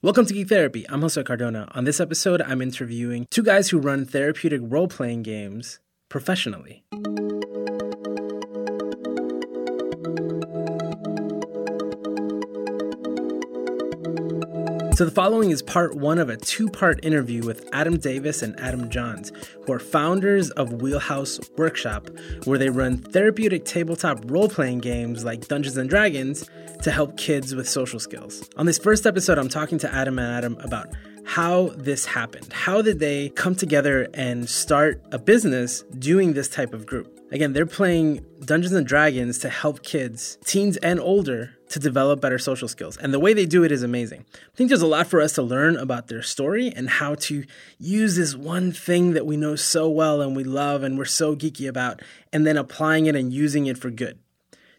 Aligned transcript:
Welcome 0.00 0.26
to 0.26 0.32
Geek 0.34 0.48
Therapy. 0.48 0.88
I'm 0.88 1.00
Josué 1.00 1.24
Cardona. 1.24 1.66
On 1.72 1.82
this 1.82 1.98
episode, 1.98 2.40
I'm 2.42 2.62
interviewing 2.62 3.26
two 3.32 3.42
guys 3.42 3.70
who 3.70 3.80
run 3.80 4.04
therapeutic 4.04 4.60
role 4.62 4.86
playing 4.86 5.24
games 5.24 5.80
professionally. 6.08 6.84
So, 14.98 15.04
the 15.04 15.12
following 15.12 15.52
is 15.52 15.62
part 15.62 15.94
one 15.94 16.18
of 16.18 16.28
a 16.28 16.36
two 16.36 16.68
part 16.68 17.04
interview 17.04 17.46
with 17.46 17.68
Adam 17.72 17.98
Davis 17.98 18.42
and 18.42 18.58
Adam 18.58 18.90
Johns, 18.90 19.30
who 19.64 19.72
are 19.72 19.78
founders 19.78 20.50
of 20.50 20.82
Wheelhouse 20.82 21.38
Workshop, 21.56 22.10
where 22.46 22.58
they 22.58 22.68
run 22.68 22.96
therapeutic 22.96 23.64
tabletop 23.64 24.28
role 24.28 24.48
playing 24.48 24.80
games 24.80 25.24
like 25.24 25.46
Dungeons 25.46 25.76
and 25.76 25.88
Dragons 25.88 26.50
to 26.82 26.90
help 26.90 27.16
kids 27.16 27.54
with 27.54 27.68
social 27.68 28.00
skills. 28.00 28.50
On 28.56 28.66
this 28.66 28.78
first 28.78 29.06
episode, 29.06 29.38
I'm 29.38 29.48
talking 29.48 29.78
to 29.78 29.94
Adam 29.94 30.18
and 30.18 30.36
Adam 30.36 30.58
about 30.64 30.88
how 31.24 31.68
this 31.76 32.04
happened. 32.04 32.52
How 32.52 32.82
did 32.82 32.98
they 32.98 33.28
come 33.28 33.54
together 33.54 34.08
and 34.14 34.50
start 34.50 35.00
a 35.12 35.18
business 35.20 35.82
doing 35.96 36.32
this 36.32 36.48
type 36.48 36.74
of 36.74 36.86
group? 36.86 37.17
Again, 37.30 37.52
they're 37.52 37.66
playing 37.66 38.24
Dungeons 38.40 38.72
and 38.72 38.86
Dragons 38.86 39.38
to 39.40 39.50
help 39.50 39.82
kids, 39.82 40.38
teens 40.46 40.78
and 40.78 40.98
older, 40.98 41.50
to 41.68 41.78
develop 41.78 42.22
better 42.22 42.38
social 42.38 42.68
skills. 42.68 42.96
And 42.96 43.12
the 43.12 43.18
way 43.18 43.34
they 43.34 43.44
do 43.44 43.64
it 43.64 43.70
is 43.70 43.82
amazing. 43.82 44.24
I 44.34 44.56
think 44.56 44.70
there's 44.70 44.80
a 44.80 44.86
lot 44.86 45.06
for 45.06 45.20
us 45.20 45.34
to 45.34 45.42
learn 45.42 45.76
about 45.76 46.08
their 46.08 46.22
story 46.22 46.72
and 46.74 46.88
how 46.88 47.16
to 47.16 47.44
use 47.78 48.16
this 48.16 48.34
one 48.34 48.72
thing 48.72 49.12
that 49.12 49.26
we 49.26 49.36
know 49.36 49.56
so 49.56 49.90
well 49.90 50.22
and 50.22 50.34
we 50.34 50.44
love 50.44 50.82
and 50.82 50.96
we're 50.96 51.04
so 51.04 51.36
geeky 51.36 51.68
about, 51.68 52.00
and 52.32 52.46
then 52.46 52.56
applying 52.56 53.04
it 53.04 53.14
and 53.14 53.30
using 53.30 53.66
it 53.66 53.76
for 53.76 53.90
good. 53.90 54.18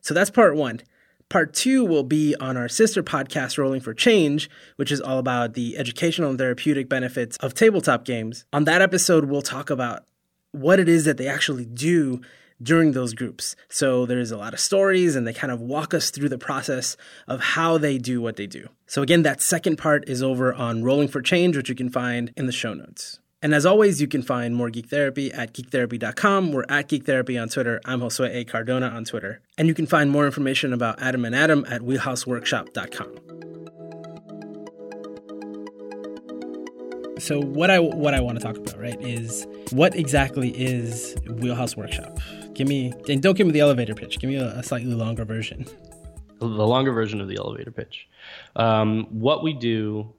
So 0.02 0.16
that's 0.16 0.32
part 0.32 0.56
one. 0.56 0.82
Part 1.30 1.54
two 1.54 1.86
will 1.86 2.04
be 2.04 2.36
on 2.40 2.58
our 2.58 2.68
sister 2.68 3.04
podcast, 3.04 3.60
Rolling 3.60 3.82
for 3.82 3.94
Change, 3.94 4.50
which 4.78 4.92
is 4.92 5.00
all 5.00 5.20
about 5.20 5.54
the 5.54 5.78
educational 5.78 6.32
and 6.32 6.40
therapeutic 6.40 6.90
benefits 6.90 7.38
of 7.38 7.54
tabletop 7.54 8.04
games. 8.04 8.46
On 8.52 8.64
that 8.64 8.82
episode, 8.82 9.26
we'll 9.26 9.44
talk 9.44 9.70
about 9.70 10.06
what 10.52 10.80
it 10.80 10.90
is 10.90 11.06
that 11.06 11.18
they 11.18 11.28
actually 11.28 11.66
do 11.66 12.22
during 12.62 12.92
those 12.92 13.14
groups. 13.14 13.56
So 13.70 14.06
there's 14.06 14.32
a 14.32 14.38
lot 14.38 14.54
of 14.54 14.60
stories 14.60 15.16
and 15.16 15.26
they 15.26 15.34
kind 15.34 15.52
of 15.52 15.62
walk 15.62 15.94
us 15.94 16.10
through 16.10 16.30
the 16.30 16.38
process 16.38 16.98
of 17.28 17.40
how 17.40 17.78
they 17.78 17.98
do 17.98 18.22
what 18.22 18.36
they 18.36 18.48
do. 18.48 18.68
So 18.86 19.02
again, 19.02 19.24
that 19.24 19.42
second 19.42 19.78
part 19.78 20.08
is 20.10 20.22
over 20.22 20.54
on 20.54 20.84
Rolling 20.84 21.08
for 21.08 21.22
Change, 21.22 21.56
which 21.56 21.70
you 21.70 21.76
can 21.76 21.90
find 21.90 22.34
in 22.36 22.46
the 22.46 22.52
show 22.52 22.74
notes. 22.74 23.20
And 23.42 23.56
as 23.56 23.66
always, 23.66 24.02
you 24.02 24.08
can 24.08 24.22
find 24.22 24.54
more 24.54 24.70
Geek 24.70 24.88
Therapy 24.88 25.32
at 25.32 25.54
geektherapy.com. 25.54 26.52
We're 26.52 26.66
at 26.68 26.90
Geek 26.90 27.06
Therapy 27.06 27.38
on 27.38 27.48
Twitter. 27.48 27.80
I'm 27.86 28.02
Josue 28.02 28.30
A. 28.30 28.44
Cardona 28.44 28.88
on 28.88 29.06
Twitter. 29.06 29.40
And 29.58 29.70
you 29.70 29.74
can 29.74 29.88
find 29.88 30.12
more 30.12 30.26
information 30.26 30.74
about 30.74 31.02
Adam 31.02 31.24
and 31.24 31.34
Adam 31.34 31.66
at 31.70 31.82
wheelhouseworkshop.com. 31.82 33.29
So 37.20 37.42
what 37.42 37.70
I 37.70 37.80
what 37.80 38.14
I 38.14 38.22
want 38.22 38.40
to 38.40 38.44
talk 38.44 38.58
about, 38.58 38.80
right, 38.80 39.00
is 39.02 39.46
what 39.72 39.96
exactly 39.96 40.50
is 40.50 41.16
Wheelhouse 41.28 41.76
Workshop? 41.76 42.20
Give 42.54 42.68
me 42.68 42.94
and 43.08 43.22
don't 43.22 43.38
give 43.38 43.46
me 43.46 43.54
the 43.54 43.60
elevator 43.60 43.94
pitch. 43.94 44.20
Give 44.20 44.30
me 44.30 44.38
a, 44.38 44.58
a 44.58 44.64
slightly 44.64 44.94
longer 44.94 45.26
version. 45.26 45.66
The 46.40 46.46
longer 46.46 46.94
version 46.94 47.20
of 47.20 47.28
the 47.28 47.38
elevator 47.38 47.72
pitch. 47.72 48.08
Um, 48.56 49.08
what 49.10 49.44
we 49.44 49.54
do 49.54 50.14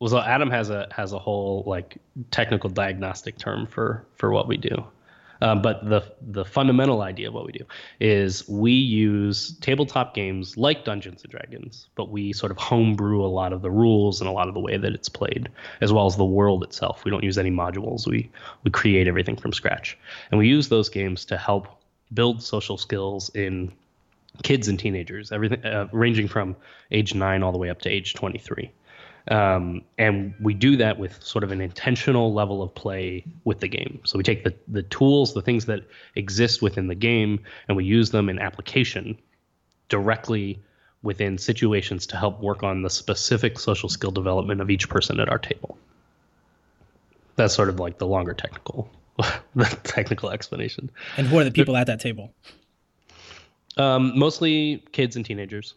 well, 0.00 0.10
so 0.10 0.20
Adam 0.20 0.50
has 0.50 0.70
a 0.70 0.88
has 0.90 1.12
a 1.12 1.18
whole 1.18 1.64
like 1.66 1.98
technical 2.30 2.70
diagnostic 2.70 3.36
term 3.36 3.66
for 3.66 4.06
for 4.14 4.30
what 4.30 4.46
we 4.46 4.56
do. 4.56 4.84
Um, 5.40 5.62
but 5.62 5.88
the 5.88 6.02
the 6.20 6.44
fundamental 6.44 7.02
idea 7.02 7.28
of 7.28 7.34
what 7.34 7.46
we 7.46 7.52
do 7.52 7.64
is 8.00 8.48
we 8.48 8.72
use 8.72 9.56
tabletop 9.60 10.14
games 10.14 10.56
like 10.56 10.84
Dungeons 10.84 11.22
and 11.22 11.30
Dragons, 11.30 11.88
but 11.94 12.10
we 12.10 12.32
sort 12.32 12.50
of 12.50 12.58
homebrew 12.58 13.24
a 13.24 13.28
lot 13.28 13.52
of 13.52 13.62
the 13.62 13.70
rules 13.70 14.20
and 14.20 14.28
a 14.28 14.32
lot 14.32 14.48
of 14.48 14.54
the 14.54 14.60
way 14.60 14.76
that 14.76 14.92
it's 14.92 15.08
played, 15.08 15.48
as 15.80 15.92
well 15.92 16.06
as 16.06 16.16
the 16.16 16.24
world 16.24 16.64
itself. 16.64 17.04
We 17.04 17.10
don't 17.10 17.24
use 17.24 17.38
any 17.38 17.50
modules. 17.50 18.06
We 18.06 18.30
we 18.64 18.70
create 18.70 19.06
everything 19.06 19.36
from 19.36 19.52
scratch, 19.52 19.96
and 20.30 20.38
we 20.38 20.48
use 20.48 20.68
those 20.68 20.88
games 20.88 21.24
to 21.26 21.36
help 21.36 21.68
build 22.12 22.42
social 22.42 22.78
skills 22.78 23.30
in 23.34 23.72
kids 24.42 24.68
and 24.68 24.78
teenagers, 24.78 25.32
everything 25.32 25.64
uh, 25.64 25.88
ranging 25.92 26.28
from 26.28 26.56
age 26.90 27.14
nine 27.14 27.42
all 27.42 27.52
the 27.52 27.58
way 27.58 27.70
up 27.70 27.80
to 27.82 27.90
age 27.90 28.14
23. 28.14 28.70
Um, 29.30 29.82
and 29.98 30.34
we 30.40 30.54
do 30.54 30.76
that 30.76 30.98
with 30.98 31.22
sort 31.22 31.44
of 31.44 31.52
an 31.52 31.60
intentional 31.60 32.32
level 32.32 32.62
of 32.62 32.74
play 32.74 33.24
with 33.44 33.60
the 33.60 33.68
game. 33.68 34.00
So 34.04 34.16
we 34.16 34.24
take 34.24 34.44
the, 34.44 34.54
the 34.68 34.82
tools, 34.84 35.34
the 35.34 35.42
things 35.42 35.66
that 35.66 35.82
exist 36.14 36.62
within 36.62 36.86
the 36.86 36.94
game, 36.94 37.40
and 37.68 37.76
we 37.76 37.84
use 37.84 38.10
them 38.10 38.28
in 38.28 38.38
application 38.38 39.18
directly 39.88 40.60
within 41.02 41.38
situations 41.38 42.06
to 42.06 42.16
help 42.16 42.40
work 42.40 42.62
on 42.62 42.82
the 42.82 42.90
specific 42.90 43.58
social 43.58 43.88
skill 43.88 44.10
development 44.10 44.60
of 44.60 44.70
each 44.70 44.88
person 44.88 45.20
at 45.20 45.28
our 45.28 45.38
table. 45.38 45.78
That's 47.36 47.54
sort 47.54 47.68
of 47.68 47.78
like 47.78 47.98
the 47.98 48.06
longer 48.06 48.34
technical 48.34 48.90
the 49.54 49.64
technical 49.82 50.30
explanation. 50.30 50.90
And 51.16 51.26
who 51.26 51.38
are 51.38 51.44
the 51.44 51.50
people 51.50 51.76
at 51.76 51.86
that 51.88 52.00
table? 52.00 52.32
Um, 53.76 54.18
mostly 54.18 54.84
kids 54.92 55.16
and 55.16 55.24
teenagers. 55.24 55.74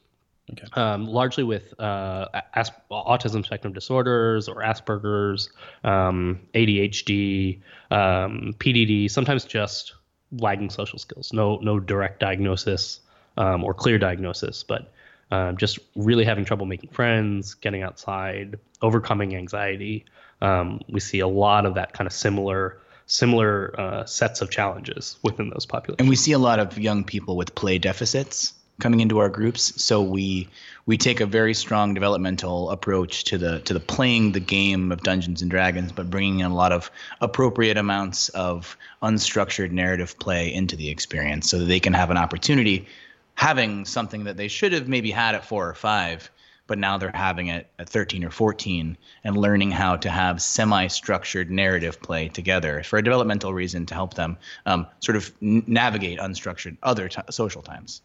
Okay. 0.53 0.67
Um, 0.73 1.05
largely 1.05 1.43
with 1.43 1.79
uh, 1.79 2.27
as- 2.53 2.71
autism 2.91 3.45
spectrum 3.45 3.73
disorders 3.73 4.47
or 4.49 4.55
Asperger's, 4.57 5.49
um, 5.83 6.41
ADHD, 6.53 7.61
um, 7.89 8.53
PDD. 8.59 9.09
Sometimes 9.09 9.45
just 9.45 9.93
lagging 10.31 10.69
social 10.69 10.99
skills. 10.99 11.31
No, 11.33 11.57
no 11.57 11.79
direct 11.79 12.19
diagnosis 12.19 12.99
um, 13.37 13.63
or 13.63 13.73
clear 13.73 13.97
diagnosis, 13.97 14.63
but 14.63 14.91
um, 15.31 15.57
just 15.57 15.79
really 15.95 16.25
having 16.25 16.45
trouble 16.45 16.65
making 16.65 16.89
friends, 16.89 17.53
getting 17.53 17.83
outside, 17.83 18.59
overcoming 18.81 19.35
anxiety. 19.35 20.05
Um, 20.41 20.81
we 20.89 20.99
see 20.99 21.19
a 21.19 21.27
lot 21.27 21.65
of 21.65 21.75
that 21.75 21.93
kind 21.93 22.07
of 22.07 22.13
similar 22.13 22.79
similar 23.07 23.77
uh, 23.77 24.05
sets 24.05 24.41
of 24.41 24.49
challenges 24.49 25.17
within 25.21 25.49
those 25.49 25.65
populations. 25.65 25.99
And 25.99 26.07
we 26.07 26.15
see 26.15 26.31
a 26.31 26.39
lot 26.39 26.59
of 26.59 26.77
young 26.77 27.03
people 27.03 27.35
with 27.35 27.53
play 27.55 27.77
deficits 27.77 28.53
coming 28.81 28.99
into 28.99 29.19
our 29.19 29.29
groups. 29.29 29.81
So 29.81 30.01
we 30.01 30.49
we 30.85 30.97
take 30.97 31.21
a 31.21 31.25
very 31.25 31.53
strong 31.53 31.93
developmental 31.93 32.69
approach 32.71 33.23
to 33.25 33.37
the 33.37 33.59
to 33.61 33.73
the 33.73 33.79
playing 33.79 34.33
the 34.33 34.39
game 34.39 34.91
of 34.91 35.03
Dungeons 35.03 35.41
and 35.41 35.49
Dragons, 35.49 35.91
but 35.91 36.09
bringing 36.09 36.39
in 36.39 36.47
a 36.47 36.55
lot 36.55 36.73
of 36.73 36.91
appropriate 37.21 37.77
amounts 37.77 38.29
of 38.29 38.75
unstructured 39.01 39.71
narrative 39.71 40.19
play 40.19 40.53
into 40.53 40.75
the 40.75 40.89
experience, 40.89 41.49
so 41.49 41.59
that 41.59 41.65
they 41.65 41.79
can 41.79 41.93
have 41.93 42.09
an 42.11 42.17
opportunity 42.17 42.87
having 43.35 43.85
something 43.85 44.25
that 44.25 44.35
they 44.35 44.47
should 44.47 44.73
have 44.73 44.87
maybe 44.89 45.09
had 45.09 45.35
at 45.35 45.45
four 45.45 45.69
or 45.69 45.73
five 45.73 46.29
but 46.71 46.79
now 46.79 46.97
they're 46.97 47.11
having 47.13 47.47
it 47.47 47.67
at 47.79 47.89
13 47.89 48.23
or 48.23 48.29
14 48.29 48.97
and 49.25 49.35
learning 49.35 49.71
how 49.71 49.97
to 49.97 50.09
have 50.09 50.41
semi-structured 50.41 51.51
narrative 51.51 52.01
play 52.01 52.29
together 52.29 52.81
for 52.83 52.97
a 52.97 53.03
developmental 53.03 53.53
reason 53.53 53.85
to 53.85 53.93
help 53.93 54.13
them 54.13 54.37
um, 54.65 54.87
sort 55.01 55.17
of 55.17 55.33
n- 55.41 55.65
navigate 55.67 56.17
unstructured 56.17 56.77
other 56.81 57.09
t- 57.09 57.21
social 57.29 57.61
times. 57.61 58.01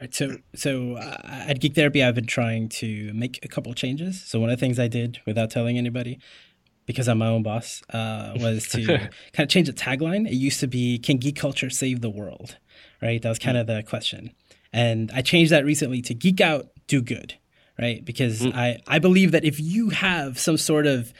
Right, 0.00 0.14
so 0.14 0.38
so 0.54 0.96
uh, 0.96 1.18
at 1.24 1.60
Geek 1.60 1.74
Therapy, 1.74 2.02
I've 2.02 2.14
been 2.14 2.26
trying 2.26 2.70
to 2.70 3.12
make 3.12 3.38
a 3.44 3.48
couple 3.48 3.74
changes. 3.74 4.22
So 4.22 4.40
one 4.40 4.48
of 4.48 4.58
the 4.58 4.60
things 4.60 4.78
I 4.78 4.88
did 4.88 5.20
without 5.26 5.50
telling 5.50 5.76
anybody, 5.76 6.18
because 6.86 7.06
I'm 7.06 7.18
my 7.18 7.26
own 7.26 7.42
boss, 7.42 7.82
uh, 7.92 8.32
was 8.36 8.66
to 8.68 8.86
kind 8.86 9.10
of 9.38 9.48
change 9.48 9.66
the 9.66 9.74
tagline. 9.74 10.26
It 10.26 10.36
used 10.36 10.60
to 10.60 10.66
be 10.66 10.98
"Can 10.98 11.18
geek 11.18 11.36
culture 11.36 11.68
save 11.68 12.00
the 12.00 12.08
world?" 12.08 12.56
Right, 13.02 13.20
that 13.20 13.28
was 13.28 13.38
kind 13.38 13.58
of 13.58 13.66
the 13.66 13.82
question, 13.82 14.30
and 14.72 15.10
I 15.12 15.20
changed 15.20 15.52
that 15.52 15.66
recently 15.66 16.00
to 16.02 16.14
"Geek 16.14 16.40
out, 16.40 16.68
do 16.86 17.02
good, 17.02 17.34
right? 17.78 18.02
Because 18.02 18.40
mm. 18.40 18.54
I, 18.54 18.78
I 18.86 19.00
believe 19.00 19.32
that 19.32 19.44
if 19.44 19.60
you 19.60 19.90
have 19.90 20.38
some 20.38 20.56
sort 20.56 20.86
of 20.86 21.12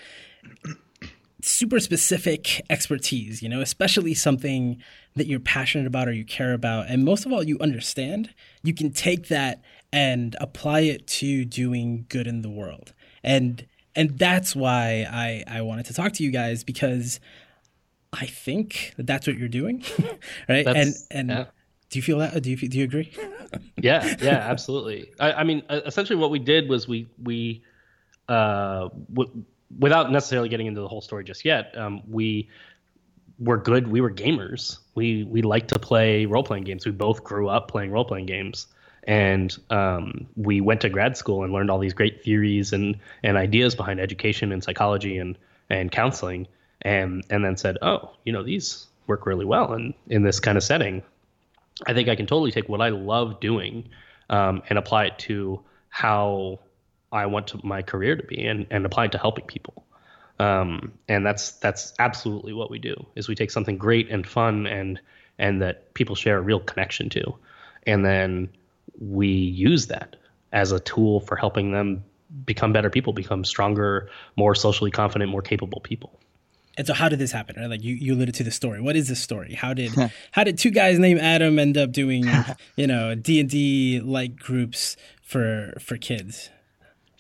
super 1.42 1.80
specific 1.80 2.62
expertise, 2.70 3.42
you 3.42 3.48
know, 3.48 3.60
especially 3.60 4.14
something 4.14 4.78
that 5.16 5.26
you're 5.26 5.40
passionate 5.40 5.86
about 5.86 6.08
or 6.08 6.12
you 6.12 6.24
care 6.24 6.52
about, 6.52 6.86
and 6.88 7.04
most 7.04 7.26
of 7.26 7.32
all, 7.32 7.42
you 7.42 7.58
understand, 7.60 8.34
you 8.62 8.72
can 8.72 8.92
take 8.92 9.28
that 9.28 9.62
and 9.92 10.36
apply 10.40 10.80
it 10.80 11.06
to 11.06 11.44
doing 11.44 12.06
good 12.08 12.26
in 12.26 12.42
the 12.42 12.50
world. 12.50 12.92
And 13.22 13.66
and 13.96 14.18
that's 14.18 14.54
why 14.54 15.06
I, 15.10 15.44
I 15.46 15.62
wanted 15.62 15.86
to 15.86 15.94
talk 15.94 16.12
to 16.14 16.22
you 16.22 16.30
guys 16.30 16.62
because 16.62 17.18
I 18.12 18.26
think 18.26 18.94
that 18.96 19.06
that's 19.06 19.26
what 19.26 19.36
you're 19.36 19.48
doing, 19.48 19.84
right? 20.48 20.64
That's, 20.64 21.06
and 21.10 21.28
and 21.28 21.30
yeah. 21.30 21.44
do 21.90 21.98
you 21.98 22.02
feel 22.02 22.18
that? 22.18 22.40
Do 22.42 22.50
you 22.50 22.56
do 22.56 22.78
you 22.78 22.84
agree? 22.84 23.12
yeah, 23.76 24.16
yeah, 24.20 24.38
absolutely. 24.38 25.12
I, 25.18 25.32
I, 25.32 25.44
mean, 25.44 25.62
essentially, 25.68 26.16
what 26.16 26.30
we 26.30 26.38
did 26.38 26.68
was 26.68 26.88
we 26.88 27.08
we 27.22 27.62
uh, 28.28 28.88
w- 29.12 29.44
without 29.78 30.10
necessarily 30.10 30.48
getting 30.48 30.66
into 30.66 30.80
the 30.80 30.88
whole 30.88 31.00
story 31.00 31.24
just 31.24 31.44
yet, 31.44 31.76
um, 31.76 32.02
we 32.08 32.48
were 33.40 33.56
good. 33.56 33.88
We 33.88 34.00
were 34.00 34.10
gamers. 34.10 34.78
We 34.94 35.24
we 35.24 35.42
liked 35.42 35.68
to 35.68 35.78
play 35.78 36.26
role 36.26 36.44
playing 36.44 36.64
games. 36.64 36.84
We 36.84 36.92
both 36.92 37.24
grew 37.24 37.48
up 37.48 37.68
playing 37.68 37.90
role 37.90 38.04
playing 38.04 38.26
games, 38.26 38.66
and 39.04 39.56
um, 39.70 40.26
we 40.36 40.60
went 40.60 40.82
to 40.82 40.90
grad 40.90 41.16
school 41.16 41.42
and 41.42 41.52
learned 41.52 41.70
all 41.70 41.78
these 41.78 41.94
great 41.94 42.22
theories 42.22 42.72
and 42.72 42.96
and 43.22 43.36
ideas 43.36 43.74
behind 43.74 43.98
education 43.98 44.52
and 44.52 44.62
psychology 44.62 45.18
and 45.18 45.38
and 45.70 45.90
counseling, 45.90 46.46
and 46.82 47.24
and 47.30 47.44
then 47.44 47.56
said, 47.56 47.78
oh, 47.82 48.14
you 48.24 48.32
know, 48.32 48.42
these 48.42 48.86
work 49.06 49.26
really 49.26 49.46
well 49.46 49.72
in 49.72 49.94
in 50.08 50.22
this 50.22 50.38
kind 50.38 50.58
of 50.58 50.62
setting. 50.62 51.02
I 51.86 51.94
think 51.94 52.08
I 52.08 52.16
can 52.16 52.26
totally 52.26 52.52
take 52.52 52.68
what 52.68 52.82
I 52.82 52.90
love 52.90 53.40
doing 53.40 53.88
um, 54.28 54.62
and 54.68 54.78
apply 54.78 55.06
it 55.06 55.18
to 55.20 55.62
how 55.88 56.60
I 57.10 57.26
want 57.26 57.48
to, 57.48 57.60
my 57.64 57.82
career 57.82 58.16
to 58.16 58.22
be 58.22 58.44
and, 58.44 58.66
and 58.70 58.84
apply 58.84 59.06
it 59.06 59.12
to 59.12 59.18
helping 59.18 59.46
people. 59.46 59.84
Um, 60.40 60.92
and 61.06 61.24
that's 61.24 61.52
that's 61.52 61.92
absolutely 61.98 62.54
what 62.54 62.70
we 62.70 62.78
do 62.78 62.94
is 63.14 63.28
we 63.28 63.34
take 63.34 63.50
something 63.50 63.76
great 63.76 64.08
and 64.08 64.26
fun 64.26 64.66
and 64.66 64.98
and 65.38 65.60
that 65.60 65.92
people 65.92 66.16
share 66.16 66.38
a 66.38 66.40
real 66.40 66.60
connection 66.60 67.10
to, 67.10 67.34
and 67.86 68.06
then 68.06 68.48
we 68.98 69.28
use 69.28 69.88
that 69.88 70.16
as 70.52 70.72
a 70.72 70.80
tool 70.80 71.20
for 71.20 71.36
helping 71.36 71.72
them 71.72 72.02
become 72.46 72.72
better 72.72 72.88
people, 72.88 73.12
become 73.12 73.44
stronger, 73.44 74.08
more 74.36 74.54
socially 74.54 74.90
confident, 74.90 75.30
more 75.30 75.42
capable 75.42 75.80
people. 75.80 76.18
And 76.78 76.86
so, 76.86 76.94
how 76.94 77.10
did 77.10 77.18
this 77.18 77.32
happen? 77.32 77.56
Right? 77.60 77.68
Like 77.68 77.84
you, 77.84 77.94
you 77.94 78.14
alluded 78.14 78.34
to 78.36 78.44
the 78.44 78.50
story. 78.50 78.80
What 78.80 78.96
is 78.96 79.08
this 79.08 79.20
story? 79.20 79.52
How 79.52 79.74
did 79.74 79.92
how 80.30 80.42
did 80.42 80.56
two 80.56 80.70
guys 80.70 80.98
named 80.98 81.20
Adam 81.20 81.58
end 81.58 81.76
up 81.76 81.92
doing 81.92 82.24
you 82.76 82.86
know 82.86 83.14
D 83.14 83.40
and 83.40 83.50
D 83.50 84.00
like 84.02 84.36
groups 84.36 84.96
for 85.22 85.74
for 85.78 85.98
kids? 85.98 86.48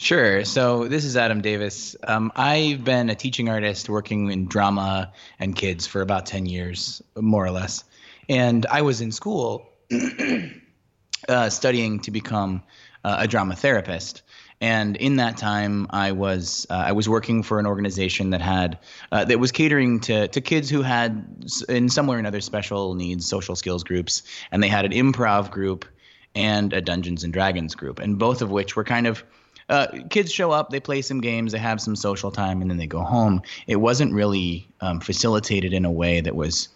Sure. 0.00 0.46
So 0.46 0.88
this 0.88 1.04
is 1.04 1.14
Adam 1.14 1.42
Davis. 1.42 1.94
Um, 2.04 2.32
I've 2.34 2.82
been 2.84 3.10
a 3.10 3.14
teaching 3.14 3.50
artist 3.50 3.86
working 3.90 4.30
in 4.30 4.46
drama 4.46 5.12
and 5.38 5.54
kids 5.54 5.86
for 5.86 6.00
about 6.00 6.24
ten 6.24 6.46
years, 6.46 7.02
more 7.16 7.44
or 7.44 7.50
less. 7.50 7.84
And 8.26 8.64
I 8.64 8.80
was 8.80 9.02
in 9.02 9.12
school 9.12 9.68
uh, 11.28 11.50
studying 11.50 12.00
to 12.00 12.10
become 12.10 12.62
uh, 13.04 13.16
a 13.18 13.28
drama 13.28 13.54
therapist. 13.56 14.22
And 14.62 14.96
in 14.96 15.16
that 15.16 15.36
time, 15.36 15.86
I 15.90 16.12
was 16.12 16.66
uh, 16.70 16.76
I 16.76 16.92
was 16.92 17.06
working 17.06 17.42
for 17.42 17.58
an 17.58 17.66
organization 17.66 18.30
that 18.30 18.40
had 18.40 18.78
uh, 19.12 19.26
that 19.26 19.38
was 19.38 19.52
catering 19.52 20.00
to 20.00 20.28
to 20.28 20.40
kids 20.40 20.70
who 20.70 20.80
had 20.80 21.44
in 21.68 21.90
some 21.90 22.06
way 22.06 22.16
or 22.16 22.18
another 22.18 22.40
special 22.40 22.94
needs, 22.94 23.28
social 23.28 23.54
skills 23.54 23.84
groups, 23.84 24.22
and 24.50 24.62
they 24.62 24.68
had 24.68 24.86
an 24.86 24.92
improv 24.92 25.50
group 25.50 25.84
and 26.34 26.72
a 26.72 26.80
Dungeons 26.80 27.22
and 27.22 27.34
Dragons 27.34 27.74
group, 27.74 27.98
and 27.98 28.18
both 28.18 28.40
of 28.40 28.50
which 28.50 28.76
were 28.76 28.84
kind 28.84 29.06
of 29.06 29.22
uh, 29.70 29.86
kids 30.10 30.32
show 30.32 30.50
up, 30.50 30.70
they 30.70 30.80
play 30.80 31.00
some 31.00 31.20
games, 31.20 31.52
they 31.52 31.58
have 31.58 31.80
some 31.80 31.96
social 31.96 32.30
time, 32.30 32.60
and 32.60 32.70
then 32.70 32.76
they 32.76 32.86
go 32.86 33.00
home. 33.00 33.42
It 33.66 33.76
wasn't 33.76 34.12
really 34.12 34.68
um, 34.80 35.00
facilitated 35.00 35.72
in 35.72 35.84
a 35.84 35.90
way 35.90 36.20
that 36.20 36.34
was 36.34 36.68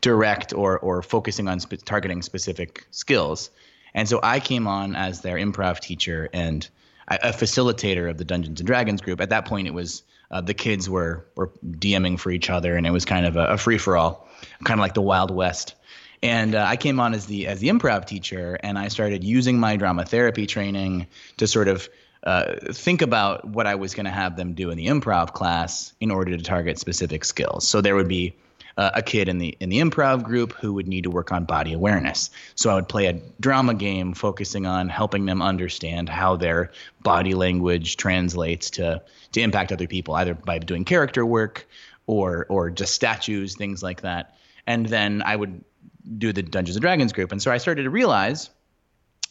direct 0.00 0.52
or 0.52 0.78
or 0.78 1.02
focusing 1.02 1.48
on 1.48 1.58
targeting 1.58 2.22
specific 2.22 2.86
skills. 2.92 3.50
And 3.92 4.08
so 4.08 4.20
I 4.22 4.40
came 4.40 4.66
on 4.66 4.94
as 4.94 5.22
their 5.22 5.36
improv 5.36 5.80
teacher 5.80 6.28
and 6.32 6.68
a 7.08 7.32
facilitator 7.32 8.10
of 8.10 8.18
the 8.18 8.24
Dungeons 8.24 8.60
and 8.60 8.66
Dragons 8.66 9.00
group. 9.00 9.20
At 9.20 9.30
that 9.30 9.46
point, 9.46 9.68
it 9.68 9.74
was 9.74 10.02
uh, 10.30 10.40
the 10.40 10.54
kids 10.54 10.90
were 10.90 11.24
were 11.34 11.50
DMing 11.64 12.18
for 12.18 12.30
each 12.30 12.50
other, 12.50 12.76
and 12.76 12.86
it 12.86 12.90
was 12.90 13.04
kind 13.04 13.26
of 13.26 13.36
a, 13.36 13.46
a 13.46 13.58
free 13.58 13.78
for 13.78 13.96
all, 13.96 14.28
kind 14.64 14.78
of 14.78 14.82
like 14.82 14.94
the 14.94 15.02
Wild 15.02 15.30
West. 15.30 15.74
And 16.22 16.54
uh, 16.54 16.64
I 16.66 16.76
came 16.76 16.98
on 17.00 17.14
as 17.14 17.26
the 17.26 17.46
as 17.46 17.60
the 17.60 17.68
improv 17.68 18.06
teacher, 18.06 18.58
and 18.62 18.78
I 18.78 18.88
started 18.88 19.22
using 19.22 19.58
my 19.58 19.76
drama 19.76 20.04
therapy 20.04 20.46
training 20.46 21.06
to 21.36 21.46
sort 21.46 21.68
of 21.68 21.88
uh, 22.24 22.56
think 22.72 23.02
about 23.02 23.44
what 23.44 23.66
I 23.66 23.74
was 23.74 23.94
going 23.94 24.06
to 24.06 24.12
have 24.12 24.36
them 24.36 24.54
do 24.54 24.70
in 24.70 24.76
the 24.76 24.86
improv 24.86 25.32
class 25.32 25.92
in 26.00 26.10
order 26.10 26.36
to 26.36 26.42
target 26.42 26.78
specific 26.78 27.24
skills. 27.24 27.66
So 27.66 27.80
there 27.80 27.94
would 27.94 28.08
be 28.08 28.34
uh, 28.76 28.90
a 28.94 29.02
kid 29.02 29.28
in 29.28 29.38
the 29.38 29.56
in 29.60 29.68
the 29.68 29.78
improv 29.78 30.22
group 30.22 30.52
who 30.52 30.72
would 30.74 30.86
need 30.88 31.04
to 31.04 31.10
work 31.10 31.32
on 31.32 31.44
body 31.44 31.72
awareness. 31.72 32.30
So 32.54 32.70
I 32.70 32.74
would 32.74 32.88
play 32.88 33.06
a 33.06 33.14
drama 33.40 33.74
game 33.74 34.12
focusing 34.12 34.66
on 34.66 34.88
helping 34.88 35.26
them 35.26 35.40
understand 35.40 36.08
how 36.08 36.36
their 36.36 36.72
body 37.02 37.34
language 37.34 37.96
translates 37.96 38.70
to 38.70 39.02
to 39.32 39.40
impact 39.40 39.72
other 39.72 39.86
people, 39.86 40.14
either 40.14 40.34
by 40.34 40.58
doing 40.58 40.84
character 40.84 41.24
work 41.24 41.66
or 42.06 42.46
or 42.48 42.70
just 42.70 42.94
statues, 42.94 43.54
things 43.54 43.82
like 43.82 44.02
that. 44.02 44.36
And 44.66 44.86
then 44.86 45.22
I 45.24 45.36
would 45.36 45.64
do 46.18 46.32
the 46.32 46.42
Dungeons 46.42 46.76
and 46.76 46.82
Dragons 46.82 47.12
group, 47.12 47.32
and 47.32 47.40
so 47.42 47.50
I 47.50 47.58
started 47.58 47.84
to 47.84 47.90
realize 47.90 48.50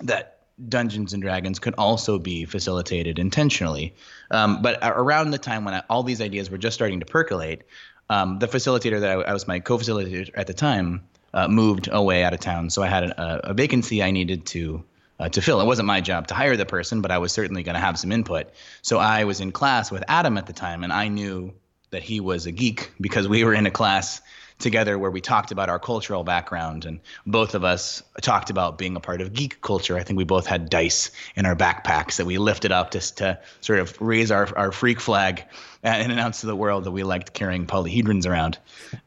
that 0.02 0.40
Dungeons 0.70 1.14
and 1.14 1.22
Dragons 1.22 1.60
could 1.60 1.76
also 1.78 2.18
be 2.18 2.46
facilitated 2.46 3.20
intentionally. 3.20 3.94
Um, 4.32 4.62
but 4.62 4.80
around 4.82 5.32
the 5.32 5.38
time 5.38 5.66
when 5.66 5.74
I, 5.74 5.84
all 5.90 6.04
these 6.04 6.22
ideas 6.22 6.50
were 6.50 6.58
just 6.58 6.76
starting 6.76 7.02
to 7.02 7.06
percolate, 7.06 7.64
um, 8.10 8.40
the 8.40 8.48
facilitator 8.48 9.00
that 9.02 9.10
I, 9.10 9.22
I, 9.22 9.34
was 9.34 9.48
my 9.48 9.60
co-facilitator 9.60 10.30
at 10.36 10.48
the 10.48 10.54
time 10.54 11.04
uh, 11.34 11.48
moved 11.48 11.90
away 11.92 12.24
out 12.24 12.34
of 12.34 12.40
town, 12.40 12.70
so 12.70 12.82
I 12.84 12.88
had 12.88 13.04
a, 13.04 13.50
a 13.50 13.54
vacancy 13.54 14.02
I 14.02 14.12
needed 14.12 14.46
to 14.48 14.84
uh, 15.20 15.30
to 15.30 15.42
fill. 15.42 15.62
It 15.62 15.66
wasn't 15.66 15.88
my 15.88 16.02
job 16.02 16.28
to 16.28 16.34
hire 16.34 16.58
the 16.58 16.66
person, 16.66 17.02
but 17.02 17.12
I 17.12 17.18
was 17.18 17.32
certainly 17.32 17.64
going 17.64 17.76
to 17.76 17.82
have 17.82 17.98
some 17.98 18.12
input. 18.12 18.50
So 18.82 19.00
I 19.00 19.24
was 19.24 19.40
in 19.40 19.52
class 19.52 19.92
with 19.92 20.04
Adam 20.08 20.38
at 20.38 20.46
the 20.46 20.54
time, 20.54 20.84
and 20.84 20.92
I 20.92 21.08
knew 21.08 21.54
that 21.92 22.04
he 22.04 22.20
was 22.20 22.46
a 22.46 22.52
geek 22.52 22.92
because 23.00 23.28
we 23.28 23.44
were 23.44 23.54
in 23.54 23.66
a 23.66 23.72
class 23.72 24.22
together 24.60 24.98
where 24.98 25.12
we 25.12 25.22
talked 25.22 25.52
about 25.52 25.70
our 25.70 25.80
cultural 25.80 26.24
background 26.24 26.86
and 26.86 27.00
both 27.26 27.56
of 27.56 27.64
us 27.64 28.02
talked 28.22 28.50
about 28.50 28.78
being 28.78 28.96
a 28.96 29.00
part 29.00 29.22
of 29.22 29.34
geek 29.34 29.62
culture. 29.62 29.98
I 29.98 30.04
think 30.04 30.18
we 30.18 30.24
both 30.24 30.48
had 30.48 30.70
dice 30.70 31.12
in 31.36 31.46
our 31.46 31.56
backpacks 31.56 32.18
that 32.18 32.26
we 32.26 32.38
lifted 32.38 32.72
up 32.72 32.92
just 32.92 33.18
to 33.18 33.40
sort 33.62 33.80
of 33.80 34.00
raise 34.00 34.32
our, 34.32 34.48
our 34.58 34.72
freak 34.72 35.02
flag 35.02 35.44
and 35.84 36.12
announce 36.12 36.42
to 36.42 36.48
the 36.48 36.56
world 36.56 36.86
that 36.86 36.92
we 36.92 37.04
liked 37.04 37.34
carrying 37.34 37.68
polyhedrons 37.68 38.26
around. 38.26 38.58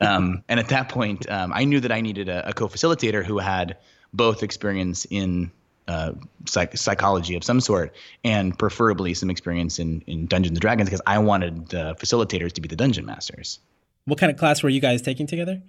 Um, 0.00 0.44
and 0.48 0.60
at 0.60 0.68
that 0.68 0.90
point, 0.90 1.28
um, 1.30 1.52
I 1.54 1.64
knew 1.64 1.80
that 1.80 1.92
I 1.92 2.02
needed 2.02 2.28
a, 2.28 2.50
a 2.50 2.52
co-facilitator 2.52 3.24
who 3.24 3.38
had 3.38 3.78
both 4.12 4.42
experience 4.42 5.06
in 5.08 5.50
uh, 5.88 6.12
psych- 6.44 6.76
psychology 6.76 7.34
of 7.34 7.42
some 7.42 7.60
sort, 7.60 7.94
and 8.22 8.56
preferably 8.58 9.14
some 9.14 9.30
experience 9.30 9.78
in, 9.78 10.02
in 10.06 10.26
Dungeons 10.26 10.56
and 10.56 10.60
Dragons, 10.60 10.88
because 10.88 11.00
I 11.06 11.18
wanted 11.18 11.68
the 11.68 11.96
facilitators 11.98 12.52
to 12.52 12.60
be 12.60 12.68
the 12.68 12.76
dungeon 12.76 13.06
masters. 13.06 13.58
What 14.08 14.19
kind 14.19 14.32
of 14.32 14.38
class 14.38 14.62
were 14.62 14.70
you 14.70 14.81
guys 14.81 15.02
taking 15.02 15.26
together? 15.26 15.60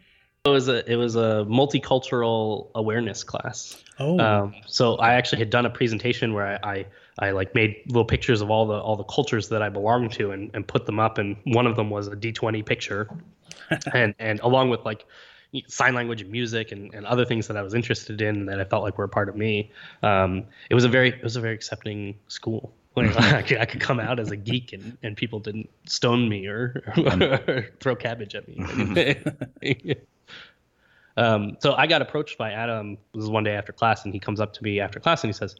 It 0.45 0.49
was 0.49 0.69
a 0.69 0.89
it 0.89 0.95
was 0.95 1.17
a 1.17 1.45
multicultural 1.49 2.69
awareness 2.73 3.23
class. 3.23 3.83
Oh, 3.99 4.17
um, 4.19 4.55
so 4.65 4.95
I 4.95 5.15
actually 5.15 5.39
had 5.39 5.49
done 5.49 5.65
a 5.65 5.69
presentation 5.69 6.33
where 6.33 6.57
I, 6.63 6.71
I, 6.71 6.85
I 7.27 7.31
like 7.31 7.53
made 7.53 7.75
little 7.87 8.05
pictures 8.05 8.39
of 8.39 8.49
all 8.49 8.65
the 8.65 8.79
all 8.79 8.95
the 8.95 9.03
cultures 9.03 9.49
that 9.49 9.61
I 9.61 9.67
belonged 9.67 10.13
to 10.13 10.31
and, 10.31 10.49
and 10.53 10.65
put 10.65 10.85
them 10.85 10.97
up, 10.97 11.17
and 11.17 11.35
one 11.43 11.67
of 11.67 11.75
them 11.75 11.89
was 11.89 12.07
a 12.07 12.15
D 12.15 12.31
twenty 12.31 12.63
picture, 12.63 13.09
and 13.93 14.15
and 14.17 14.39
along 14.39 14.69
with 14.69 14.85
like 14.85 15.05
sign 15.67 15.93
language 15.93 16.21
and 16.21 16.31
music 16.31 16.71
and, 16.71 16.93
and 16.93 17.05
other 17.05 17.25
things 17.25 17.47
that 17.47 17.57
I 17.57 17.61
was 17.61 17.73
interested 17.73 18.21
in 18.21 18.45
that 18.45 18.61
I 18.61 18.63
felt 18.63 18.83
like 18.83 18.97
were 18.97 19.05
a 19.05 19.09
part 19.09 19.27
of 19.27 19.35
me. 19.35 19.71
Um, 20.03 20.45
it 20.69 20.75
was 20.75 20.85
a 20.85 20.89
very 20.89 21.09
it 21.09 21.23
was 21.23 21.35
a 21.35 21.41
very 21.41 21.55
accepting 21.55 22.17
school. 22.29 22.71
I 23.17 23.41
could, 23.41 23.57
I 23.57 23.65
could 23.65 23.81
come 23.81 23.99
out 23.99 24.19
as 24.19 24.31
a 24.31 24.35
geek 24.35 24.73
and, 24.73 24.97
and 25.03 25.15
people 25.15 25.39
didn't 25.39 25.69
stone 25.85 26.27
me 26.29 26.47
or, 26.47 26.83
or 26.97 27.67
throw 27.79 27.95
cabbage 27.95 28.35
at 28.35 28.47
me. 28.47 29.15
um, 31.17 31.57
so 31.59 31.73
I 31.73 31.87
got 31.87 32.01
approached 32.01 32.37
by 32.37 32.51
Adam. 32.51 32.97
This 33.13 33.21
was 33.21 33.29
one 33.29 33.43
day 33.43 33.55
after 33.55 33.71
class, 33.73 34.05
and 34.05 34.13
he 34.13 34.19
comes 34.19 34.39
up 34.39 34.53
to 34.53 34.63
me 34.63 34.79
after 34.79 34.99
class 34.99 35.23
and 35.23 35.29
he 35.29 35.37
says, 35.37 35.55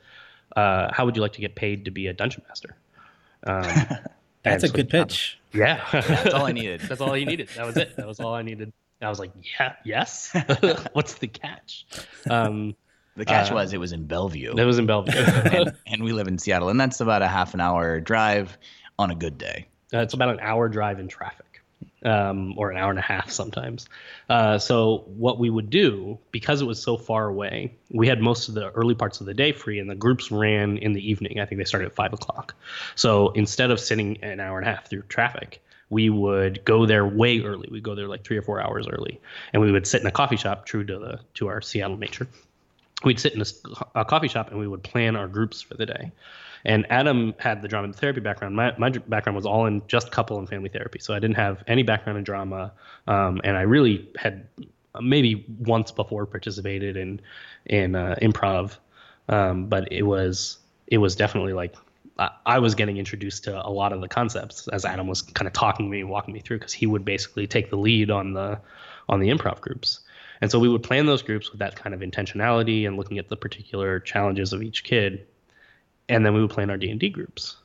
uh, 0.56 0.92
"How 0.94 1.06
would 1.06 1.16
you 1.16 1.22
like 1.22 1.34
to 1.34 1.42
get 1.42 1.56
paid 1.56 1.86
to 1.86 1.92
be 1.92 2.08
a 2.08 2.14
dungeon 2.14 2.44
master?" 2.48 2.76
Um, 3.46 3.64
That's 4.44 4.64
a 4.64 4.68
so 4.68 4.74
good 4.74 4.90
pitch. 4.90 5.38
Yeah, 5.54 5.84
that's 5.92 6.34
all 6.34 6.46
I 6.46 6.52
needed. 6.52 6.82
That's 6.82 7.02
all 7.02 7.14
he 7.14 7.26
needed. 7.26 7.50
That 7.56 7.66
was 7.66 7.78
it. 7.78 7.96
That 7.98 8.08
was 8.08 8.20
all 8.20 8.34
I 8.34 8.42
needed. 8.42 8.72
I 9.02 9.10
was 9.10 9.20
like, 9.20 9.32
"Yeah, 9.60 9.74
yes." 9.84 10.34
What's 10.94 11.16
the 11.16 11.28
catch? 11.28 11.86
Um, 12.30 12.76
the 13.20 13.26
catch 13.26 13.52
uh, 13.52 13.56
was 13.56 13.74
it 13.74 13.80
was 13.80 13.92
in 13.92 14.06
Bellevue. 14.06 14.56
It 14.58 14.66
was 14.66 14.80
in 14.80 14.86
Bellevue, 14.86 15.14
and, 15.20 15.76
and, 15.88 16.04
we 16.04 16.14
live 16.14 16.28
in 16.28 16.38
Seattle, 16.38 16.70
and 16.70 16.80
that's 16.80 17.02
about 17.02 17.22
a 17.22 17.28
half 17.28 17.54
an 17.54 17.60
hour 17.60 18.00
drive 18.00 18.58
on 18.98 19.12
a 19.12 19.16
good 19.16 19.38
day. 19.38 19.68
Uh, 19.94 20.00
it's 20.00 20.14
about 20.14 20.30
an 20.30 20.40
hour 20.40 20.70
drive 20.70 21.00
in 21.00 21.08
traffic, 21.08 21.62
um, 22.06 22.58
or 22.58 22.72
an 22.72 22.78
hour 22.78 22.90
and 22.90 23.00
a 23.00 23.04
half 23.04 23.30
sometimes. 23.30 23.88
Uh, 24.30 24.58
so 24.58 25.04
what 25.08 25.38
we 25.38 25.50
would 25.50 25.70
do, 25.70 26.18
because 26.32 26.62
it 26.62 26.66
was 26.66 26.82
so 26.82 26.96
far 26.96 27.28
away, 27.28 27.76
we 27.92 28.08
had 28.08 28.22
most 28.22 28.48
of 28.48 28.56
the 28.56 28.72
early 28.72 28.96
parts 28.96 29.20
of 29.20 29.26
the 29.26 29.34
day 29.34 29.52
free, 29.52 29.80
and 29.80 29.90
the 29.90 29.96
groups 29.96 30.32
ran 30.32 30.78
in 30.78 30.94
the 30.94 31.12
evening. 31.12 31.40
I 31.40 31.46
think 31.46 31.60
they 31.60 31.66
started 31.66 31.88
at 31.88 31.96
five 31.96 32.14
o'clock. 32.14 32.56
So 32.96 33.30
instead 33.32 33.70
of 33.70 33.80
sitting 33.80 34.24
an 34.24 34.40
hour 34.40 34.58
and 34.60 34.68
a 34.68 34.72
half 34.72 34.90
through 34.90 35.04
traffic, 35.04 35.62
we 35.90 36.10
would 36.10 36.64
go 36.64 36.86
there 36.86 37.06
way 37.06 37.42
early. 37.42 37.68
We'd 37.70 37.84
go 37.84 37.96
there 37.96 38.08
like 38.08 38.24
three 38.24 38.38
or 38.38 38.44
four 38.44 38.62
hours 38.62 38.88
early, 38.88 39.20
and 39.52 39.62
we 39.62 39.72
would 39.72 39.88
sit 39.88 40.00
in 40.02 40.08
a 40.08 40.12
coffee 40.12 40.38
shop, 40.38 40.66
true 40.66 40.86
to 40.86 41.00
the 41.00 41.20
to 41.34 41.48
our 41.48 41.62
Seattle 41.62 41.98
nature 41.98 42.28
we'd 43.04 43.20
sit 43.20 43.34
in 43.34 43.42
a, 43.42 43.46
a, 44.02 44.06
coffee 44.06 44.28
shop 44.28 44.50
and 44.50 44.60
we 44.60 44.68
would 44.68 44.84
plan 44.84 45.16
our 45.16 45.28
groups 45.28 45.62
for 45.62 45.76
the 45.76 45.86
day. 45.86 46.12
And 46.66 46.86
Adam 46.90 47.34
had 47.40 47.62
the 47.62 47.68
drama 47.68 47.94
therapy 47.94 48.20
background. 48.20 48.56
My, 48.56 48.76
my 48.78 48.90
background 48.90 49.38
was 49.38 49.46
all 49.46 49.66
in 49.66 49.82
just 49.88 50.12
couple 50.12 50.38
and 50.40 50.50
family 50.50 50.70
therapy. 50.70 51.00
So 51.00 51.14
I 51.14 51.20
didn't 51.20 51.38
have 51.38 51.64
any 51.68 51.84
background 51.84 52.18
in 52.18 52.26
drama. 52.26 52.74
Um, 53.08 53.40
and 53.44 53.56
I 53.56 53.62
really 53.62 54.10
had 54.18 54.48
maybe 55.00 55.46
once 55.60 55.92
before 55.92 56.26
participated 56.26 56.98
in, 56.98 57.22
in 57.66 57.96
uh, 57.96 58.16
improv. 58.22 58.78
Um, 59.30 59.68
but 59.68 59.92
it 59.92 60.04
was, 60.04 60.58
it 60.88 60.98
was 60.98 61.16
definitely 61.16 61.54
like, 61.54 61.76
I, 62.46 62.60
was 62.60 62.76
getting 62.76 62.98
introduced 62.98 63.46
to 63.46 63.66
a 63.66 63.70
lot 63.70 63.94
of 63.94 64.02
the 64.02 64.10
concepts 64.10 64.68
as 64.68 64.84
Adam 64.84 65.08
was 65.08 65.22
kind 65.22 65.48
of 65.48 65.54
talking 65.54 65.90
me 65.90 66.02
and 66.02 66.10
walking 66.10 66.34
me 66.34 66.42
through 66.42 66.58
because 66.60 66.74
he 66.74 66.86
would 66.86 67.06
basically 67.06 67.48
take 67.48 67.70
the 67.70 67.78
lead 67.78 68.12
on 68.12 68.34
the, 68.34 68.60
on 69.08 69.22
the 69.22 69.30
improv 69.30 69.62
groups. 69.62 70.02
And 70.42 70.50
so 70.50 70.60
we 70.60 70.70
would 70.70 70.84
plan 70.84 71.06
those 71.06 71.22
groups 71.22 71.52
with 71.52 71.60
that 71.60 71.76
kind 71.76 71.94
of 71.94 72.02
intentionality 72.02 72.88
and 72.88 72.96
looking 72.98 73.18
at 73.20 73.28
the 73.28 73.36
particular 73.36 74.00
challenges 74.00 74.54
of 74.54 74.62
each 74.64 74.84
kid. 74.84 75.28
And 76.08 76.26
then 76.26 76.34
we 76.34 76.42
would 76.42 76.52
plan 76.52 76.70
our 76.70 76.78
D&D 76.78 77.10
groups. 77.10 77.58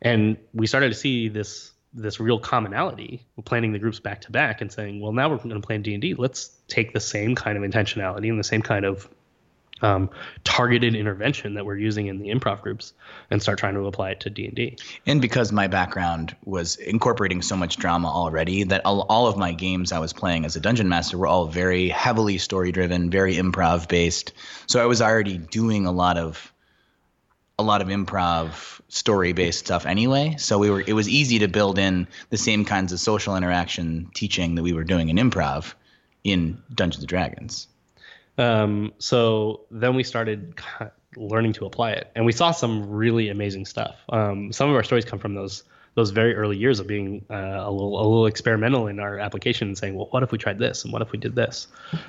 And 0.00 0.36
we 0.52 0.66
started 0.66 0.88
to 0.88 0.94
see 0.94 1.28
this 1.28 1.70
this 1.94 2.18
real 2.18 2.38
commonality 2.38 3.22
we're 3.36 3.42
planning 3.42 3.72
the 3.72 3.78
groups 3.78 4.00
back 4.00 4.22
to 4.22 4.30
back 4.30 4.62
and 4.62 4.72
saying, 4.72 4.98
well, 4.98 5.12
now 5.12 5.28
we're 5.28 5.36
going 5.36 5.50
to 5.50 5.60
plan 5.60 5.82
D&D. 5.82 6.14
Let's 6.14 6.50
take 6.66 6.94
the 6.94 7.00
same 7.00 7.34
kind 7.34 7.62
of 7.62 7.70
intentionality 7.70 8.30
and 8.30 8.38
the 8.38 8.44
same 8.44 8.62
kind 8.62 8.86
of 8.86 9.06
um, 9.82 10.10
targeted 10.44 10.94
intervention 10.94 11.54
that 11.54 11.66
we're 11.66 11.76
using 11.76 12.06
in 12.06 12.18
the 12.18 12.28
improv 12.28 12.62
groups 12.62 12.92
and 13.30 13.42
start 13.42 13.58
trying 13.58 13.74
to 13.74 13.86
apply 13.86 14.10
it 14.10 14.20
to 14.20 14.30
d&d 14.30 14.76
and 15.06 15.20
because 15.20 15.52
my 15.52 15.66
background 15.66 16.34
was 16.44 16.76
incorporating 16.76 17.42
so 17.42 17.56
much 17.56 17.76
drama 17.76 18.08
already 18.08 18.64
that 18.64 18.84
all, 18.84 19.02
all 19.08 19.26
of 19.26 19.36
my 19.36 19.52
games 19.52 19.92
i 19.92 19.98
was 19.98 20.12
playing 20.12 20.44
as 20.44 20.56
a 20.56 20.60
dungeon 20.60 20.88
master 20.88 21.18
were 21.18 21.26
all 21.26 21.46
very 21.46 21.88
heavily 21.88 22.38
story 22.38 22.72
driven 22.72 23.10
very 23.10 23.34
improv 23.34 23.88
based 23.88 24.32
so 24.66 24.82
i 24.82 24.86
was 24.86 25.02
already 25.02 25.38
doing 25.38 25.86
a 25.86 25.92
lot 25.92 26.16
of 26.16 26.52
a 27.58 27.62
lot 27.62 27.82
of 27.82 27.88
improv 27.88 28.80
story 28.88 29.32
based 29.32 29.60
stuff 29.60 29.86
anyway. 29.86 30.36
So 30.38 30.58
we 30.58 30.70
were 30.70 30.82
it 30.86 30.92
was 30.92 31.08
easy 31.08 31.38
to 31.40 31.48
build 31.48 31.78
in 31.78 32.06
the 32.30 32.36
same 32.36 32.64
kinds 32.64 32.92
of 32.92 33.00
social 33.00 33.36
interaction 33.36 34.10
teaching 34.14 34.54
that 34.56 34.62
we 34.62 34.72
were 34.72 34.84
doing 34.84 35.08
in 35.08 35.16
improv 35.16 35.74
in 36.24 36.62
dungeons 36.74 37.02
and 37.02 37.08
dragons 37.08 37.66
um, 38.38 38.92
so 38.98 39.62
then 39.70 39.94
we 39.94 40.02
started 40.02 40.54
learning 41.16 41.52
to 41.54 41.66
apply 41.66 41.92
it, 41.92 42.10
and 42.14 42.24
we 42.24 42.32
saw 42.32 42.50
some 42.50 42.88
really 42.88 43.28
amazing 43.28 43.66
stuff. 43.66 43.96
Um, 44.08 44.52
some 44.52 44.70
of 44.70 44.76
our 44.76 44.82
stories 44.82 45.04
come 45.04 45.18
from 45.18 45.34
those 45.34 45.64
those 45.94 46.10
very 46.10 46.34
early 46.34 46.56
years 46.56 46.80
of 46.80 46.86
being 46.86 47.24
uh, 47.28 47.34
a 47.34 47.70
little 47.70 47.98
a 47.98 48.02
little 48.02 48.26
experimental 48.26 48.86
in 48.86 48.98
our 48.98 49.18
application 49.18 49.68
and 49.68 49.76
saying, 49.78 49.94
well, 49.94 50.08
what 50.10 50.22
if 50.22 50.32
we 50.32 50.38
tried 50.38 50.58
this 50.58 50.84
and 50.84 50.92
what 50.92 51.02
if 51.02 51.12
we 51.12 51.18
did 51.18 51.34
this, 51.34 51.68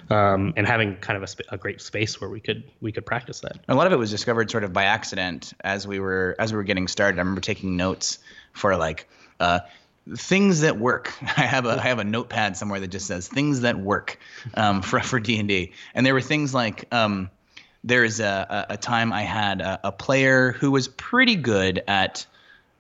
um, 0.10 0.54
and 0.56 0.66
having 0.66 0.96
kind 0.98 1.18
of 1.18 1.24
a, 1.24 1.28
sp- 1.28 1.50
a, 1.50 1.58
great 1.58 1.82
space 1.82 2.22
where 2.22 2.30
we 2.30 2.40
could 2.40 2.64
we 2.80 2.92
could 2.92 3.06
practice 3.06 3.42
that. 3.42 3.60
A 3.68 3.76
lot 3.76 3.88
of 3.88 3.94
it 3.94 3.98
was 3.98 4.10
discovered 4.10 4.50
sort 4.50 4.64
of 4.64 4.72
by 4.72 4.86
accident 4.86 5.54
as 5.62 5.86
we 5.86 6.00
were 6.00 6.36
as 6.40 6.54
we 6.54 6.58
were 6.58 6.64
getting 6.64 6.88
started. 6.88 7.18
I 7.18 7.22
remember 7.22 7.42
taking 7.42 7.76
notes 7.78 8.20
for 8.54 8.76
like. 8.78 9.10
Uh, 9.40 9.60
things 10.16 10.62
that 10.62 10.80
work. 10.80 11.14
I 11.38 11.46
have 11.46 11.66
a 11.66 11.80
I 11.80 11.88
have 11.88 12.00
a 12.00 12.04
notepad 12.04 12.58
somewhere 12.58 12.80
that 12.80 12.88
just 12.88 13.08
says 13.08 13.28
things 13.28 13.62
that 13.62 13.78
work 13.78 14.20
um, 14.56 14.82
for 14.82 15.00
for 15.00 15.20
D 15.20 15.40
and 15.40 15.48
D, 15.48 15.74
and 15.94 16.06
there 16.06 16.14
were 16.14 16.22
things 16.22 16.54
like 16.54 16.86
um, 16.94 17.30
there's 17.84 18.20
a, 18.20 18.66
a, 18.70 18.78
time 18.78 19.12
I 19.12 19.24
had 19.24 19.60
a, 19.60 19.80
a, 19.84 19.92
player 19.92 20.54
who 20.54 20.72
was 20.72 20.88
pretty 20.88 21.36
good 21.36 21.84
at 21.88 22.26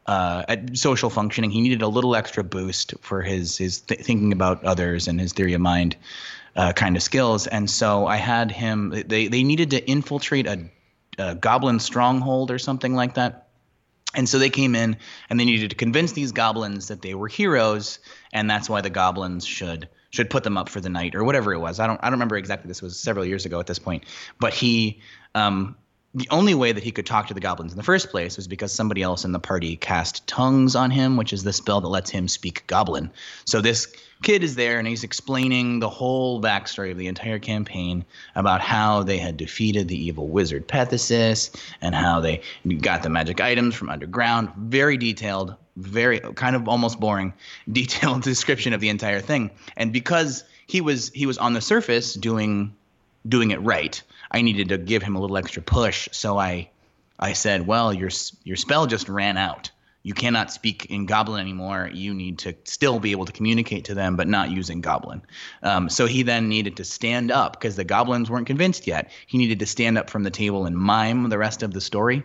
uh, 0.06 0.44
at 0.48 0.78
social 0.78 1.10
functioning. 1.10 1.52
He 1.52 1.62
needed 1.62 1.82
a 1.82 1.88
little 1.88 2.16
extra 2.16 2.44
boost 2.44 2.94
for 3.02 3.22
his 3.22 3.58
his 3.58 3.82
th- 3.82 4.02
thinking 4.02 4.32
about 4.32 4.64
others 4.64 5.08
and 5.08 5.20
his 5.20 5.34
theory 5.34 5.54
of 5.54 5.62
mind 5.62 5.96
uh, 6.56 6.74
kind 6.74 6.96
of 6.96 7.04
skills, 7.04 7.48
and 7.48 7.70
so 7.70 8.06
I 8.06 8.18
had 8.18 8.52
him. 8.52 9.04
They 9.08 9.28
they 9.28 9.44
needed 9.44 9.72
to 9.72 9.90
infiltrate 9.90 10.48
a, 10.48 10.70
a 11.18 11.36
goblin 11.36 11.80
stronghold 11.80 12.52
or 12.52 12.60
something 12.60 12.94
like 12.94 13.16
that 13.16 13.43
and 14.14 14.28
so 14.28 14.40
they 14.40 14.50
came 14.50 14.76
in 14.76 14.98
and 15.30 15.40
they 15.40 15.46
needed 15.46 15.70
to 15.70 15.76
convince 15.76 16.12
these 16.12 16.32
goblins 16.32 16.88
that 16.88 17.02
they 17.02 17.14
were 17.14 17.28
heroes, 17.28 18.00
and 18.32 18.50
that's 18.50 18.70
why 18.70 18.82
the 18.82 18.90
goblins 18.90 19.46
should 19.46 19.90
should 20.12 20.30
put 20.30 20.44
them 20.44 20.58
up 20.58 20.70
for 20.70 20.80
the 20.80 20.90
night 20.90 21.16
or 21.16 21.24
whatever 21.24 21.54
it 21.54 21.60
was. 21.60 21.80
I 21.80 21.88
don't 21.88 22.00
I 22.02 22.06
don't 22.08 22.14
remember 22.14 22.38
exactly. 22.38 22.68
This 22.68 22.82
was 22.82 23.00
several 23.00 23.26
years 23.26 23.46
ago 23.46 23.60
at 23.60 23.68
this 23.68 23.80
point. 23.80 24.04
But 24.40 24.54
he 24.54 25.02
um, 25.36 25.76
the 26.16 26.28
only 26.30 26.54
way 26.54 26.72
that 26.72 26.84
he 26.84 26.92
could 26.92 27.08
talk 27.08 27.28
to 27.28 27.34
the 27.34 27.40
goblins 27.40 27.72
in 27.72 27.78
the 27.78 27.84
first 27.84 28.12
place 28.12 28.38
was 28.38 28.48
because 28.48 28.72
somebody 28.72 29.02
else 29.02 29.26
in 29.26 29.32
the 29.32 29.40
party 29.40 29.76
cast 29.76 30.26
tongues 30.28 30.76
on 30.76 30.92
him, 30.92 31.18
which 31.18 31.34
is 31.34 31.44
the 31.44 31.54
spell 31.54 31.82
that 31.82 31.88
lets 31.88 32.12
him 32.12 32.28
speak 32.28 32.66
goblin. 32.68 33.10
So 33.46 33.62
this 33.62 33.88
kid 34.22 34.44
is 34.44 34.54
there 34.54 34.78
and 34.78 34.88
he's 34.88 35.04
explaining 35.04 35.80
the 35.80 35.90
whole 35.90 36.40
backstory 36.40 36.92
of 36.92 37.00
the 37.00 37.08
entire 37.08 37.40
campaign 37.40 38.06
about 38.36 38.62
how 38.62 39.02
they 39.02 39.18
had 39.18 39.38
defeated 39.38 39.88
the 39.88 40.06
evil 40.06 40.28
wizard 40.28 40.68
Pethesis 40.68 41.50
and 41.82 41.96
how 41.96 42.20
they 42.20 42.42
got 42.82 43.02
the 43.02 43.10
magic 43.10 43.42
items 43.42 43.74
from 43.74 43.90
underground. 43.90 44.52
Very 44.56 44.98
detailed, 44.98 45.56
very 45.78 46.20
kind 46.20 46.56
of 46.56 46.68
almost 46.70 47.00
boring, 47.00 47.34
detailed 47.72 48.22
description 48.22 48.74
of 48.74 48.82
the 48.82 48.90
entire 48.90 49.20
thing. 49.20 49.50
And 49.78 49.92
because 49.92 50.44
he 50.68 50.80
was 50.80 51.10
he 51.10 51.26
was 51.26 51.40
on 51.40 51.54
the 51.54 51.62
surface 51.62 52.14
doing 52.14 52.76
doing 53.28 53.50
it 53.50 53.62
right 53.62 54.02
I 54.34 54.42
needed 54.42 54.70
to 54.70 54.78
give 54.78 55.04
him 55.04 55.16
a 55.16 55.22
little 55.22 55.38
extra 55.38 55.62
push. 55.62 56.10
So 56.12 56.38
I, 56.38 56.70
I 57.20 57.34
said, 57.34 57.68
well, 57.68 57.94
your 57.94 58.10
your 58.44 58.58
spell 58.58 58.88
just 58.88 59.08
ran 59.08 59.38
out. 59.38 59.70
You 60.06 60.14
cannot 60.14 60.52
speak 60.52 60.88
in 60.88 61.06
Goblin 61.06 61.40
anymore. 61.40 61.90
You 61.94 62.14
need 62.14 62.40
to 62.40 62.54
still 62.66 63.00
be 63.00 63.12
able 63.12 63.24
to 63.24 63.32
communicate 63.32 63.86
to 63.86 63.94
them, 63.94 64.18
but 64.18 64.28
not 64.28 64.52
using 64.52 64.82
Goblin. 64.82 65.22
Um, 65.62 65.88
so 65.88 66.08
he 66.08 66.24
then 66.24 66.50
needed 66.50 66.76
to 66.78 66.84
stand 66.84 67.32
up 67.32 67.54
because 67.54 67.78
the 67.78 67.86
Goblins 67.86 68.30
weren't 68.30 68.48
convinced 68.48 68.86
yet. 68.86 69.12
He 69.28 69.38
needed 69.38 69.60
to 69.60 69.66
stand 69.66 69.98
up 69.98 70.10
from 70.10 70.24
the 70.24 70.30
table 70.30 70.66
and 70.66 70.76
mime 70.76 71.30
the 71.30 71.38
rest 71.38 71.64
of 71.64 71.72
the 71.72 71.80
story 71.80 72.24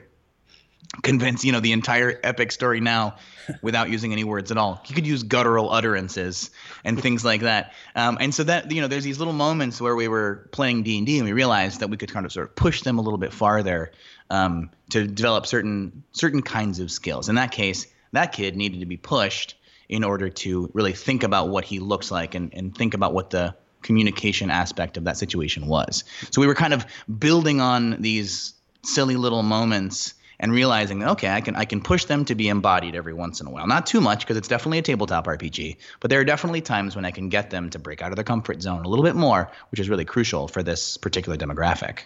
convince 1.02 1.44
you 1.44 1.52
know 1.52 1.60
the 1.60 1.72
entire 1.72 2.18
epic 2.22 2.50
story 2.50 2.80
now 2.80 3.16
without 3.62 3.90
using 3.90 4.12
any 4.12 4.24
words 4.24 4.50
at 4.50 4.56
all. 4.56 4.80
He 4.84 4.94
could 4.94 5.06
use 5.06 5.22
guttural 5.22 5.70
utterances 5.70 6.50
and 6.84 7.00
things 7.00 7.24
like 7.24 7.42
that. 7.42 7.72
Um, 7.94 8.18
and 8.20 8.34
so 8.34 8.44
that 8.44 8.70
you 8.70 8.80
know 8.80 8.88
there's 8.88 9.04
these 9.04 9.18
little 9.18 9.34
moments 9.34 9.80
where 9.80 9.94
we 9.94 10.08
were 10.08 10.48
playing 10.52 10.82
d&d 10.82 11.18
and 11.18 11.26
we 11.26 11.32
realized 11.32 11.80
that 11.80 11.90
we 11.90 11.96
could 11.96 12.12
kind 12.12 12.26
of 12.26 12.32
sort 12.32 12.48
of 12.48 12.56
push 12.56 12.82
them 12.82 12.98
a 12.98 13.02
little 13.02 13.18
bit 13.18 13.32
farther 13.32 13.92
um, 14.30 14.70
to 14.90 15.06
develop 15.06 15.46
certain 15.46 16.02
certain 16.12 16.42
kinds 16.42 16.80
of 16.80 16.90
skills. 16.90 17.28
In 17.28 17.36
that 17.36 17.50
case 17.52 17.86
that 18.12 18.32
kid 18.32 18.56
needed 18.56 18.80
to 18.80 18.86
be 18.86 18.96
pushed 18.96 19.54
in 19.88 20.04
order 20.04 20.28
to 20.28 20.70
really 20.74 20.92
think 20.92 21.22
about 21.22 21.48
what 21.48 21.64
he 21.64 21.78
looks 21.78 22.10
like 22.10 22.34
and, 22.34 22.52
and 22.54 22.76
think 22.76 22.94
about 22.94 23.14
what 23.14 23.30
the 23.30 23.54
communication 23.82 24.50
aspect 24.50 24.96
of 24.96 25.04
that 25.04 25.16
situation 25.16 25.66
was. 25.66 26.04
So 26.30 26.40
we 26.40 26.46
were 26.46 26.54
kind 26.54 26.74
of 26.74 26.84
building 27.18 27.60
on 27.60 28.02
these 28.02 28.54
silly 28.82 29.16
little 29.16 29.42
moments 29.42 30.14
and 30.40 30.52
realizing 30.52 31.02
okay 31.04 31.28
i 31.28 31.40
can 31.40 31.56
i 31.56 31.64
can 31.64 31.80
push 31.80 32.04
them 32.04 32.24
to 32.24 32.34
be 32.34 32.48
embodied 32.48 32.94
every 32.94 33.14
once 33.14 33.40
in 33.40 33.46
a 33.46 33.50
while. 33.50 33.66
Not 33.66 33.86
too 33.86 34.00
much 34.00 34.20
because 34.20 34.36
it's 34.36 34.48
definitely 34.48 34.78
a 34.78 34.82
tabletop 34.82 35.26
rpg 35.26 35.76
but 36.00 36.10
there 36.10 36.20
are 36.20 36.24
definitely 36.24 36.60
times 36.60 36.96
when 36.96 37.04
i 37.04 37.10
can 37.10 37.28
get 37.28 37.50
them 37.50 37.70
to 37.70 37.78
break 37.78 38.02
out 38.02 38.12
of 38.12 38.16
their 38.16 38.24
comfort 38.24 38.62
zone 38.62 38.84
a 38.84 38.88
little 38.88 39.04
bit 39.04 39.16
more 39.16 39.50
which 39.70 39.80
is 39.80 39.88
really 39.88 40.04
crucial 40.04 40.48
for 40.48 40.62
this 40.62 40.96
particular 40.96 41.36
demographic. 41.36 42.00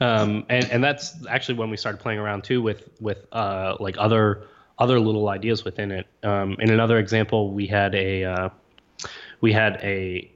Um, 0.00 0.46
and 0.48 0.64
and 0.70 0.82
that's 0.82 1.14
actually 1.26 1.56
when 1.56 1.68
we 1.68 1.76
started 1.76 1.98
playing 2.00 2.18
around 2.18 2.44
too 2.44 2.62
with 2.62 2.88
with 3.00 3.26
uh, 3.32 3.76
like 3.80 3.96
other 3.98 4.46
other 4.78 4.98
little 4.98 5.28
ideas 5.28 5.64
within 5.64 5.92
it. 5.92 6.06
Um, 6.22 6.56
in 6.58 6.70
another 6.70 6.98
example 6.98 7.52
we 7.52 7.66
had 7.66 7.94
a 7.94 8.24
uh, 8.24 8.48
we 9.42 9.52
had 9.52 9.78
a 9.82 10.30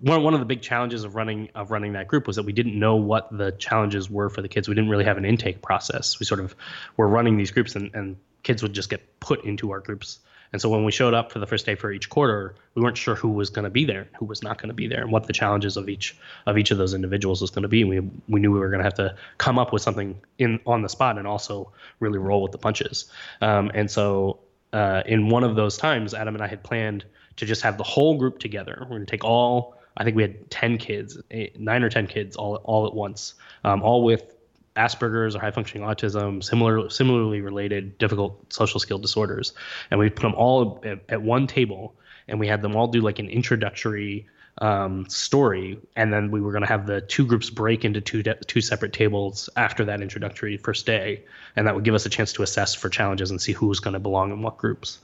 one 0.00 0.22
one 0.22 0.34
of 0.34 0.40
the 0.40 0.46
big 0.46 0.62
challenges 0.62 1.04
of 1.04 1.14
running 1.14 1.48
of 1.54 1.70
running 1.70 1.92
that 1.92 2.08
group 2.08 2.26
was 2.26 2.36
that 2.36 2.44
we 2.44 2.52
didn't 2.52 2.78
know 2.78 2.96
what 2.96 3.28
the 3.36 3.52
challenges 3.52 4.10
were 4.10 4.28
for 4.28 4.42
the 4.42 4.48
kids. 4.48 4.68
We 4.68 4.74
didn't 4.74 4.90
really 4.90 5.04
have 5.04 5.18
an 5.18 5.24
intake 5.24 5.62
process. 5.62 6.18
We 6.18 6.26
sort 6.26 6.40
of 6.40 6.56
were 6.96 7.08
running 7.08 7.36
these 7.36 7.50
groups, 7.50 7.76
and, 7.76 7.94
and 7.94 8.16
kids 8.42 8.62
would 8.62 8.72
just 8.72 8.90
get 8.90 9.20
put 9.20 9.44
into 9.44 9.70
our 9.70 9.80
groups. 9.80 10.18
And 10.52 10.60
so 10.60 10.68
when 10.68 10.84
we 10.84 10.90
showed 10.90 11.14
up 11.14 11.30
for 11.30 11.38
the 11.38 11.46
first 11.46 11.64
day 11.64 11.76
for 11.76 11.92
each 11.92 12.08
quarter, 12.08 12.56
we 12.74 12.82
weren't 12.82 12.96
sure 12.96 13.14
who 13.14 13.28
was 13.28 13.50
going 13.50 13.62
to 13.62 13.70
be 13.70 13.84
there, 13.84 14.08
who 14.18 14.24
was 14.24 14.42
not 14.42 14.58
going 14.58 14.68
to 14.68 14.74
be 14.74 14.88
there, 14.88 15.02
and 15.02 15.12
what 15.12 15.28
the 15.28 15.32
challenges 15.32 15.76
of 15.76 15.88
each 15.88 16.16
of 16.46 16.58
each 16.58 16.72
of 16.72 16.78
those 16.78 16.92
individuals 16.92 17.40
was 17.40 17.50
going 17.50 17.62
to 17.62 17.68
be. 17.68 17.82
And 17.82 17.90
we 17.90 18.00
we 18.28 18.40
knew 18.40 18.50
we 18.50 18.58
were 18.58 18.70
going 18.70 18.80
to 18.80 18.84
have 18.84 18.94
to 18.94 19.14
come 19.38 19.58
up 19.58 19.72
with 19.72 19.82
something 19.82 20.20
in 20.38 20.58
on 20.66 20.82
the 20.82 20.88
spot 20.88 21.18
and 21.18 21.26
also 21.26 21.72
really 22.00 22.18
roll 22.18 22.42
with 22.42 22.52
the 22.52 22.58
punches. 22.58 23.10
Um, 23.40 23.70
and 23.74 23.88
so 23.88 24.40
uh, 24.72 25.02
in 25.06 25.28
one 25.28 25.44
of 25.44 25.54
those 25.54 25.76
times, 25.76 26.14
Adam 26.14 26.34
and 26.34 26.42
I 26.42 26.48
had 26.48 26.64
planned 26.64 27.04
to 27.40 27.46
just 27.46 27.62
have 27.62 27.76
the 27.78 27.84
whole 27.84 28.16
group 28.16 28.38
together. 28.38 28.78
We're 28.82 28.96
going 28.96 29.06
to 29.06 29.10
take 29.10 29.24
all, 29.24 29.76
I 29.96 30.04
think 30.04 30.16
we 30.16 30.22
had 30.22 30.50
10 30.50 30.78
kids, 30.78 31.18
eight, 31.30 31.58
nine 31.58 31.82
or 31.82 31.90
10 31.90 32.06
kids 32.06 32.36
all, 32.36 32.56
all 32.64 32.86
at 32.86 32.94
once, 32.94 33.34
um, 33.64 33.82
all 33.82 34.04
with 34.04 34.36
Asperger's 34.76 35.34
or 35.34 35.40
high 35.40 35.50
functioning 35.50 35.86
autism, 35.86 36.44
similar, 36.44 36.88
similarly 36.90 37.40
related 37.40 37.98
difficult 37.98 38.52
social 38.52 38.78
skill 38.78 38.98
disorders. 38.98 39.52
And 39.90 39.98
we 39.98 40.10
put 40.10 40.22
them 40.22 40.34
all 40.34 40.80
at, 40.84 41.00
at 41.08 41.22
one 41.22 41.46
table 41.46 41.94
and 42.28 42.38
we 42.38 42.46
had 42.46 42.62
them 42.62 42.76
all 42.76 42.86
do 42.86 43.00
like 43.00 43.18
an 43.18 43.28
introductory 43.28 44.26
um, 44.58 45.08
story, 45.08 45.78
and 45.96 46.12
then 46.12 46.30
we 46.30 46.40
were 46.40 46.52
going 46.52 46.62
to 46.62 46.68
have 46.68 46.86
the 46.86 47.00
two 47.00 47.24
groups 47.24 47.48
break 47.48 47.84
into 47.84 48.00
two 48.00 48.22
de- 48.22 48.34
two 48.46 48.60
separate 48.60 48.92
tables 48.92 49.48
after 49.56 49.84
that 49.86 50.02
introductory 50.02 50.56
first 50.58 50.84
day, 50.86 51.24
and 51.56 51.66
that 51.66 51.74
would 51.74 51.84
give 51.84 51.94
us 51.94 52.04
a 52.04 52.10
chance 52.10 52.32
to 52.34 52.42
assess 52.42 52.74
for 52.74 52.88
challenges 52.88 53.30
and 53.30 53.40
see 53.40 53.52
who 53.52 53.66
was 53.66 53.80
going 53.80 53.94
to 53.94 54.00
belong 54.00 54.32
in 54.32 54.42
what 54.42 54.58
groups. 54.58 54.98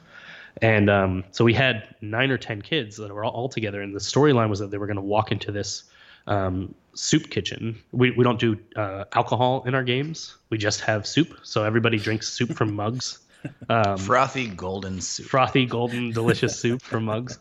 And 0.63 0.89
um, 0.89 1.25
so 1.33 1.45
we 1.45 1.53
had 1.53 1.95
nine 2.01 2.31
or 2.31 2.39
ten 2.39 2.63
kids 2.63 2.97
that 2.97 3.13
were 3.13 3.25
all, 3.25 3.33
all 3.33 3.49
together, 3.49 3.83
and 3.83 3.95
the 3.95 4.01
storyline 4.01 4.49
was 4.49 4.59
that 4.61 4.71
they 4.71 4.79
were 4.79 4.87
going 4.87 4.97
to 4.97 5.03
walk 5.03 5.31
into 5.31 5.53
this 5.53 5.85
um, 6.27 6.75
soup 6.95 7.31
kitchen. 7.31 7.79
We 7.93 8.11
we 8.13 8.25
don't 8.25 8.41
do 8.41 8.59
uh, 8.75 9.05
alcohol 9.13 9.65
in 9.67 9.75
our 9.75 9.85
games. 9.85 10.37
We 10.49 10.59
just 10.59 10.81
have 10.81 11.07
soup, 11.07 11.39
so 11.43 11.65
everybody 11.65 11.99
drinks 11.99 12.29
soup 12.29 12.55
from 12.55 12.75
mugs. 12.75 13.21
Um, 13.69 13.97
frothy 13.97 14.49
golden 14.49 15.01
soup. 15.01 15.27
Frothy 15.27 15.67
golden 15.67 16.11
delicious 16.11 16.59
soup 16.61 16.83
from 16.83 17.05
mugs. 17.05 17.39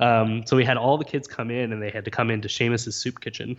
Um, 0.00 0.46
so 0.46 0.56
we 0.56 0.64
had 0.64 0.78
all 0.78 0.96
the 0.96 1.04
kids 1.04 1.28
come 1.28 1.50
in, 1.50 1.74
and 1.74 1.82
they 1.82 1.90
had 1.90 2.06
to 2.06 2.10
come 2.10 2.30
into 2.30 2.48
Seamus's 2.48 2.96
soup 2.96 3.20
kitchen. 3.20 3.58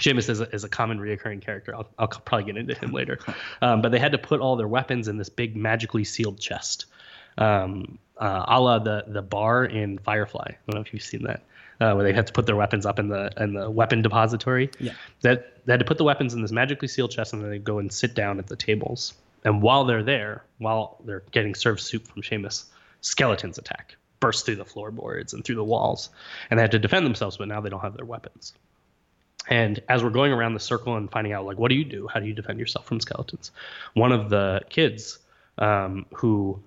Seamus 0.00 0.28
is 0.28 0.40
a, 0.40 0.52
is 0.52 0.64
a 0.64 0.68
common 0.68 0.98
reoccurring 0.98 1.40
character. 1.40 1.76
I'll, 1.76 1.88
I'll 1.96 2.08
probably 2.08 2.46
get 2.46 2.56
into 2.56 2.74
him 2.74 2.90
later. 2.92 3.20
Um, 3.62 3.82
but 3.82 3.92
they 3.92 4.00
had 4.00 4.10
to 4.10 4.18
put 4.18 4.40
all 4.40 4.56
their 4.56 4.66
weapons 4.66 5.06
in 5.06 5.16
this 5.16 5.28
big 5.28 5.54
magically 5.54 6.02
sealed 6.02 6.40
chest 6.40 6.86
um, 7.38 7.98
uh, 8.22 8.44
a 8.46 8.60
la 8.60 8.78
the 8.78 9.04
the 9.08 9.20
bar 9.20 9.64
in 9.64 9.98
Firefly. 9.98 10.46
I 10.46 10.56
don't 10.66 10.76
know 10.76 10.80
if 10.80 10.92
you've 10.94 11.02
seen 11.02 11.24
that, 11.24 11.42
uh, 11.80 11.92
where 11.94 12.04
they 12.04 12.12
had 12.12 12.28
to 12.28 12.32
put 12.32 12.46
their 12.46 12.56
weapons 12.56 12.86
up 12.86 12.98
in 13.00 13.08
the 13.08 13.32
in 13.36 13.52
the 13.52 13.68
weapon 13.68 14.00
depository. 14.00 14.70
Yeah. 14.78 14.92
That 15.22 15.66
they 15.66 15.72
had 15.72 15.80
to 15.80 15.84
put 15.84 15.98
the 15.98 16.04
weapons 16.04 16.32
in 16.32 16.40
this 16.40 16.52
magically 16.52 16.88
sealed 16.88 17.10
chest, 17.10 17.32
and 17.32 17.42
then 17.42 17.50
they 17.50 17.58
go 17.58 17.78
and 17.78 17.92
sit 17.92 18.14
down 18.14 18.38
at 18.38 18.46
the 18.46 18.56
tables. 18.56 19.14
And 19.44 19.60
while 19.60 19.84
they're 19.84 20.04
there, 20.04 20.44
while 20.58 20.98
they're 21.04 21.24
getting 21.32 21.56
served 21.56 21.80
soup 21.80 22.06
from 22.06 22.22
Seamus, 22.22 22.66
skeletons 23.00 23.58
attack, 23.58 23.96
burst 24.20 24.46
through 24.46 24.56
the 24.56 24.64
floorboards 24.64 25.34
and 25.34 25.44
through 25.44 25.56
the 25.56 25.64
walls, 25.64 26.10
and 26.48 26.58
they 26.58 26.62
had 26.62 26.70
to 26.70 26.78
defend 26.78 27.04
themselves. 27.04 27.38
But 27.38 27.48
now 27.48 27.60
they 27.60 27.70
don't 27.70 27.80
have 27.80 27.96
their 27.96 28.06
weapons. 28.06 28.54
And 29.48 29.82
as 29.88 30.04
we're 30.04 30.10
going 30.10 30.32
around 30.32 30.54
the 30.54 30.60
circle 30.60 30.96
and 30.96 31.10
finding 31.10 31.32
out, 31.32 31.44
like, 31.44 31.58
what 31.58 31.70
do 31.70 31.74
you 31.74 31.84
do? 31.84 32.06
How 32.06 32.20
do 32.20 32.26
you 32.26 32.34
defend 32.34 32.60
yourself 32.60 32.86
from 32.86 33.00
skeletons? 33.00 33.50
One 33.94 34.12
of 34.12 34.30
the 34.30 34.60
kids 34.70 35.18
um, 35.58 36.06
who 36.14 36.62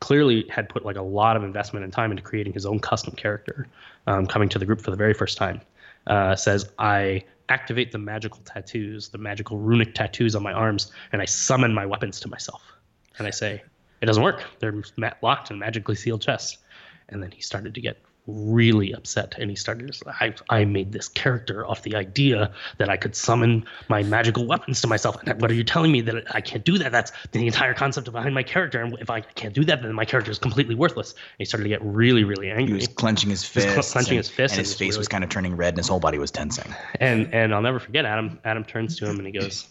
clearly 0.00 0.46
had 0.48 0.68
put 0.68 0.84
like 0.84 0.96
a 0.96 1.02
lot 1.02 1.36
of 1.36 1.42
investment 1.42 1.84
and 1.84 1.92
time 1.92 2.10
into 2.10 2.22
creating 2.22 2.52
his 2.52 2.64
own 2.66 2.78
custom 2.78 3.14
character, 3.14 3.66
um, 4.06 4.26
coming 4.26 4.48
to 4.48 4.58
the 4.58 4.66
group 4.66 4.80
for 4.80 4.90
the 4.90 4.96
very 4.96 5.14
first 5.14 5.36
time, 5.36 5.60
uh, 6.06 6.36
says, 6.36 6.70
I 6.78 7.24
activate 7.48 7.92
the 7.92 7.98
magical 7.98 8.40
tattoos, 8.44 9.08
the 9.08 9.18
magical 9.18 9.58
runic 9.58 9.94
tattoos 9.94 10.36
on 10.36 10.42
my 10.42 10.52
arms, 10.52 10.92
and 11.12 11.22
I 11.22 11.24
summon 11.24 11.74
my 11.74 11.86
weapons 11.86 12.20
to 12.20 12.28
myself. 12.28 12.62
And 13.18 13.26
I 13.26 13.30
say, 13.30 13.62
it 14.00 14.06
doesn't 14.06 14.22
work. 14.22 14.44
They're 14.60 14.82
locked 15.22 15.50
in 15.50 15.58
magically 15.58 15.96
sealed 15.96 16.22
chests. 16.22 16.58
And 17.08 17.22
then 17.22 17.30
he 17.30 17.40
started 17.40 17.74
to 17.74 17.80
get 17.80 17.98
really 18.28 18.92
upset 18.92 19.34
and 19.38 19.48
he 19.48 19.56
started 19.56 19.96
I, 20.06 20.34
I 20.50 20.64
made 20.66 20.92
this 20.92 21.08
character 21.08 21.66
off 21.66 21.82
the 21.82 21.96
idea 21.96 22.52
that 22.76 22.90
I 22.90 22.96
could 22.96 23.16
summon 23.16 23.64
my 23.88 24.02
magical 24.02 24.46
weapons 24.46 24.80
to 24.82 24.86
myself. 24.86 25.16
And 25.24 25.40
what 25.40 25.50
are 25.50 25.54
you 25.54 25.64
telling 25.64 25.90
me 25.90 26.02
that 26.02 26.34
I 26.34 26.40
can't 26.40 26.64
do 26.64 26.76
that? 26.78 26.92
That's 26.92 27.10
the 27.32 27.46
entire 27.46 27.74
concept 27.74 28.10
behind 28.12 28.34
my 28.34 28.42
character. 28.42 28.82
And 28.82 28.96
if 29.00 29.08
I 29.08 29.22
can't 29.22 29.54
do 29.54 29.64
that, 29.64 29.82
then 29.82 29.94
my 29.94 30.04
character 30.04 30.30
is 30.30 30.38
completely 30.38 30.74
worthless. 30.74 31.12
And 31.12 31.38
he 31.38 31.44
started 31.46 31.64
to 31.64 31.68
get 31.70 31.82
really, 31.82 32.24
really 32.24 32.50
angry. 32.50 32.66
He 32.66 32.72
was 32.74 32.88
clenching 32.88 33.30
his 33.30 33.44
fist. 33.44 33.92
clenching 33.92 34.18
and, 34.18 34.18
his 34.18 34.28
fist. 34.28 34.54
And 34.54 34.60
his 34.60 34.74
face 34.74 34.90
really, 34.90 34.98
was 34.98 35.08
kind 35.08 35.24
of 35.24 35.30
turning 35.30 35.56
red 35.56 35.70
and 35.70 35.78
his 35.78 35.88
whole 35.88 36.00
body 36.00 36.18
was 36.18 36.30
tensing. 36.30 36.74
And 37.00 37.32
and 37.32 37.54
I'll 37.54 37.62
never 37.62 37.80
forget 37.80 38.04
Adam 38.04 38.38
Adam 38.44 38.64
turns 38.64 38.96
to 38.98 39.08
him 39.08 39.16
and 39.16 39.26
he 39.26 39.32
goes, 39.32 39.66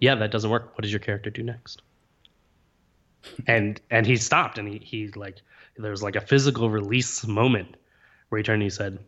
Yeah, 0.00 0.14
that 0.14 0.30
doesn't 0.30 0.50
work. 0.50 0.72
What 0.74 0.82
does 0.82 0.92
your 0.92 1.00
character 1.00 1.30
do 1.30 1.42
next? 1.42 1.82
And 3.46 3.80
and 3.90 4.06
he 4.06 4.16
stopped 4.16 4.58
and 4.58 4.68
he 4.68 4.78
he 4.78 5.08
like 5.08 5.42
there 5.76 5.90
was 5.90 6.02
like 6.02 6.16
a 6.16 6.20
physical 6.20 6.70
release 6.70 7.26
moment 7.26 7.76
where 8.28 8.38
he 8.38 8.42
turned 8.42 8.62
and 8.62 8.64
he 8.64 8.70
said, 8.70 8.98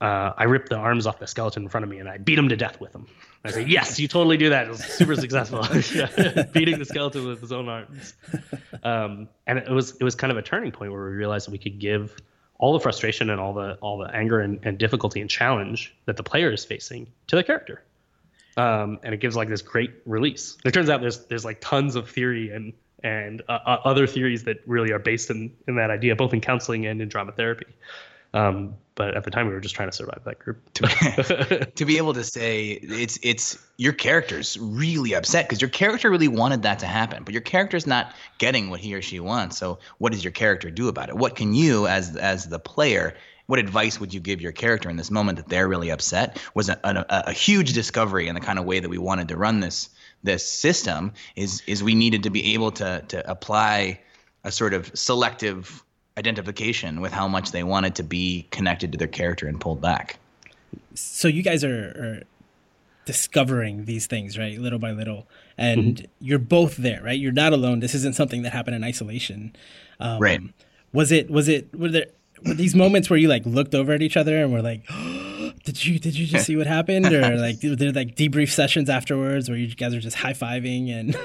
uh, 0.00 0.32
I 0.36 0.44
ripped 0.44 0.68
the 0.68 0.76
arms 0.76 1.06
off 1.06 1.18
the 1.18 1.26
skeleton 1.26 1.62
in 1.62 1.68
front 1.68 1.84
of 1.84 1.90
me 1.90 1.98
and 1.98 2.08
I 2.08 2.18
beat 2.18 2.38
him 2.38 2.48
to 2.50 2.56
death 2.56 2.80
with 2.80 2.92
them. 2.92 3.06
I 3.44 3.50
said, 3.50 3.68
yes, 3.68 3.98
you 3.98 4.08
totally 4.08 4.36
do 4.36 4.50
that. 4.50 4.66
It 4.66 4.70
was 4.70 4.84
super 4.84 5.14
successful. 5.16 5.60
Beating 6.52 6.78
the 6.78 6.84
skeleton 6.84 7.26
with 7.26 7.40
his 7.40 7.52
own 7.52 7.68
arms. 7.68 8.14
Um, 8.82 9.28
and 9.46 9.58
it 9.58 9.70
was 9.70 9.96
it 9.96 10.04
was 10.04 10.14
kind 10.14 10.30
of 10.30 10.36
a 10.36 10.42
turning 10.42 10.72
point 10.72 10.92
where 10.92 11.04
we 11.04 11.10
realized 11.10 11.46
that 11.46 11.52
we 11.52 11.58
could 11.58 11.78
give 11.78 12.16
all 12.58 12.72
the 12.72 12.80
frustration 12.80 13.30
and 13.30 13.40
all 13.40 13.52
the 13.52 13.74
all 13.80 13.98
the 13.98 14.14
anger 14.14 14.40
and, 14.40 14.60
and 14.62 14.78
difficulty 14.78 15.20
and 15.20 15.28
challenge 15.28 15.94
that 16.06 16.16
the 16.16 16.22
player 16.22 16.52
is 16.52 16.64
facing 16.64 17.06
to 17.26 17.36
the 17.36 17.44
character. 17.44 17.82
Um, 18.56 19.00
and 19.02 19.12
it 19.12 19.20
gives 19.20 19.36
like 19.36 19.48
this 19.48 19.62
great 19.62 19.92
release. 20.06 20.56
It 20.64 20.72
turns 20.72 20.88
out 20.88 21.00
there's 21.00 21.26
there's 21.26 21.44
like 21.44 21.60
tons 21.60 21.96
of 21.96 22.08
theory 22.08 22.50
and 22.50 22.72
and 23.02 23.42
uh, 23.48 23.58
uh, 23.66 23.80
other 23.84 24.06
theories 24.06 24.44
that 24.44 24.58
really 24.66 24.92
are 24.92 24.98
based 24.98 25.30
in 25.30 25.52
in 25.68 25.76
that 25.76 25.90
idea, 25.90 26.16
both 26.16 26.32
in 26.32 26.40
counseling 26.40 26.86
and 26.86 27.02
in 27.02 27.08
drama 27.08 27.32
therapy. 27.32 27.66
Um, 28.32 28.74
but 28.96 29.16
at 29.16 29.24
the 29.24 29.30
time, 29.30 29.46
we 29.46 29.54
were 29.54 29.60
just 29.60 29.74
trying 29.74 29.88
to 29.88 29.96
survive 29.96 30.22
that 30.24 30.38
group. 30.38 30.72
to, 30.74 31.70
to 31.74 31.84
be 31.84 31.96
able 31.98 32.14
to 32.14 32.24
say 32.24 32.78
it's 32.82 33.18
it's 33.22 33.58
your 33.76 33.92
character's 33.92 34.58
really 34.58 35.14
upset 35.14 35.46
because 35.46 35.60
your 35.60 35.70
character 35.70 36.10
really 36.10 36.28
wanted 36.28 36.62
that 36.62 36.80
to 36.80 36.86
happen, 36.86 37.22
but 37.24 37.32
your 37.32 37.42
character's 37.42 37.86
not 37.86 38.12
getting 38.38 38.70
what 38.70 38.80
he 38.80 38.94
or 38.94 39.02
she 39.02 39.20
wants. 39.20 39.56
So, 39.56 39.78
what 39.98 40.12
does 40.12 40.24
your 40.24 40.32
character 40.32 40.70
do 40.70 40.88
about 40.88 41.08
it? 41.08 41.16
What 41.16 41.36
can 41.36 41.54
you, 41.54 41.86
as 41.86 42.16
as 42.16 42.48
the 42.48 42.58
player, 42.58 43.14
what 43.46 43.58
advice 43.58 44.00
would 44.00 44.14
you 44.14 44.20
give 44.20 44.40
your 44.40 44.52
character 44.52 44.88
in 44.88 44.96
this 44.96 45.10
moment 45.10 45.36
that 45.36 45.48
they're 45.48 45.68
really 45.68 45.90
upset 45.90 46.40
was 46.54 46.68
a, 46.68 46.78
a, 46.84 47.04
a, 47.26 47.32
huge 47.32 47.72
discovery 47.74 48.26
in 48.26 48.34
the 48.34 48.40
kind 48.40 48.58
of 48.58 48.64
way 48.64 48.80
that 48.80 48.88
we 48.88 48.98
wanted 48.98 49.28
to 49.28 49.36
run 49.36 49.60
this 49.60 49.90
this 50.22 50.46
system 50.46 51.12
is 51.36 51.62
is 51.66 51.82
we 51.82 51.94
needed 51.94 52.22
to 52.22 52.30
be 52.30 52.54
able 52.54 52.70
to 52.70 53.04
to 53.08 53.30
apply 53.30 54.00
a 54.44 54.50
sort 54.50 54.74
of 54.74 54.90
selective 54.94 55.84
identification 56.16 57.00
with 57.00 57.12
how 57.12 57.26
much 57.26 57.50
they 57.52 57.64
wanted 57.64 57.94
to 57.96 58.02
be 58.02 58.46
connected 58.50 58.92
to 58.92 58.98
their 58.98 59.08
character 59.08 59.48
and 59.48 59.60
pulled 59.60 59.80
back. 59.80 60.18
So 60.94 61.28
you 61.28 61.42
guys 61.42 61.64
are, 61.64 61.70
are 61.70 62.22
discovering 63.04 63.86
these 63.86 64.06
things, 64.06 64.38
right, 64.38 64.58
little 64.58 64.78
by 64.78 64.92
little, 64.92 65.26
and 65.58 65.96
mm-hmm. 65.96 66.04
you're 66.20 66.38
both 66.38 66.76
there, 66.76 67.02
right? 67.02 67.18
You're 67.18 67.32
not 67.32 67.52
alone. 67.52 67.80
This 67.80 67.94
isn't 67.94 68.14
something 68.14 68.42
that 68.42 68.52
happened 68.52 68.76
in 68.76 68.84
isolation, 68.84 69.56
um, 69.98 70.20
right? 70.20 70.40
Was 70.92 71.10
it? 71.10 71.30
Was 71.30 71.48
it? 71.48 71.74
Were 71.76 71.88
there? 71.88 72.06
Were 72.44 72.54
these 72.54 72.74
moments 72.74 73.10
where 73.10 73.18
you 73.18 73.28
like 73.28 73.44
looked 73.46 73.74
over 73.74 73.92
at 73.92 74.02
each 74.02 74.16
other 74.16 74.42
and 74.42 74.52
were 74.52 74.62
like? 74.62 74.82
did 75.64 75.84
you 75.84 75.98
did 75.98 76.16
you 76.16 76.26
just 76.26 76.46
see 76.46 76.56
what 76.56 76.66
happened 76.66 77.06
or 77.06 77.36
like 77.36 77.62
were 77.62 77.74
there 77.74 77.92
like 77.92 78.14
debrief 78.14 78.50
sessions 78.50 78.90
afterwards 78.90 79.48
where 79.48 79.58
you 79.58 79.74
guys 79.74 79.94
are 79.94 80.00
just 80.00 80.16
high 80.16 80.32
fiving 80.32 80.90
and 80.90 81.16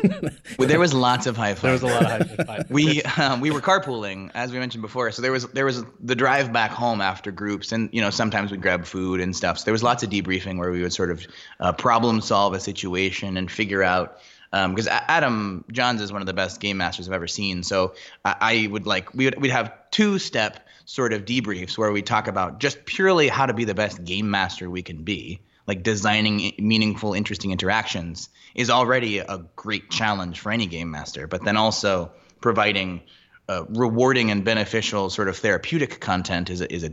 well, 0.57 0.67
there 0.67 0.79
was 0.79 0.93
lots 0.93 1.27
of 1.27 1.35
high 1.35 1.53
five 1.53 1.61
there 1.61 1.71
was 1.73 1.83
a 1.83 1.87
lot 1.87 2.21
of 2.21 2.37
high 2.37 2.43
five 2.43 2.71
we 2.71 3.01
um, 3.03 3.41
we 3.41 3.51
were 3.51 3.61
carpooling 3.61 4.31
as 4.33 4.51
we 4.51 4.59
mentioned 4.59 4.81
before 4.81 5.11
so 5.11 5.21
there 5.21 5.31
was 5.31 5.45
there 5.47 5.65
was 5.65 5.83
the 5.99 6.15
drive 6.15 6.51
back 6.53 6.71
home 6.71 7.01
after 7.01 7.31
groups 7.31 7.71
and 7.71 7.89
you 7.91 8.01
know 8.01 8.09
sometimes 8.09 8.51
we'd 8.51 8.61
grab 8.61 8.85
food 8.85 9.19
and 9.19 9.35
stuff 9.35 9.59
so 9.59 9.65
there 9.65 9.73
was 9.73 9.83
lots 9.83 10.03
of 10.03 10.09
debriefing 10.09 10.57
where 10.57 10.71
we 10.71 10.81
would 10.81 10.93
sort 10.93 11.11
of 11.11 11.25
uh, 11.59 11.71
problem 11.73 12.21
solve 12.21 12.53
a 12.53 12.59
situation 12.59 13.37
and 13.37 13.51
figure 13.51 13.83
out 13.83 14.19
because 14.51 14.87
um, 14.87 14.99
Adam 15.07 15.65
Johns 15.71 16.01
is 16.01 16.11
one 16.11 16.21
of 16.21 16.25
the 16.25 16.33
best 16.33 16.59
game 16.59 16.77
masters 16.77 17.07
I've 17.07 17.13
ever 17.13 17.27
seen. 17.27 17.61
So 17.61 17.93
I, 18.25 18.35
I 18.41 18.67
would 18.71 18.87
like 18.87 19.13
we 19.13 19.25
would 19.25 19.39
we'd 19.39 19.51
have 19.51 19.71
two 19.91 20.17
step 20.17 20.67
sort 20.89 21.13
of 21.13 21.23
debriefs 21.23 21.77
where 21.77 21.91
we 21.91 22.01
talk 22.01 22.27
about 22.27 22.59
just 22.59 22.83
purely 22.83 23.27
how 23.27 23.45
to 23.45 23.53
be 23.53 23.63
the 23.63 23.75
best 23.75 24.03
game 24.03 24.31
master 24.31 24.67
we 24.67 24.81
can 24.81 25.03
be. 25.03 25.39
Like 25.67 25.83
designing 25.83 26.53
meaningful, 26.57 27.13
interesting 27.13 27.51
interactions 27.51 28.29
is 28.55 28.71
already 28.71 29.19
a 29.19 29.45
great 29.55 29.91
challenge 29.91 30.39
for 30.39 30.51
any 30.51 30.65
game 30.65 30.89
master, 30.89 31.27
but 31.27 31.45
then 31.45 31.57
also 31.57 32.11
providing 32.41 33.03
uh, 33.47 33.65
rewarding 33.69 34.31
and 34.31 34.43
beneficial 34.43 35.11
sort 35.11 35.27
of 35.27 35.37
therapeutic 35.37 35.99
content 35.99 36.49
is 36.49 36.61
a, 36.61 36.73
is 36.73 36.83
a 36.83 36.91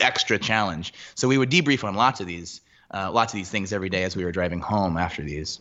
extra 0.00 0.38
challenge. 0.38 0.92
So 1.14 1.26
we 1.26 1.38
would 1.38 1.50
debrief 1.50 1.82
on 1.82 1.94
lots 1.94 2.20
of 2.20 2.26
these 2.26 2.60
uh, 2.92 3.10
lots 3.10 3.32
of 3.32 3.38
these 3.38 3.48
things 3.48 3.72
every 3.72 3.88
day 3.88 4.04
as 4.04 4.14
we 4.14 4.24
were 4.26 4.32
driving 4.32 4.60
home 4.60 4.98
after 4.98 5.22
these. 5.22 5.60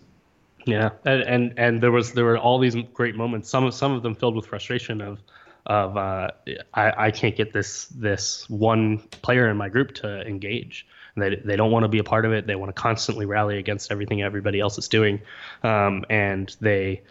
Yeah, 0.65 0.89
and, 1.06 1.21
and 1.21 1.54
and 1.56 1.82
there 1.82 1.91
was 1.91 2.12
there 2.12 2.26
were 2.26 2.38
all 2.38 2.60
these 2.60 2.76
great 2.93 3.15
moments. 3.15 3.49
Some 3.49 3.63
of 3.63 3.73
some 3.73 3.93
of 3.93 4.04
them 4.04 4.15
filled 4.15 4.36
with 4.36 4.47
frustration 4.47 4.99
of 4.99 5.19
of 5.65 5.97
uh, 5.97 6.30
I, 6.73 7.06
I 7.06 7.12
can't 7.12 7.36
get 7.36 7.54
this 7.54 7.86
this 7.88 8.49
one 8.49 8.99
player 9.21 9.49
in 9.49 9.58
my 9.58 9.69
group 9.69 9.93
to 9.95 10.21
engage. 10.28 10.86
They 11.15 11.36
they 11.36 11.56
don't 11.56 11.71
want 11.71 11.84
to 11.84 11.89
be 11.89 11.99
a 11.99 12.04
part 12.04 12.26
of 12.26 12.34
it. 12.34 12.47
They 12.47 12.56
want 12.56 12.76
to 12.76 12.82
constantly 12.82 13.26
rally 13.26 13.58
against 13.58 13.91
everything 13.91 14.21
everybody 14.21 14.60
else 14.60 14.78
is 14.78 14.88
doing, 14.88 15.21
um, 15.63 16.06
and 16.10 16.56
they 16.60 17.04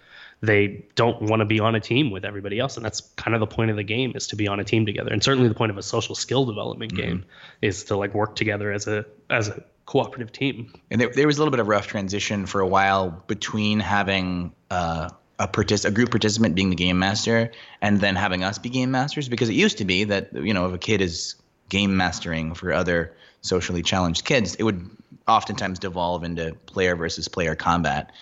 they 0.43 0.85
don't 0.97 1.23
want 1.23 1.41
to 1.41 1.47
be 1.47 1.61
on 1.61 1.75
a 1.75 1.81
team 1.81 2.11
with 2.11 2.25
everybody 2.25 2.59
else 2.59 2.77
and 2.77 2.85
that's 2.85 3.01
kind 3.17 3.35
of 3.35 3.41
the 3.41 3.47
point 3.47 3.71
of 3.71 3.77
the 3.77 3.85
game 3.85 4.13
is 4.17 4.27
to 4.27 4.37
be 4.37 4.49
on 4.49 4.59
a 4.59 4.65
team 4.65 4.85
together 4.85 5.13
and 5.13 5.23
certainly 5.23 5.49
the 5.49 5.55
point 5.55 5.71
of 5.71 5.79
a 5.79 5.83
social 5.83 6.15
skill 6.15 6.45
development 6.45 6.93
mm-hmm. 6.93 7.03
game 7.03 7.25
is 7.63 7.85
to 7.85 7.97
like 7.97 8.13
work 8.13 8.35
together 8.35 8.73
as 8.73 8.89
a 8.89 9.07
as 9.31 9.49
a 9.49 9.63
cooperative 9.87 10.33
team 10.33 10.73
and 10.91 11.01
there, 11.01 11.11
there 11.15 11.27
was 11.27 11.39
a 11.39 11.41
little 11.41 11.53
bit 11.53 11.61
of 11.61 11.69
rough 11.69 11.87
transition 11.87 12.45
for 12.45 12.61
a 12.61 12.67
while 12.67 13.23
between 13.29 13.79
having 13.79 14.53
uh, 14.71 15.09
a, 15.43 15.49
partic- 15.49 15.85
a 15.85 15.91
group 15.91 16.11
participant 16.11 16.55
being 16.55 16.71
the 16.71 16.77
game 16.77 16.99
master 16.99 17.51
and 17.81 18.01
then 18.01 18.17
having 18.17 18.45
us 18.45 18.59
be 18.59 18.69
game 18.69 18.91
masters 18.91 19.29
because 19.29 19.49
it 19.49 19.55
used 19.55 19.79
to 19.79 19.85
be 19.85 20.05
that 20.05 20.33
you 20.33 20.55
know 20.55 20.67
if 20.67 20.75
a 20.75 20.79
kid 20.79 21.01
is 21.01 21.35
game 21.69 21.97
mastering 21.97 22.55
for 22.55 22.73
other 22.73 23.13
socially 23.41 23.83
challenged 23.83 24.25
kids 24.25 24.55
it 24.55 24.63
would 24.63 24.89
oftentimes 25.27 25.79
devolve 25.79 26.23
into 26.25 26.55
player 26.67 26.95
versus 26.95 27.29
player 27.29 27.55
combat 27.55 28.13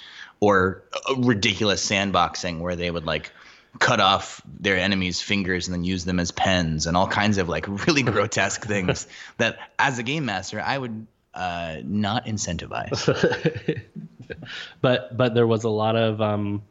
or 0.40 0.82
ridiculous 1.18 1.86
sandboxing 1.86 2.60
where 2.60 2.76
they 2.76 2.90
would 2.90 3.04
like 3.04 3.32
cut 3.78 4.00
off 4.00 4.42
their 4.58 4.76
enemies' 4.76 5.20
fingers 5.20 5.68
and 5.68 5.74
then 5.74 5.84
use 5.84 6.04
them 6.04 6.18
as 6.18 6.30
pens 6.30 6.86
and 6.86 6.96
all 6.96 7.06
kinds 7.06 7.38
of 7.38 7.48
like 7.48 7.68
really 7.86 8.02
grotesque 8.14 8.64
things 8.64 9.06
that 9.36 9.58
as 9.78 9.98
a 9.98 10.02
game 10.02 10.24
master 10.24 10.60
I 10.60 10.78
would 10.78 11.06
uh, 11.34 11.76
not 11.84 12.26
incentivize. 12.26 13.80
but 14.80 15.16
but 15.16 15.34
there 15.34 15.46
was 15.46 15.64
a 15.64 15.68
lot 15.68 15.96
of 15.96 16.20
um, 16.20 16.62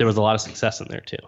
there 0.00 0.06
was 0.06 0.16
a 0.16 0.22
lot 0.22 0.34
of 0.34 0.40
success 0.40 0.80
in 0.80 0.88
there 0.88 1.02
too. 1.02 1.18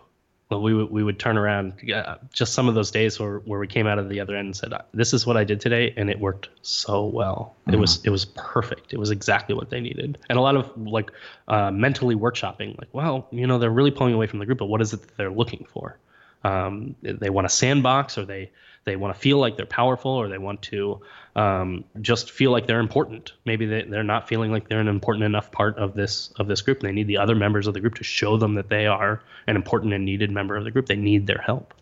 Well, 0.48 0.62
we 0.62 0.72
would 0.72 0.90
we 0.90 1.02
would 1.02 1.18
turn 1.18 1.36
around 1.36 1.74
uh, 1.94 2.16
just 2.32 2.54
some 2.54 2.70
of 2.70 2.74
those 2.74 2.90
days 2.90 3.20
where, 3.20 3.40
where 3.40 3.60
we 3.60 3.66
came 3.66 3.86
out 3.86 3.98
of 3.98 4.08
the 4.08 4.18
other 4.18 4.34
end 4.34 4.46
and 4.46 4.56
said, 4.56 4.72
"This 4.94 5.12
is 5.12 5.26
what 5.26 5.36
I 5.36 5.44
did 5.44 5.60
today," 5.60 5.92
and 5.98 6.08
it 6.08 6.18
worked 6.20 6.48
so 6.62 7.04
well. 7.04 7.54
Mm-hmm. 7.66 7.74
It 7.74 7.80
was 7.80 8.02
it 8.06 8.08
was 8.08 8.24
perfect. 8.24 8.94
It 8.94 8.98
was 8.98 9.10
exactly 9.10 9.54
what 9.54 9.68
they 9.68 9.78
needed, 9.78 10.16
and 10.30 10.38
a 10.38 10.40
lot 10.40 10.56
of 10.56 10.74
like 10.78 11.10
uh, 11.48 11.70
mentally 11.70 12.14
workshopping. 12.14 12.78
Like, 12.78 12.88
well, 12.92 13.28
you 13.30 13.46
know, 13.46 13.58
they're 13.58 13.68
really 13.68 13.90
pulling 13.90 14.14
away 14.14 14.26
from 14.26 14.38
the 14.38 14.46
group, 14.46 14.56
but 14.56 14.66
what 14.66 14.80
is 14.80 14.94
it 14.94 15.02
that 15.02 15.18
they're 15.18 15.30
looking 15.30 15.66
for? 15.70 15.98
Um, 16.44 16.96
they 17.02 17.28
want 17.28 17.44
a 17.44 17.50
sandbox, 17.50 18.16
or 18.16 18.24
they 18.24 18.50
they 18.84 18.96
want 18.96 19.14
to 19.14 19.20
feel 19.20 19.36
like 19.36 19.58
they're 19.58 19.66
powerful, 19.66 20.12
or 20.12 20.28
they 20.28 20.38
want 20.38 20.62
to 20.62 20.98
um, 21.34 21.84
just 22.00 22.30
feel 22.30 22.50
like 22.50 22.66
they're 22.66 22.80
important. 22.80 23.32
Maybe 23.44 23.66
they, 23.66 23.82
they're 23.82 24.02
not 24.02 24.28
feeling 24.28 24.52
like 24.52 24.68
they're 24.68 24.80
an 24.80 24.88
important 24.88 25.24
enough 25.24 25.50
part 25.50 25.78
of 25.78 25.94
this 25.94 26.30
of 26.38 26.46
this 26.46 26.60
group. 26.60 26.80
They 26.80 26.92
need 26.92 27.06
the 27.06 27.18
other 27.18 27.34
members 27.34 27.66
of 27.66 27.74
the 27.74 27.80
group 27.80 27.94
to 27.96 28.04
show 28.04 28.36
them 28.36 28.54
that 28.54 28.68
they 28.68 28.86
are 28.86 29.22
an 29.46 29.56
important 29.56 29.94
and 29.94 30.04
needed 30.04 30.30
member 30.30 30.56
of 30.56 30.64
the 30.64 30.70
group. 30.70 30.86
They 30.86 30.96
need 30.96 31.26
their 31.26 31.40
help. 31.44 31.74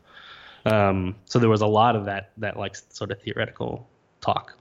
Um, 0.67 1.17
so 1.25 1.39
there 1.39 1.49
was 1.49 1.63
a 1.63 1.67
lot 1.67 1.97
of 1.97 2.05
that 2.05 2.31
that 2.37 2.57
like 2.57 2.77
sort 2.77 3.11
of 3.11 3.21
theoretical 3.21 3.89
talk. 4.21 4.57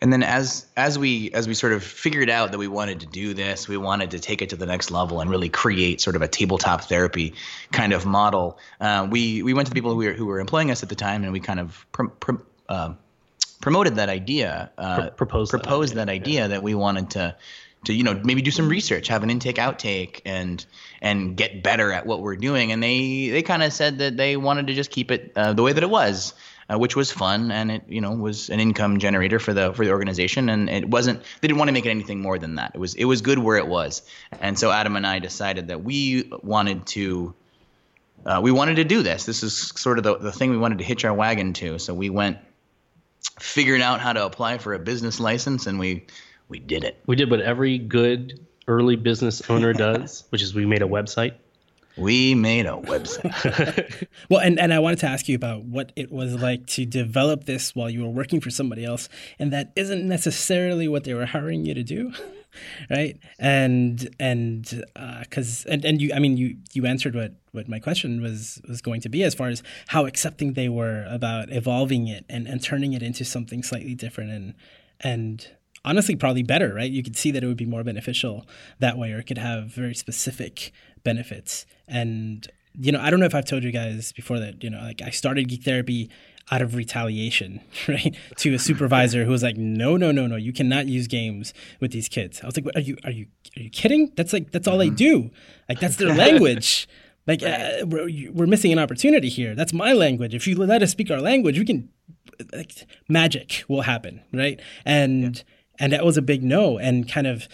And 0.00 0.12
then 0.12 0.22
as 0.22 0.66
as 0.76 0.98
we 0.98 1.30
as 1.32 1.46
we 1.46 1.54
sort 1.54 1.72
of 1.72 1.84
figured 1.84 2.30
out 2.30 2.52
that 2.52 2.58
we 2.58 2.68
wanted 2.68 3.00
to 3.00 3.06
do 3.06 3.34
this, 3.34 3.68
we 3.68 3.76
wanted 3.76 4.10
to 4.12 4.18
take 4.18 4.42
it 4.42 4.50
to 4.50 4.56
the 4.56 4.66
next 4.66 4.90
level 4.90 5.20
and 5.20 5.30
really 5.30 5.48
create 5.48 6.00
sort 6.00 6.16
of 6.16 6.22
a 6.22 6.28
tabletop 6.28 6.82
therapy 6.82 7.34
kind 7.72 7.92
of 7.92 8.06
model. 8.06 8.58
Uh, 8.80 9.06
we 9.10 9.42
we 9.42 9.54
went 9.54 9.66
to 9.66 9.70
the 9.70 9.74
people 9.74 9.90
who 9.90 9.98
were 9.98 10.12
who 10.12 10.26
were 10.26 10.40
employing 10.40 10.70
us 10.70 10.82
at 10.82 10.88
the 10.88 10.94
time, 10.94 11.24
and 11.24 11.32
we 11.32 11.40
kind 11.40 11.60
of 11.60 11.86
pr- 11.92 12.32
uh, 12.68 12.94
promoted 13.64 13.96
that 13.96 14.10
idea, 14.10 14.70
uh, 14.76 15.08
proposed 15.08 15.50
that 15.50 15.62
proposed 15.62 15.94
that 15.94 16.10
idea, 16.10 16.42
idea, 16.44 16.48
that 16.48 16.62
we 16.62 16.74
wanted 16.74 17.08
to 17.10 17.34
to 17.84 17.94
you 17.94 18.04
know 18.04 18.20
maybe 18.22 18.42
do 18.42 18.50
some 18.50 18.68
research, 18.68 19.08
have 19.08 19.22
an 19.22 19.30
intake 19.30 19.56
outtake, 19.56 20.20
and 20.26 20.64
and 21.00 21.34
get 21.34 21.62
better 21.62 21.90
at 21.90 22.04
what 22.04 22.20
we're 22.20 22.36
doing. 22.36 22.72
And 22.72 22.82
they 22.82 23.30
they 23.30 23.42
kind 23.42 23.62
of 23.62 23.72
said 23.72 23.98
that 23.98 24.18
they 24.18 24.36
wanted 24.36 24.66
to 24.66 24.74
just 24.74 24.90
keep 24.90 25.10
it 25.10 25.32
uh, 25.34 25.54
the 25.54 25.62
way 25.62 25.72
that 25.72 25.82
it 25.82 25.90
was. 25.90 26.34
Uh, 26.66 26.78
which 26.78 26.96
was 26.96 27.12
fun 27.12 27.50
and 27.50 27.70
it 27.70 27.82
you 27.88 28.00
know 28.00 28.12
was 28.12 28.48
an 28.48 28.58
income 28.58 28.98
generator 28.98 29.38
for 29.38 29.52
the 29.52 29.74
for 29.74 29.84
the 29.84 29.90
organization. 29.90 30.48
And 30.48 30.70
it 30.70 30.88
wasn't 30.88 31.22
they 31.40 31.48
didn't 31.48 31.58
want 31.58 31.68
to 31.68 31.72
make 31.72 31.84
it 31.84 31.90
anything 31.90 32.22
more 32.22 32.38
than 32.38 32.54
that. 32.54 32.72
It 32.74 32.78
was 32.78 32.94
it 32.94 33.04
was 33.04 33.20
good 33.20 33.38
where 33.38 33.58
it 33.58 33.66
was. 33.66 34.00
And 34.40 34.58
so 34.58 34.70
Adam 34.70 34.96
and 34.96 35.06
I 35.06 35.18
decided 35.18 35.68
that 35.68 35.84
we 35.84 36.32
wanted 36.42 36.86
to 36.96 37.34
uh, 38.24 38.40
we 38.42 38.50
wanted 38.50 38.76
to 38.76 38.84
do 38.84 39.02
this. 39.02 39.26
This 39.26 39.42
is 39.42 39.54
sort 39.76 39.98
of 39.98 40.04
the, 40.04 40.16
the 40.16 40.32
thing 40.32 40.50
we 40.50 40.56
wanted 40.56 40.78
to 40.78 40.84
hitch 40.84 41.04
our 41.04 41.12
wagon 41.12 41.52
to. 41.54 41.78
So 41.78 41.92
we 41.92 42.08
went 42.08 42.38
figured 43.40 43.80
out 43.80 44.00
how 44.00 44.12
to 44.12 44.24
apply 44.24 44.58
for 44.58 44.74
a 44.74 44.78
business 44.78 45.18
license 45.20 45.66
and 45.66 45.78
we 45.78 46.06
we 46.48 46.58
did 46.58 46.84
it 46.84 47.00
We 47.06 47.16
did 47.16 47.30
what 47.30 47.40
every 47.40 47.78
good 47.78 48.46
early 48.68 48.96
business 48.96 49.42
owner 49.50 49.72
does, 49.74 50.24
which 50.30 50.42
is 50.42 50.54
we 50.54 50.66
made 50.66 50.82
a 50.82 50.86
website. 50.86 51.34
We 51.96 52.34
made 52.34 52.66
a 52.66 52.70
website 52.70 54.06
Well, 54.30 54.40
and, 54.40 54.58
and 54.58 54.72
I 54.72 54.78
wanted 54.78 55.00
to 55.00 55.06
ask 55.06 55.28
you 55.28 55.36
about 55.36 55.64
what 55.64 55.92
it 55.96 56.10
was 56.10 56.34
like 56.34 56.66
to 56.68 56.84
develop 56.84 57.44
this 57.44 57.74
while 57.74 57.90
you 57.90 58.02
were 58.02 58.10
working 58.10 58.40
for 58.40 58.50
somebody 58.50 58.84
else, 58.84 59.08
and 59.38 59.52
that 59.52 59.72
isn't 59.76 60.06
necessarily 60.06 60.88
what 60.88 61.04
they 61.04 61.14
were 61.14 61.26
hiring 61.26 61.64
you 61.64 61.74
to 61.74 61.82
do, 61.82 62.12
right? 62.90 63.18
And 63.38 64.08
and 64.18 64.84
uh, 64.96 65.20
because 65.20 65.64
and, 65.66 65.84
and 65.84 66.00
you, 66.00 66.12
I 66.14 66.18
mean, 66.18 66.36
you 66.36 66.56
you 66.72 66.86
answered 66.86 67.14
what 67.14 67.34
what 67.52 67.68
my 67.68 67.78
question 67.78 68.22
was 68.22 68.60
was 68.68 68.80
going 68.80 69.00
to 69.02 69.08
be 69.08 69.22
as 69.22 69.34
far 69.34 69.48
as 69.48 69.62
how 69.88 70.06
accepting 70.06 70.54
they 70.54 70.68
were 70.68 71.06
about 71.08 71.50
evolving 71.50 72.08
it 72.08 72.24
and 72.28 72.46
and 72.46 72.62
turning 72.62 72.92
it 72.92 73.02
into 73.02 73.24
something 73.24 73.62
slightly 73.62 73.94
different 73.94 74.30
and 74.30 74.54
and 75.00 75.48
honestly 75.84 76.16
probably 76.16 76.42
better, 76.42 76.72
right? 76.74 76.90
You 76.90 77.02
could 77.02 77.16
see 77.16 77.30
that 77.30 77.44
it 77.44 77.46
would 77.46 77.56
be 77.56 77.66
more 77.66 77.84
beneficial 77.84 78.46
that 78.78 78.96
way, 78.96 79.12
or 79.12 79.18
it 79.18 79.24
could 79.24 79.38
have 79.38 79.66
very 79.66 79.94
specific 79.94 80.72
benefits. 81.04 81.66
And 81.86 82.46
you 82.76 82.90
know, 82.90 83.00
I 83.00 83.10
don't 83.10 83.20
know 83.20 83.26
if 83.26 83.34
I've 83.34 83.44
told 83.44 83.62
you 83.62 83.70
guys 83.70 84.12
before 84.12 84.40
that, 84.40 84.64
you 84.64 84.70
know, 84.70 84.80
like 84.80 85.00
I 85.00 85.10
started 85.10 85.48
geek 85.48 85.62
therapy 85.62 86.10
out 86.50 86.60
of 86.60 86.74
retaliation, 86.74 87.60
right? 87.88 88.16
To 88.38 88.54
a 88.54 88.58
supervisor 88.58 89.24
who 89.24 89.30
was 89.30 89.42
like, 89.42 89.56
"No, 89.56 89.96
no, 89.96 90.12
no, 90.12 90.26
no, 90.26 90.36
you 90.36 90.52
cannot 90.52 90.86
use 90.86 91.06
games 91.06 91.54
with 91.80 91.92
these 91.92 92.08
kids." 92.08 92.40
I 92.42 92.46
was 92.46 92.56
like, 92.56 92.66
"Are 92.74 92.80
you 92.80 92.96
are 93.04 93.10
you 93.10 93.26
are 93.56 93.62
you 93.62 93.70
kidding? 93.70 94.12
That's 94.16 94.32
like 94.32 94.50
that's 94.50 94.66
all 94.66 94.78
they 94.78 94.90
do. 94.90 95.30
Like 95.68 95.80
that's 95.80 95.96
their 95.96 96.14
language." 96.24 96.88
Like 97.26 97.42
uh, 97.42 97.86
we're, 97.86 98.32
we're 98.32 98.46
missing 98.46 98.70
an 98.70 98.78
opportunity 98.78 99.30
here. 99.30 99.54
That's 99.54 99.72
my 99.72 99.94
language. 99.94 100.34
If 100.34 100.46
you 100.46 100.56
let 100.56 100.82
us 100.82 100.90
speak 100.90 101.10
our 101.10 101.22
language, 101.22 101.58
we 101.58 101.64
can 101.64 101.88
like 102.52 102.86
magic 103.08 103.64
will 103.66 103.80
happen, 103.82 104.22
right? 104.30 104.60
And 104.84 105.42
and 105.78 105.92
that 105.92 106.04
was 106.04 106.16
a 106.16 106.22
big 106.22 106.42
no. 106.42 106.78
And 106.78 107.08
kind 107.10 107.26
of, 107.26 107.48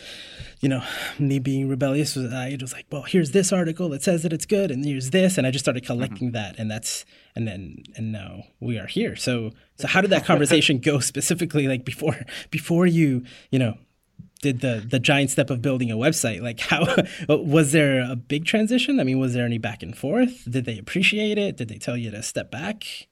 you 0.61 0.69
know, 0.69 0.83
me 1.19 1.39
being 1.39 1.69
rebellious 1.69 2.15
was 2.15 2.33
I 2.33 2.57
was 2.61 2.75
like, 2.75 2.87
well, 2.91 3.03
here's 3.03 3.31
this 3.31 3.53
article 3.53 3.89
that 3.91 4.03
says 4.03 4.23
that 4.23 4.33
it's 4.33 4.45
good, 4.45 4.71
and 4.71 4.85
here's 4.85 5.11
this, 5.11 5.39
and 5.39 5.47
I 5.47 5.51
just 5.51 5.65
started 5.65 5.85
mm-hmm. 5.85 5.95
collecting 5.95 6.33
that, 6.33 6.59
and 6.59 6.71
that's 6.71 7.07
and 7.35 7.49
then 7.49 7.83
and 7.97 8.13
now 8.13 8.45
we 8.61 8.79
are 8.79 8.87
here. 8.87 9.17
So 9.17 9.53
so 9.77 9.89
how 9.89 10.03
did 10.03 10.11
that 10.11 10.25
conversation 10.27 10.79
go 10.79 11.01
specifically? 11.01 11.67
Like 11.67 11.85
before 11.85 12.17
before 12.51 12.87
you 12.87 13.25
you 13.51 13.59
know 13.59 13.79
did 14.43 14.61
the 14.61 14.85
the 14.87 14.99
giant 14.99 15.31
step 15.31 15.49
of 15.49 15.63
building 15.63 15.91
a 15.91 15.97
website? 15.97 16.43
Like 16.43 16.61
how 16.61 16.85
was 17.29 17.73
there 17.73 18.03
a 18.03 18.15
big 18.15 18.45
transition? 18.45 19.01
I 19.01 19.05
mean 19.05 19.19
was 19.19 19.33
there 19.33 19.47
any 19.47 19.59
back 19.59 19.83
and 19.83 19.97
forth? 19.97 20.45
Did 20.51 20.67
they 20.67 20.79
appreciate 20.79 21.39
it? 21.39 21.57
Did 21.57 21.69
they 21.69 21.79
tell 21.79 21.97
you 21.97 22.11
to 22.11 22.23
step 22.23 22.51
back 22.51 23.09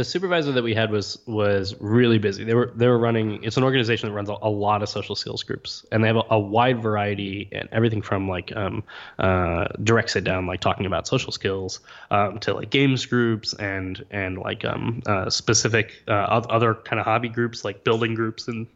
The 0.00 0.04
supervisor 0.04 0.50
that 0.52 0.64
we 0.64 0.72
had 0.72 0.90
was 0.90 1.18
was 1.26 1.78
really 1.78 2.16
busy. 2.16 2.42
They 2.42 2.54
were 2.54 2.72
they 2.74 2.88
were 2.88 2.96
running. 2.98 3.44
It's 3.44 3.58
an 3.58 3.64
organization 3.64 4.08
that 4.08 4.14
runs 4.14 4.30
a, 4.30 4.36
a 4.40 4.48
lot 4.48 4.82
of 4.82 4.88
social 4.88 5.14
skills 5.14 5.42
groups, 5.42 5.84
and 5.92 6.02
they 6.02 6.08
have 6.08 6.16
a, 6.16 6.24
a 6.30 6.38
wide 6.38 6.82
variety 6.82 7.50
and 7.52 7.68
everything 7.70 8.00
from 8.00 8.26
like 8.26 8.50
um, 8.56 8.82
uh, 9.18 9.66
direct 9.84 10.08
sit 10.08 10.24
down, 10.24 10.46
like 10.46 10.62
talking 10.62 10.86
about 10.86 11.06
social 11.06 11.32
skills, 11.32 11.80
um, 12.10 12.38
to 12.38 12.54
like 12.54 12.70
games 12.70 13.04
groups 13.04 13.52
and 13.52 14.02
and 14.10 14.38
like 14.38 14.64
um, 14.64 15.02
uh, 15.04 15.28
specific 15.28 16.02
uh, 16.08 16.12
other 16.12 16.76
kind 16.76 16.98
of 16.98 17.04
hobby 17.04 17.28
groups 17.28 17.62
like 17.62 17.84
building 17.84 18.14
groups 18.14 18.48
and 18.48 18.66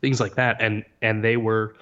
things 0.00 0.18
like 0.18 0.34
that. 0.34 0.56
And 0.60 0.84
and 1.02 1.22
they 1.22 1.36
were 1.36 1.76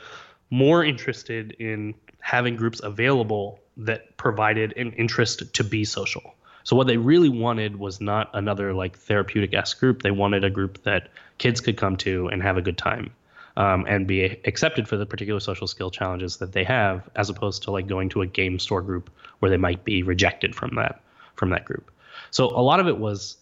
more 0.51 0.85
interested 0.85 1.53
in 1.53 1.95
having 2.21 2.57
groups 2.57 2.83
available 2.83 3.59
that 3.79 4.19
provided 4.19 4.77
an 4.77 4.93
interest 4.93 5.55
to 5.55 5.65
be 5.65 5.83
social. 5.87 6.35
So 6.71 6.77
what 6.77 6.87
they 6.87 6.99
really 6.99 7.29
wanted 7.29 7.81
was 7.81 8.01
not 8.01 8.31
another 8.33 8.73
like 8.73 8.97
therapeutic 8.97 9.53
esque 9.55 9.81
group. 9.81 10.03
They 10.03 10.13
wanted 10.13 10.45
a 10.45 10.51
group 10.51 10.85
that 10.85 11.09
kids 11.37 11.61
could 11.61 11.77
come 11.77 11.97
to 11.97 12.29
and 12.29 12.41
have 12.45 12.57
a 12.57 12.63
good 12.63 12.79
time. 12.79 13.11
Um, 13.57 13.87
and 13.89 14.07
be 14.07 14.23
accepted 14.45 14.87
for 14.87 14.97
the 14.97 15.05
particular 15.05 15.41
social 15.41 15.67
skill 15.67 15.91
challenges 15.91 16.37
that 16.37 16.53
they 16.53 16.63
have, 16.63 17.11
as 17.17 17.29
opposed 17.29 17.65
to 17.65 17.73
like 17.73 17.89
going 17.89 18.09
to 18.11 18.23
a 18.23 18.27
game 18.27 18.61
store 18.61 18.83
group 18.83 19.11
where 19.41 19.51
they 19.51 19.57
might 19.57 19.85
be 19.85 20.05
rejected 20.05 20.55
from 20.55 20.77
that 20.77 21.01
from 21.35 21.51
that 21.51 21.65
group. 21.65 21.91
So 22.31 22.47
a 22.47 22.63
lot 22.63 22.79
of 22.79 22.87
it 22.87 22.99
was 22.99 23.37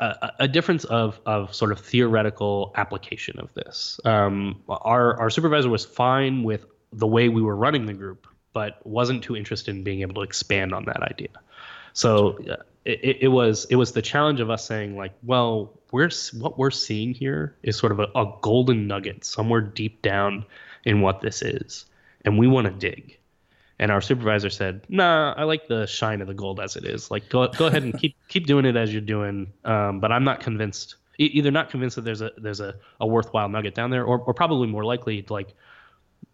a, 0.00 0.32
a 0.40 0.48
difference 0.48 0.82
of 0.82 1.20
of 1.24 1.54
sort 1.54 1.70
of 1.70 1.78
theoretical 1.78 2.72
application 2.74 3.38
of 3.38 3.54
this. 3.54 4.00
Um, 4.04 4.60
our 4.68 5.16
our 5.20 5.30
supervisor 5.30 5.68
was 5.68 5.84
fine 5.84 6.42
with 6.42 6.66
the 6.92 7.06
way 7.06 7.28
we 7.28 7.42
were 7.42 7.54
running 7.54 7.86
the 7.86 7.94
group, 7.94 8.26
but 8.52 8.84
wasn't 8.84 9.22
too 9.22 9.36
interested 9.36 9.76
in 9.76 9.84
being 9.84 10.00
able 10.00 10.14
to 10.14 10.22
expand 10.22 10.74
on 10.74 10.86
that 10.86 11.04
idea. 11.04 11.28
So 11.98 12.38
it, 12.84 13.18
it 13.22 13.28
was 13.28 13.66
it 13.70 13.74
was 13.74 13.90
the 13.90 14.02
challenge 14.02 14.38
of 14.38 14.50
us 14.50 14.64
saying 14.64 14.96
like, 14.96 15.14
well, 15.24 15.72
we're 15.90 16.10
what 16.34 16.56
we're 16.56 16.70
seeing 16.70 17.12
here 17.12 17.56
is 17.64 17.76
sort 17.76 17.90
of 17.90 17.98
a, 17.98 18.06
a 18.14 18.32
golden 18.40 18.86
nugget 18.86 19.24
somewhere 19.24 19.60
deep 19.60 20.00
down 20.00 20.44
in 20.84 21.00
what 21.00 21.22
this 21.22 21.42
is, 21.42 21.86
and 22.24 22.38
we 22.38 22.46
want 22.46 22.68
to 22.68 22.72
dig. 22.72 23.18
And 23.80 23.90
our 23.90 24.00
supervisor 24.00 24.48
said, 24.48 24.82
"Nah, 24.88 25.34
I 25.36 25.42
like 25.42 25.66
the 25.66 25.86
shine 25.86 26.20
of 26.20 26.28
the 26.28 26.34
gold 26.34 26.60
as 26.60 26.76
it 26.76 26.84
is. 26.84 27.10
Like, 27.10 27.28
go 27.28 27.48
go 27.48 27.66
ahead 27.66 27.82
and 27.82 27.98
keep 27.98 28.14
keep 28.28 28.46
doing 28.46 28.64
it 28.64 28.76
as 28.76 28.92
you're 28.92 29.00
doing. 29.00 29.52
Um, 29.64 29.98
but 29.98 30.12
I'm 30.12 30.22
not 30.22 30.38
convinced. 30.38 30.94
E- 31.18 31.24
either 31.34 31.50
not 31.50 31.68
convinced 31.68 31.96
that 31.96 32.04
there's 32.04 32.22
a 32.22 32.30
there's 32.38 32.60
a, 32.60 32.76
a 33.00 33.08
worthwhile 33.08 33.48
nugget 33.48 33.74
down 33.74 33.90
there, 33.90 34.04
or 34.04 34.20
or 34.20 34.34
probably 34.34 34.68
more 34.68 34.84
likely 34.84 35.26
like 35.28 35.52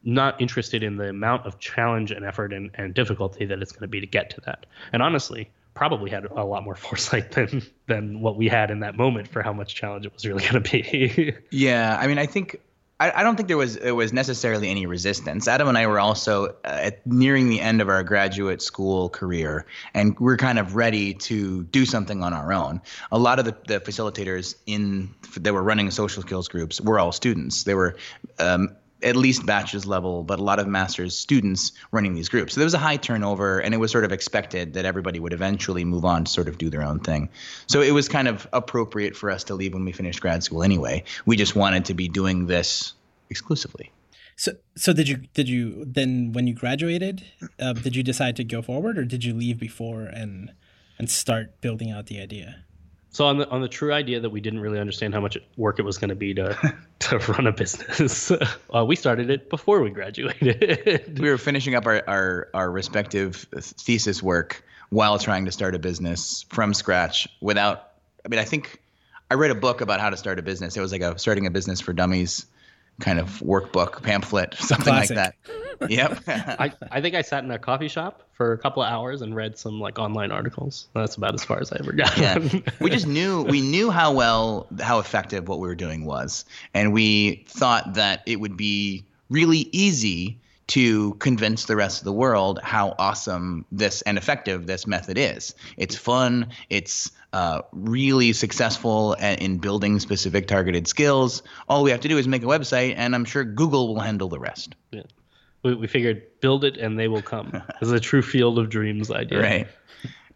not 0.03 0.40
interested 0.40 0.83
in 0.83 0.97
the 0.97 1.09
amount 1.09 1.47
of 1.47 1.59
challenge 1.59 2.11
and 2.11 2.25
effort 2.25 2.53
and, 2.53 2.70
and 2.75 2.94
difficulty 2.94 3.47
that 3.47 3.61
it's 3.62 3.73
going 3.73 3.83
to 3.83 3.88
be 3.88 4.01
to 4.01 4.07
get 4.07 4.31
to 4.31 4.40
that. 4.42 4.66
And 4.92 5.03
honestly, 5.03 5.51
probably 5.73 6.11
had 6.11 6.25
a 6.25 6.44
lot 6.44 6.64
more 6.64 6.75
foresight 6.75 7.33
than 7.33 7.62
than 7.87 8.20
what 8.20 8.37
we 8.37 8.49
had 8.49 8.70
in 8.70 8.81
that 8.81 8.97
moment 8.97 9.29
for 9.29 9.42
how 9.42 9.53
much 9.53 9.75
challenge 9.75 10.07
it 10.07 10.12
was 10.12 10.27
really 10.27 10.42
going 10.42 10.62
to 10.62 10.70
be. 10.70 11.35
Yeah, 11.51 11.97
I 12.01 12.07
mean, 12.07 12.18
I 12.18 12.27
think 12.27 12.61
I, 13.01 13.11
I 13.11 13.23
don't 13.23 13.37
think 13.37 13.49
there 13.49 13.57
was 13.57 13.77
there 13.77 13.94
was 13.94 14.12
necessarily 14.12 14.70
any 14.70 14.87
resistance. 14.87 15.49
Adam 15.49 15.68
and 15.68 15.77
I 15.77 15.87
were 15.87 15.99
also 15.99 16.47
uh, 16.47 16.53
at 16.64 17.07
nearing 17.07 17.49
the 17.49 17.61
end 17.61 17.81
of 17.81 17.88
our 17.88 18.03
graduate 18.05 18.62
school 18.62 19.09
career, 19.09 19.66
and 19.92 20.18
we're 20.20 20.37
kind 20.37 20.59
of 20.59 20.77
ready 20.77 21.14
to 21.14 21.64
do 21.64 21.87
something 21.87 22.23
on 22.23 22.33
our 22.33 22.53
own. 22.53 22.81
A 23.11 23.18
lot 23.18 23.38
of 23.38 23.44
the, 23.44 23.57
the 23.66 23.81
facilitators 23.81 24.55
in 24.66 25.14
that 25.37 25.53
were 25.53 25.62
running 25.62 25.90
social 25.90 26.23
skills 26.23 26.49
groups 26.49 26.81
were 26.81 26.99
all 26.99 27.12
students. 27.12 27.64
They 27.64 27.75
were 27.75 27.97
um, 28.38 28.77
at 29.02 29.16
least 29.16 29.44
bachelor's 29.44 29.87
level, 29.87 30.22
but 30.22 30.38
a 30.38 30.42
lot 30.42 30.59
of 30.59 30.66
master's 30.66 31.16
students 31.16 31.72
running 31.92 32.14
these 32.14 32.28
groups. 32.28 32.54
So 32.54 32.61
there 32.61 32.66
was 32.66 32.74
a 32.74 32.78
high 32.78 32.96
turnover, 32.96 33.59
and 33.59 33.74
it 33.74 33.78
was 33.78 33.92
sort 33.92 34.04
of 34.04 34.12
expected 34.12 34.74
that 34.74 34.85
everybody 34.85 35.20
would 35.20 35.33
eventually 35.33 35.85
move 35.85 36.04
on 36.04 36.24
to 36.24 36.33
sort 36.33 36.48
of 36.48 36.59
do 36.59 36.70
their 36.70 36.83
own 36.83 37.00
thing. 37.00 37.28
So 37.66 37.83
it 37.83 37.92
was 37.92 38.09
kind 38.09 38.28
of 38.28 38.48
appropriate 38.52 39.16
for 39.16 39.30
us 39.30 39.44
to 39.44 39.54
leave 39.54 39.74
when 39.74 39.85
we 39.85 39.92
finished 39.92 40.20
grad 40.20 40.42
school 40.42 40.62
anyway. 40.62 41.04
We 41.26 41.37
just 41.37 41.54
wanted 41.54 41.85
to 41.87 41.94
be 41.94 42.09
doing 42.09 42.46
this 42.46 42.94
exclusively. 43.30 43.92
So, 44.37 44.52
so 44.76 44.92
did 44.92 45.09
you 45.09 45.18
did 45.35 45.48
you 45.48 45.85
then 45.85 46.33
when 46.33 46.46
you 46.46 46.54
graduated, 46.54 47.22
uh, 47.61 47.72
did 47.74 47.94
you 47.94 48.02
decide 48.02 48.37
to 48.37 48.44
go 48.44 48.62
forward, 48.62 48.98
or 48.98 49.04
did 49.04 49.24
you 49.24 49.33
leave 49.33 49.59
before 49.59 50.02
and 50.02 50.52
and 50.98 51.11
start 51.11 51.61
building 51.61 51.90
out 51.90 52.07
the 52.07 52.20
idea? 52.20 52.63
So 53.14 53.27
on 53.27 53.38
the 53.38 53.48
on 53.48 53.61
the 53.61 53.68
true 53.68 53.92
idea 53.92 54.18
that 54.18 54.31
we 54.31 54.40
didn't 54.40 54.59
really 54.59 54.81
understand 54.81 55.14
how 55.14 55.20
much 55.20 55.38
work 55.57 55.79
it 55.79 55.83
was 55.83 55.98
going 55.98 56.09
to 56.09 56.16
be 56.16 56.35
to 56.35 56.74
to 56.98 57.18
run 57.18 57.46
a 57.46 57.53
business, 57.53 58.29
uh, 58.74 58.85
we 58.85 58.96
started 58.96 59.31
it 59.31 59.48
before 59.48 59.81
we 59.81 59.90
graduated. 59.90 61.16
We 61.20 61.31
were 61.31 61.38
finishing 61.38 61.77
up 61.77 61.87
our, 61.87 62.03
our, 62.09 62.48
our 62.55 62.70
respective 62.72 63.46
thesis 63.53 64.20
work 64.20 64.64
while 64.90 65.16
trying 65.20 65.44
to 65.44 65.53
start 65.53 65.77
a 65.77 65.79
business 65.79 66.44
from 66.48 66.74
scratch 66.74 67.29
without, 67.40 67.92
I 68.24 68.29
mean, 68.29 68.40
I 68.40 68.44
think 68.44 68.83
I 69.31 69.35
read 69.35 69.53
a 69.53 69.55
book 69.55 69.81
about 69.81 70.00
how 70.00 70.11
to 70.11 70.16
start 70.16 70.40
a 70.40 70.42
business. 70.42 70.77
It 70.77 70.81
was 70.81 70.90
like 70.90 71.03
a 71.03 71.16
starting 71.16 71.46
a 71.46 71.53
business 71.53 71.81
for 71.81 71.92
dummies 71.92 72.46
kind 73.00 73.18
of 73.18 73.28
workbook, 73.40 74.02
pamphlet, 74.02 74.54
something 74.59 74.92
Classic. 74.92 75.16
like 75.16 75.35
that. 75.80 75.90
Yep. 75.90 76.22
I, 76.28 76.72
I 76.90 77.00
think 77.00 77.14
I 77.14 77.22
sat 77.22 77.44
in 77.44 77.50
a 77.50 77.59
coffee 77.59 77.88
shop 77.88 78.22
for 78.33 78.52
a 78.52 78.59
couple 78.59 78.83
of 78.83 78.90
hours 78.90 79.22
and 79.22 79.35
read 79.35 79.59
some 79.59 79.80
like 79.80 79.98
online 79.98 80.30
articles. 80.33 80.88
That's 80.94 81.16
about 81.16 81.35
as 81.35 81.44
far 81.44 81.61
as 81.61 81.72
I 81.72 81.76
ever 81.80 81.92
got. 81.92 82.16
yeah 82.16 82.38
we 82.80 82.90
just 82.90 83.07
knew 83.07 83.42
we 83.42 83.61
knew 83.61 83.90
how 83.90 84.12
well 84.12 84.66
how 84.80 84.98
effective 85.00 85.48
what 85.48 85.59
we 85.61 85.68
were 85.68 85.74
doing 85.74 86.04
was 86.04 86.44
and 86.72 86.92
we 86.92 87.44
thought 87.48 87.94
that 87.94 88.22
it 88.26 88.40
would 88.40 88.57
be 88.57 89.04
really 89.30 89.68
easy 89.72 90.40
to 90.66 91.14
convince 91.14 91.66
the 91.66 91.77
rest 91.77 92.00
of 92.00 92.05
the 92.05 92.12
world 92.12 92.59
how 92.62 92.94
awesome 92.98 93.66
this 93.70 94.03
and 94.03 94.16
effective 94.16 94.66
this 94.66 94.87
method 94.87 95.18
is. 95.18 95.55
It's 95.77 95.96
fun. 95.96 96.48
It's 96.70 97.11
uh, 97.33 97.62
really 97.72 98.33
successful 98.33 99.14
in 99.14 99.59
building 99.59 99.98
specific 100.00 100.46
targeted 100.46 100.87
skills. 100.87 101.42
All 101.68 101.83
we 101.83 101.90
have 101.90 102.00
to 102.00 102.09
do 102.09 102.16
is 102.16 102.27
make 102.27 102.42
a 102.42 102.46
website, 102.46 102.94
and 102.96 103.14
I'm 103.14 103.24
sure 103.24 103.44
Google 103.44 103.88
will 103.88 104.00
handle 104.00 104.29
the 104.29 104.38
rest. 104.38 104.74
Yeah. 104.90 105.03
We, 105.62 105.74
we 105.74 105.87
figured 105.87 106.22
build 106.40 106.64
it 106.64 106.77
and 106.77 106.98
they 106.98 107.09
will 107.09 107.22
come. 107.22 107.62
It's 107.81 107.90
a 107.90 108.00
true 108.00 108.22
field 108.22 108.59
of 108.59 108.70
dreams 108.70 109.11
idea. 109.11 109.40
Right. 109.40 109.68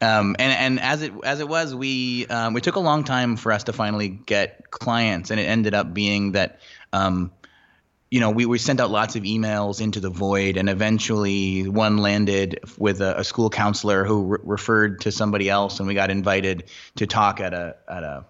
Um, 0.00 0.36
and 0.38 0.52
and 0.52 0.80
as 0.80 1.02
it 1.02 1.12
as 1.24 1.40
it 1.40 1.48
was, 1.48 1.74
we 1.74 2.26
um, 2.26 2.54
we 2.54 2.60
took 2.60 2.76
a 2.76 2.80
long 2.80 3.02
time 3.02 3.36
for 3.36 3.50
us 3.50 3.64
to 3.64 3.72
finally 3.72 4.08
get 4.08 4.70
clients, 4.70 5.30
and 5.30 5.40
it 5.40 5.44
ended 5.44 5.74
up 5.74 5.92
being 5.92 6.32
that 6.32 6.60
um, 6.92 7.32
you 8.10 8.20
know, 8.20 8.30
we, 8.30 8.46
we 8.46 8.58
sent 8.58 8.80
out 8.80 8.90
lots 8.90 9.16
of 9.16 9.24
emails 9.24 9.80
into 9.80 10.00
the 10.00 10.08
void, 10.08 10.56
and 10.56 10.70
eventually 10.70 11.68
one 11.68 11.98
landed 11.98 12.60
with 12.78 13.00
a, 13.00 13.20
a 13.20 13.24
school 13.24 13.50
counselor 13.50 14.04
who 14.04 14.24
re- 14.24 14.38
referred 14.42 15.02
to 15.02 15.12
somebody 15.12 15.50
else, 15.50 15.78
and 15.78 15.86
we 15.86 15.94
got 15.94 16.10
invited 16.10 16.64
to 16.96 17.06
talk 17.06 17.40
at 17.40 17.52
a 17.52 17.76
at 17.88 18.02
a 18.02 18.24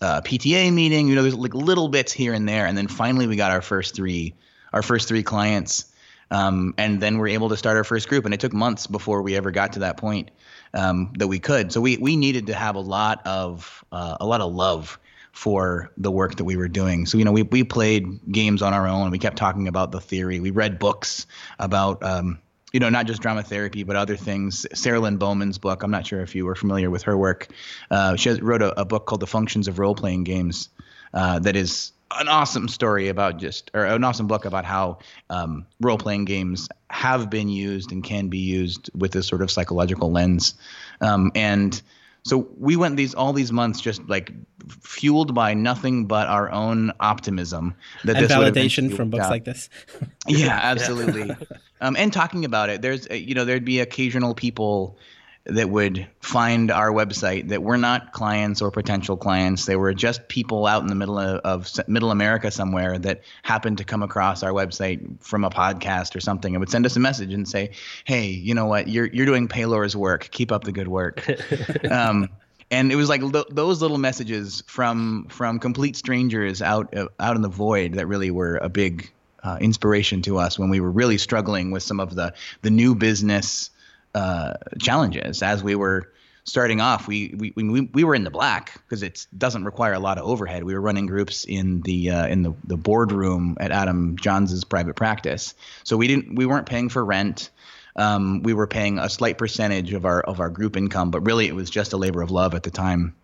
uh, 0.00 0.20
PTA 0.22 0.72
meeting. 0.72 1.06
You 1.06 1.14
know, 1.14 1.22
there's 1.22 1.36
like 1.36 1.54
little 1.54 1.88
bits 1.88 2.12
here 2.12 2.32
and 2.32 2.48
there, 2.48 2.66
and 2.66 2.76
then 2.76 2.88
finally 2.88 3.28
we 3.28 3.36
got 3.36 3.52
our 3.52 3.62
first 3.62 3.94
three 3.94 4.34
our 4.72 4.82
first 4.82 5.06
three 5.06 5.22
clients, 5.22 5.92
um, 6.32 6.74
and 6.76 7.00
then 7.00 7.18
we're 7.18 7.28
able 7.28 7.50
to 7.50 7.56
start 7.56 7.76
our 7.76 7.84
first 7.84 8.08
group. 8.08 8.24
And 8.24 8.34
it 8.34 8.40
took 8.40 8.52
months 8.52 8.88
before 8.88 9.22
we 9.22 9.36
ever 9.36 9.52
got 9.52 9.74
to 9.74 9.80
that 9.80 9.98
point 9.98 10.32
um, 10.74 11.12
that 11.18 11.28
we 11.28 11.38
could. 11.38 11.70
So 11.70 11.80
we 11.80 11.96
we 11.96 12.16
needed 12.16 12.48
to 12.48 12.54
have 12.54 12.74
a 12.74 12.80
lot 12.80 13.24
of 13.24 13.84
uh, 13.92 14.16
a 14.18 14.26
lot 14.26 14.40
of 14.40 14.52
love 14.52 14.98
for 15.32 15.90
the 15.96 16.10
work 16.10 16.36
that 16.36 16.44
we 16.44 16.56
were 16.56 16.68
doing. 16.68 17.06
So, 17.06 17.18
you 17.18 17.24
know, 17.24 17.32
we, 17.32 17.42
we 17.42 17.64
played 17.64 18.20
games 18.30 18.62
on 18.62 18.74
our 18.74 18.86
own. 18.86 19.10
We 19.10 19.18
kept 19.18 19.36
talking 19.36 19.66
about 19.66 19.90
the 19.90 20.00
theory. 20.00 20.40
We 20.40 20.50
read 20.50 20.78
books 20.78 21.26
about, 21.58 22.02
um, 22.02 22.38
you 22.72 22.80
know, 22.80 22.90
not 22.90 23.06
just 23.06 23.22
drama 23.22 23.42
therapy, 23.42 23.82
but 23.82 23.96
other 23.96 24.16
things. 24.16 24.66
Sarah 24.74 25.00
Lynne 25.00 25.16
Bowman's 25.16 25.58
book, 25.58 25.82
I'm 25.82 25.90
not 25.90 26.06
sure 26.06 26.20
if 26.20 26.34
you 26.34 26.44
were 26.44 26.54
familiar 26.54 26.90
with 26.90 27.02
her 27.04 27.16
work. 27.16 27.48
Uh, 27.90 28.16
she 28.16 28.28
has, 28.28 28.40
wrote 28.40 28.62
a, 28.62 28.80
a, 28.80 28.84
book 28.84 29.06
called 29.06 29.20
The 29.20 29.26
Functions 29.26 29.68
of 29.68 29.78
Role 29.78 29.94
Playing 29.94 30.24
Games 30.24 30.68
uh, 31.14 31.38
that 31.40 31.56
is 31.56 31.92
an 32.18 32.28
awesome 32.28 32.68
story 32.68 33.08
about 33.08 33.38
just, 33.38 33.70
or 33.72 33.84
an 33.84 34.04
awesome 34.04 34.26
book 34.26 34.44
about 34.44 34.66
how 34.66 34.98
um, 35.30 35.66
role 35.80 35.98
playing 35.98 36.26
games 36.26 36.68
have 36.90 37.30
been 37.30 37.48
used 37.48 37.90
and 37.90 38.04
can 38.04 38.28
be 38.28 38.38
used 38.38 38.90
with 38.94 39.12
this 39.12 39.26
sort 39.26 39.40
of 39.40 39.50
psychological 39.50 40.10
lens. 40.10 40.54
Um, 41.00 41.32
and 41.34 41.80
so 42.24 42.48
we 42.56 42.76
went 42.76 42.96
these 42.96 43.14
all 43.14 43.32
these 43.32 43.52
months 43.52 43.80
just 43.80 44.06
like 44.08 44.32
fueled 44.80 45.34
by 45.34 45.54
nothing 45.54 46.06
but 46.06 46.28
our 46.28 46.50
own 46.50 46.92
optimism 47.00 47.74
that 48.04 48.16
and 48.16 48.24
this 48.24 48.32
validation 48.32 48.94
from 48.94 49.10
books 49.10 49.24
out. 49.24 49.30
like 49.30 49.44
this. 49.44 49.68
yeah, 50.28 50.58
absolutely. 50.62 51.28
yeah. 51.28 51.34
Um, 51.80 51.96
and 51.96 52.12
talking 52.12 52.44
about 52.44 52.70
it, 52.70 52.80
there's 52.80 53.08
uh, 53.10 53.14
you 53.14 53.34
know 53.34 53.44
there'd 53.44 53.64
be 53.64 53.80
occasional 53.80 54.36
people 54.36 54.96
that 55.44 55.68
would 55.68 56.06
find 56.20 56.70
our 56.70 56.90
website 56.90 57.48
that 57.48 57.62
were 57.62 57.76
not 57.76 58.12
clients 58.12 58.62
or 58.62 58.70
potential 58.70 59.16
clients. 59.16 59.66
They 59.66 59.74
were 59.74 59.92
just 59.92 60.28
people 60.28 60.66
out 60.66 60.82
in 60.82 60.88
the 60.88 60.94
middle 60.94 61.18
of, 61.18 61.40
of, 61.40 61.88
middle 61.88 62.12
America 62.12 62.50
somewhere 62.50 62.96
that 63.00 63.22
happened 63.42 63.78
to 63.78 63.84
come 63.84 64.04
across 64.04 64.44
our 64.44 64.52
website 64.52 65.20
from 65.20 65.42
a 65.42 65.50
podcast 65.50 66.14
or 66.14 66.20
something 66.20 66.54
and 66.54 66.60
would 66.60 66.70
send 66.70 66.86
us 66.86 66.94
a 66.94 67.00
message 67.00 67.34
and 67.34 67.48
say, 67.48 67.72
Hey, 68.04 68.26
you 68.26 68.54
know 68.54 68.66
what? 68.66 68.86
You're, 68.86 69.06
you're 69.06 69.26
doing 69.26 69.48
Paylor's 69.48 69.96
work. 69.96 70.28
Keep 70.30 70.52
up 70.52 70.62
the 70.62 70.72
good 70.72 70.88
work. 70.88 71.26
um, 71.90 72.28
and 72.70 72.92
it 72.92 72.96
was 72.96 73.08
like 73.08 73.22
lo- 73.22 73.44
those 73.50 73.82
little 73.82 73.98
messages 73.98 74.62
from, 74.68 75.26
from 75.28 75.58
complete 75.58 75.96
strangers 75.96 76.62
out, 76.62 76.96
uh, 76.96 77.08
out 77.18 77.34
in 77.34 77.42
the 77.42 77.48
void 77.48 77.94
that 77.94 78.06
really 78.06 78.30
were 78.30 78.58
a 78.58 78.68
big 78.68 79.10
uh, 79.42 79.58
inspiration 79.60 80.22
to 80.22 80.38
us 80.38 80.56
when 80.56 80.70
we 80.70 80.78
were 80.78 80.90
really 80.90 81.18
struggling 81.18 81.72
with 81.72 81.82
some 81.82 81.98
of 81.98 82.14
the, 82.14 82.32
the 82.62 82.70
new 82.70 82.94
business, 82.94 83.70
uh, 84.14 84.54
challenges 84.80 85.42
as 85.42 85.62
we 85.62 85.74
were 85.74 86.12
starting 86.44 86.80
off. 86.80 87.06
We 87.06 87.34
we 87.36 87.52
we, 87.56 87.80
we 87.92 88.04
were 88.04 88.14
in 88.14 88.24
the 88.24 88.30
black 88.30 88.74
because 88.82 89.02
it 89.02 89.26
doesn't 89.36 89.64
require 89.64 89.92
a 89.92 90.00
lot 90.00 90.18
of 90.18 90.24
overhead. 90.24 90.64
We 90.64 90.74
were 90.74 90.80
running 90.80 91.06
groups 91.06 91.44
in 91.44 91.82
the 91.82 92.10
uh, 92.10 92.26
in 92.26 92.42
the 92.42 92.54
the 92.64 92.76
boardroom 92.76 93.56
at 93.60 93.70
Adam 93.70 94.16
Johns' 94.16 94.64
private 94.64 94.94
practice, 94.94 95.54
so 95.84 95.96
we 95.96 96.08
didn't 96.08 96.34
we 96.34 96.46
weren't 96.46 96.66
paying 96.66 96.88
for 96.88 97.04
rent. 97.04 97.50
Um, 97.94 98.42
we 98.42 98.54
were 98.54 98.66
paying 98.66 98.98
a 98.98 99.10
slight 99.10 99.38
percentage 99.38 99.92
of 99.92 100.06
our 100.06 100.20
of 100.20 100.40
our 100.40 100.50
group 100.50 100.76
income, 100.76 101.10
but 101.10 101.26
really 101.26 101.46
it 101.46 101.54
was 101.54 101.70
just 101.70 101.92
a 101.92 101.96
labor 101.96 102.22
of 102.22 102.30
love 102.30 102.54
at 102.54 102.62
the 102.62 102.70
time. 102.70 103.14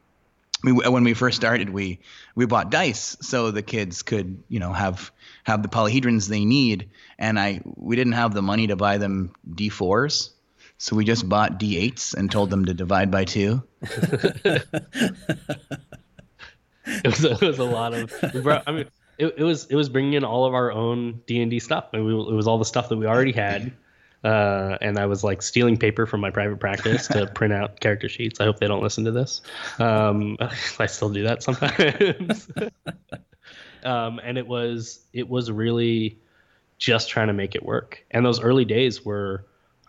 We, 0.64 0.72
when 0.72 1.04
we 1.04 1.14
first 1.14 1.36
started, 1.36 1.70
we 1.70 2.00
we 2.34 2.44
bought 2.44 2.70
dice 2.70 3.16
so 3.20 3.52
the 3.52 3.62
kids 3.62 4.02
could 4.02 4.42
you 4.48 4.58
know 4.58 4.72
have 4.72 5.12
have 5.44 5.62
the 5.62 5.68
polyhedrons 5.68 6.28
they 6.28 6.44
need, 6.44 6.90
and 7.18 7.38
I 7.38 7.60
we 7.76 7.96
didn't 7.96 8.14
have 8.14 8.34
the 8.34 8.42
money 8.42 8.66
to 8.66 8.76
buy 8.76 8.98
them 8.98 9.32
D4s, 9.48 10.30
so 10.78 10.94
we 10.94 11.04
just 11.04 11.28
bought 11.28 11.58
D8s 11.58 12.14
and 12.14 12.30
told 12.30 12.50
them 12.50 12.64
to 12.66 12.74
divide 12.74 13.10
by 13.10 13.24
two. 13.24 13.62
it, 13.82 14.64
was, 17.04 17.24
it 17.24 17.40
was 17.40 17.58
a 17.58 17.64
lot 17.64 17.94
of. 17.94 18.14
Brought, 18.42 18.62
I 18.66 18.72
mean, 18.72 18.86
it, 19.18 19.34
it 19.38 19.42
was 19.42 19.66
it 19.66 19.74
was 19.74 19.88
bringing 19.88 20.12
in 20.14 20.24
all 20.24 20.46
of 20.46 20.54
our 20.54 20.70
own 20.70 21.20
D 21.26 21.42
and 21.42 21.50
D 21.50 21.58
stuff. 21.58 21.88
I 21.92 21.98
mean, 21.98 22.08
it 22.08 22.34
was 22.34 22.46
all 22.46 22.58
the 22.58 22.64
stuff 22.64 22.88
that 22.90 22.96
we 22.96 23.06
already 23.06 23.32
had. 23.32 23.72
Uh, 24.22 24.76
and 24.80 24.98
I 24.98 25.06
was 25.06 25.22
like 25.22 25.42
stealing 25.42 25.76
paper 25.76 26.06
from 26.06 26.20
my 26.20 26.30
private 26.30 26.58
practice 26.58 27.08
to 27.08 27.26
print 27.34 27.52
out 27.52 27.80
character 27.80 28.08
sheets. 28.08 28.40
I 28.40 28.44
hope 28.44 28.58
they 28.58 28.66
don't 28.66 28.82
listen 28.82 29.04
to 29.04 29.12
this. 29.12 29.42
Um, 29.78 30.36
I 30.78 30.86
still 30.86 31.10
do 31.10 31.24
that 31.24 31.42
sometimes. 31.42 32.48
um, 33.82 34.20
and 34.22 34.38
it 34.38 34.46
was 34.46 35.00
it 35.12 35.28
was 35.28 35.50
really 35.50 36.18
just 36.78 37.08
trying 37.08 37.26
to 37.26 37.32
make 37.32 37.56
it 37.56 37.64
work. 37.64 38.04
And 38.12 38.24
those 38.24 38.40
early 38.40 38.64
days 38.64 39.04
were 39.04 39.44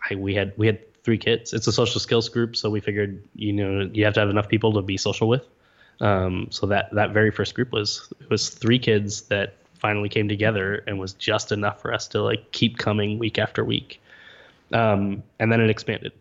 I, 0.08 0.14
we 0.14 0.34
had 0.34 0.52
we 0.56 0.66
had 0.66 0.80
three 1.02 1.18
kids. 1.18 1.52
It's 1.52 1.66
a 1.66 1.72
social 1.72 2.00
skills 2.00 2.28
group, 2.28 2.56
so 2.56 2.70
we 2.70 2.80
figured 2.80 3.22
you 3.34 3.52
know 3.52 3.90
you 3.92 4.04
have 4.04 4.14
to 4.14 4.20
have 4.20 4.30
enough 4.30 4.48
people 4.48 4.72
to 4.74 4.82
be 4.82 4.96
social 4.96 5.28
with. 5.28 5.46
Um, 6.00 6.48
so 6.50 6.66
that 6.66 6.90
that 6.92 7.12
very 7.12 7.30
first 7.30 7.54
group 7.54 7.72
was 7.72 8.12
it 8.20 8.30
was 8.30 8.48
three 8.48 8.78
kids 8.78 9.22
that 9.22 9.54
finally 9.74 10.08
came 10.08 10.28
together 10.28 10.82
and 10.86 10.98
was 10.98 11.14
just 11.14 11.52
enough 11.52 11.80
for 11.80 11.92
us 11.92 12.06
to 12.08 12.22
like 12.22 12.52
keep 12.52 12.78
coming 12.78 13.18
week 13.18 13.38
after 13.38 13.64
week. 13.64 14.00
Um, 14.72 15.22
and 15.38 15.50
then 15.50 15.60
it 15.60 15.70
expanded. 15.70 16.12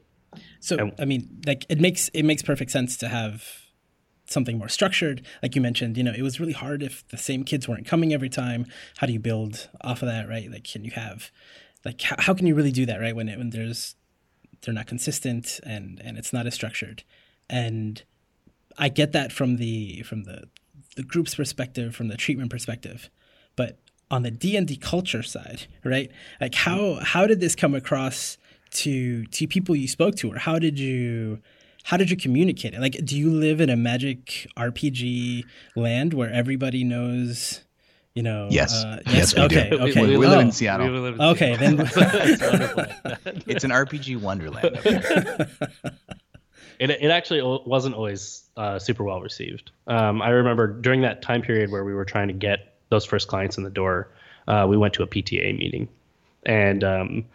So 0.59 0.77
and, 0.77 0.93
I 0.99 1.05
mean, 1.05 1.41
like 1.45 1.65
it 1.69 1.79
makes 1.79 2.09
it 2.09 2.23
makes 2.23 2.41
perfect 2.41 2.71
sense 2.71 2.97
to 2.97 3.07
have 3.07 3.45
something 4.25 4.57
more 4.57 4.69
structured. 4.69 5.25
Like 5.41 5.55
you 5.55 5.61
mentioned, 5.61 5.97
you 5.97 6.03
know, 6.03 6.13
it 6.15 6.21
was 6.21 6.39
really 6.39 6.53
hard 6.53 6.83
if 6.83 7.07
the 7.09 7.17
same 7.17 7.43
kids 7.43 7.67
weren't 7.67 7.85
coming 7.85 8.13
every 8.13 8.29
time. 8.29 8.65
How 8.97 9.07
do 9.07 9.13
you 9.13 9.19
build 9.19 9.69
off 9.81 10.01
of 10.01 10.07
that, 10.07 10.29
right? 10.29 10.49
Like, 10.51 10.65
can 10.65 10.83
you 10.83 10.91
have 10.91 11.31
like 11.85 12.01
how, 12.01 12.15
how 12.19 12.33
can 12.33 12.47
you 12.47 12.55
really 12.55 12.71
do 12.71 12.85
that 12.85 12.99
right? 12.99 13.15
When 13.15 13.29
it, 13.29 13.37
when 13.37 13.51
there's 13.51 13.95
they're 14.61 14.73
not 14.73 14.87
consistent 14.87 15.59
and 15.63 16.01
and 16.03 16.17
it's 16.17 16.33
not 16.33 16.45
as 16.45 16.53
structured. 16.53 17.03
And 17.49 18.03
i 18.77 18.87
get 18.87 19.11
that 19.11 19.31
from 19.31 19.57
the 19.57 20.01
from 20.03 20.23
the 20.23 20.47
the 20.95 21.03
group's 21.03 21.35
perspective 21.35 21.95
from 21.95 22.07
the 22.07 22.17
treatment 22.17 22.51
perspective. 22.51 23.09
But 23.55 23.79
on 24.11 24.23
the 24.23 24.31
d&d 24.31 24.75
culture 24.77 25.23
side 25.23 25.67
right? 25.83 26.11
Like 26.41 26.55
how 26.55 26.99
how 27.01 27.27
did 27.27 27.39
this 27.39 27.55
come 27.55 27.73
across 27.75 28.37
to 28.71 29.25
to 29.25 29.47
people 29.47 29.75
you 29.75 29.87
spoke 29.87 30.15
to? 30.17 30.31
Or 30.31 30.37
how 30.37 30.59
did 30.59 30.79
you 30.79 31.39
how 31.83 31.97
did 31.97 32.11
you 32.11 32.17
communicate 32.17 32.73
it? 32.73 32.81
Like 32.81 33.03
do 33.05 33.17
you 33.17 33.31
live 33.31 33.61
in 33.61 33.69
a 33.69 33.77
magic 33.77 34.47
rpg 34.57 35.43
land 35.75 36.13
where 36.13 36.31
everybody 36.31 36.83
knows 36.83 37.61
you 38.15 38.23
know 38.23 38.47
yes. 38.49 38.73
uh, 38.73 39.01
yes, 39.05 39.33
yes 39.33 39.37
okay 39.37 39.69
do. 39.69 39.79
okay 39.79 40.01
we, 40.07 40.17
we, 40.17 40.27
live 40.27 40.39
in 40.39 40.51
seattle. 40.51 40.87
Live 40.89 41.15
in 41.15 41.21
okay 41.21 41.57
seattle. 41.57 41.77
then 41.77 41.87
it's 43.47 43.63
an 43.63 43.71
rpg 43.71 44.19
wonderland. 44.19 44.79
It, 46.79 46.91
it 46.91 47.11
actually 47.11 47.41
wasn't 47.41 47.93
always 47.95 48.43
uh, 48.55 48.79
super 48.79 49.03
well 49.03 49.21
received. 49.21 49.71
Um, 49.87 50.21
i 50.21 50.29
remember 50.29 50.67
during 50.67 51.01
that 51.01 51.21
time 51.21 51.41
period 51.41 51.71
where 51.71 51.83
we 51.83 51.93
were 51.93 52.05
trying 52.05 52.27
to 52.29 52.33
get 52.33 52.75
those 52.89 53.05
first 53.05 53.27
clients 53.27 53.57
in 53.57 53.63
the 53.63 53.69
door 53.69 54.09
uh, 54.49 54.65
we 54.67 54.75
went 54.75 54.93
to 54.95 55.03
a 55.03 55.07
pta 55.07 55.57
meeting. 55.57 55.87
And 56.45 56.83
um, 56.83 57.25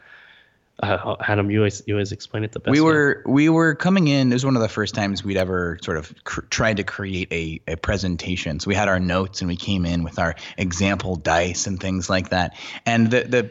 uh, 0.82 1.16
Adam, 1.20 1.50
you 1.50 1.58
always 1.58 1.82
you 1.86 1.94
always 1.94 2.12
explain 2.12 2.42
it 2.42 2.52
the 2.52 2.58
best. 2.58 2.72
We 2.72 2.80
were 2.80 3.22
way. 3.24 3.32
we 3.32 3.48
were 3.48 3.74
coming 3.74 4.08
in. 4.08 4.30
It 4.30 4.34
was 4.34 4.44
one 4.44 4.56
of 4.56 4.62
the 4.62 4.68
first 4.68 4.94
times 4.94 5.22
we'd 5.22 5.36
ever 5.36 5.78
sort 5.82 5.96
of 5.96 6.12
cr- 6.24 6.42
tried 6.42 6.78
to 6.78 6.84
create 6.84 7.32
a, 7.32 7.60
a 7.68 7.76
presentation. 7.76 8.58
So 8.58 8.68
we 8.68 8.74
had 8.74 8.88
our 8.88 8.98
notes 8.98 9.40
and 9.40 9.48
we 9.48 9.56
came 9.56 9.86
in 9.86 10.02
with 10.02 10.18
our 10.18 10.34
example 10.58 11.16
dice 11.16 11.66
and 11.66 11.78
things 11.78 12.10
like 12.10 12.30
that. 12.30 12.56
And 12.84 13.10
the 13.10 13.22
the 13.22 13.50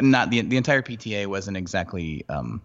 not 0.00 0.30
the 0.30 0.40
the 0.40 0.56
entire 0.56 0.80
PTA 0.80 1.26
wasn't 1.26 1.58
exactly 1.58 2.24
um, 2.30 2.62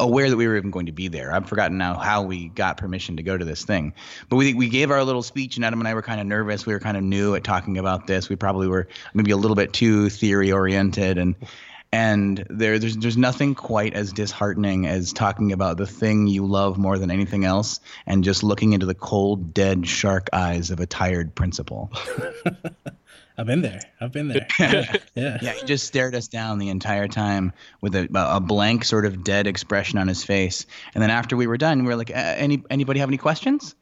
aware 0.00 0.28
that 0.28 0.36
we 0.36 0.48
were 0.48 0.56
even 0.56 0.72
going 0.72 0.86
to 0.86 0.92
be 0.92 1.06
there. 1.08 1.32
I've 1.32 1.48
forgotten 1.48 1.78
now 1.78 1.94
how 1.94 2.22
we 2.22 2.48
got 2.48 2.78
permission 2.78 3.16
to 3.18 3.22
go 3.22 3.38
to 3.38 3.44
this 3.44 3.64
thing. 3.64 3.94
But 4.28 4.36
we 4.36 4.54
we 4.54 4.68
gave 4.68 4.90
our 4.90 5.04
little 5.04 5.22
speech, 5.22 5.56
and 5.56 5.64
Adam 5.64 5.80
and 5.80 5.88
I 5.88 5.94
were 5.94 6.02
kind 6.02 6.20
of 6.20 6.26
nervous. 6.26 6.66
We 6.66 6.72
were 6.72 6.80
kind 6.80 6.96
of 6.96 7.04
new 7.04 7.34
at 7.36 7.44
talking 7.44 7.78
about 7.78 8.06
this. 8.06 8.28
We 8.28 8.36
probably 8.36 8.66
were 8.66 8.88
maybe 9.14 9.30
a 9.30 9.36
little 9.36 9.54
bit 9.54 9.72
too 9.72 10.10
theory 10.10 10.50
oriented, 10.50 11.18
and 11.18 11.36
and 11.96 12.46
there 12.50 12.78
there's 12.78 12.98
there's 12.98 13.16
nothing 13.16 13.54
quite 13.54 13.94
as 13.94 14.12
disheartening 14.12 14.86
as 14.86 15.14
talking 15.14 15.50
about 15.50 15.78
the 15.78 15.86
thing 15.86 16.26
you 16.26 16.44
love 16.44 16.76
more 16.76 16.98
than 16.98 17.10
anything 17.10 17.46
else 17.46 17.80
and 18.04 18.22
just 18.22 18.42
looking 18.42 18.74
into 18.74 18.84
the 18.84 18.94
cold 18.94 19.54
dead 19.54 19.88
shark 19.88 20.28
eyes 20.34 20.70
of 20.70 20.78
a 20.78 20.86
tired 20.86 21.34
principal 21.34 21.90
I've 23.38 23.46
been 23.46 23.60
there. 23.60 23.80
I've 24.00 24.12
been 24.12 24.28
there. 24.28 24.46
Yeah. 25.14 25.38
Yeah, 25.42 25.52
he 25.52 25.66
just 25.66 25.86
stared 25.86 26.14
us 26.14 26.26
down 26.26 26.58
the 26.58 26.70
entire 26.70 27.06
time 27.06 27.52
with 27.82 27.94
a, 27.94 28.08
a 28.14 28.40
blank, 28.40 28.82
sort 28.82 29.04
of 29.04 29.22
dead 29.24 29.46
expression 29.46 29.98
on 29.98 30.08
his 30.08 30.24
face. 30.24 30.64
And 30.94 31.02
then 31.02 31.10
after 31.10 31.36
we 31.36 31.46
were 31.46 31.58
done, 31.58 31.82
we 31.82 31.88
were 31.88 31.96
like, 31.96 32.10
"Any 32.10 32.62
anybody 32.70 33.00
have 33.00 33.10
any 33.10 33.18
questions?" 33.18 33.74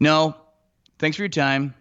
No. 0.00 0.34
Thanks 0.98 1.16
for 1.16 1.22
your 1.22 1.28
time. 1.28 1.74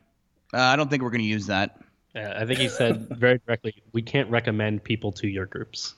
Uh, 0.54 0.60
I 0.60 0.76
don't 0.76 0.92
think 0.92 1.02
we're 1.02 1.10
going 1.10 1.22
to 1.22 1.28
use 1.28 1.48
that. 1.48 1.83
Yeah, 2.16 2.38
I 2.40 2.46
think 2.46 2.60
he 2.60 2.70
said 2.70 3.08
very 3.18 3.40
directly, 3.46 3.82
"We 3.92 4.02
can't 4.02 4.30
recommend 4.30 4.84
people 4.84 5.12
to 5.14 5.28
your 5.28 5.46
groups." 5.46 5.96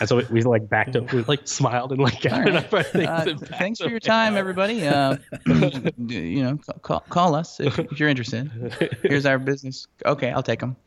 And 0.00 0.08
so 0.08 0.16
we, 0.16 0.24
we 0.30 0.42
like 0.42 0.68
backed 0.68 0.96
up, 0.96 1.12
we 1.12 1.22
like 1.22 1.46
smiled 1.46 1.92
and 1.92 2.00
like 2.00 2.20
gathered 2.20 2.56
up 2.56 2.74
our 2.74 2.82
things. 2.82 3.06
Uh, 3.06 3.34
thanks 3.38 3.78
for 3.78 3.84
your 3.84 3.92
away. 3.92 4.00
time, 4.00 4.36
everybody. 4.36 4.86
Uh, 4.86 5.16
you 5.96 6.42
know, 6.42 6.58
call, 6.82 7.00
call 7.08 7.36
us 7.36 7.60
if, 7.60 7.78
if 7.78 8.00
you're 8.00 8.08
interested. 8.08 8.50
Here's 9.02 9.24
our 9.24 9.38
business. 9.38 9.86
Okay, 10.04 10.32
I'll 10.32 10.42
take 10.42 10.58
them. 10.58 10.76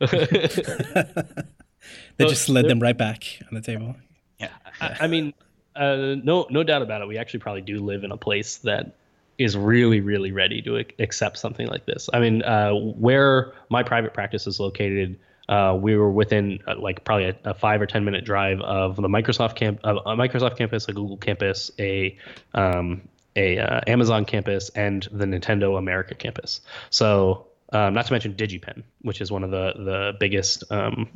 They 2.16 2.26
just 2.26 2.42
slid 2.42 2.68
them 2.68 2.80
right 2.80 2.96
back 2.96 3.24
on 3.48 3.54
the 3.54 3.60
table. 3.60 3.94
Yeah. 4.38 4.50
I, 4.80 4.96
I 5.00 5.06
mean, 5.06 5.34
uh, 5.76 6.16
no, 6.22 6.46
no 6.50 6.62
doubt 6.62 6.82
about 6.82 7.02
it. 7.02 7.08
We 7.08 7.18
actually 7.18 7.40
probably 7.40 7.62
do 7.62 7.78
live 7.78 8.04
in 8.04 8.12
a 8.12 8.16
place 8.16 8.56
that 8.58 8.96
is 9.38 9.56
really, 9.56 10.00
really 10.00 10.32
ready 10.32 10.60
to 10.62 10.84
accept 10.98 11.38
something 11.38 11.66
like 11.68 11.86
this. 11.86 12.10
I 12.12 12.18
mean, 12.18 12.42
uh, 12.42 12.72
where 12.72 13.52
my 13.70 13.84
private 13.84 14.12
practice 14.12 14.46
is 14.48 14.58
located, 14.58 15.18
uh, 15.48 15.78
we 15.80 15.96
were 15.96 16.10
within 16.10 16.58
uh, 16.66 16.74
like 16.78 17.04
probably 17.04 17.26
a, 17.26 17.36
a 17.44 17.54
five 17.54 17.80
or 17.80 17.86
ten 17.86 18.04
minute 18.04 18.24
drive 18.24 18.60
of 18.60 18.96
the 18.96 19.08
Microsoft 19.08 19.54
camp, 19.54 19.80
uh, 19.84 19.94
a 20.04 20.16
Microsoft 20.16 20.58
campus, 20.58 20.88
a 20.88 20.92
Google 20.92 21.16
campus, 21.16 21.70
a 21.78 22.18
um, 22.52 23.08
a 23.36 23.58
uh, 23.58 23.80
Amazon 23.86 24.24
campus, 24.24 24.70
and 24.70 25.06
the 25.12 25.24
Nintendo 25.24 25.78
America 25.78 26.14
campus. 26.14 26.60
So. 26.90 27.44
Um, 27.70 27.92
not 27.92 28.06
to 28.06 28.12
mention 28.14 28.32
DigiPen, 28.32 28.82
which 29.02 29.20
is 29.20 29.30
one 29.30 29.44
of 29.44 29.50
the 29.50 29.74
the 29.76 30.16
biggest 30.18 30.64
um, 30.72 31.10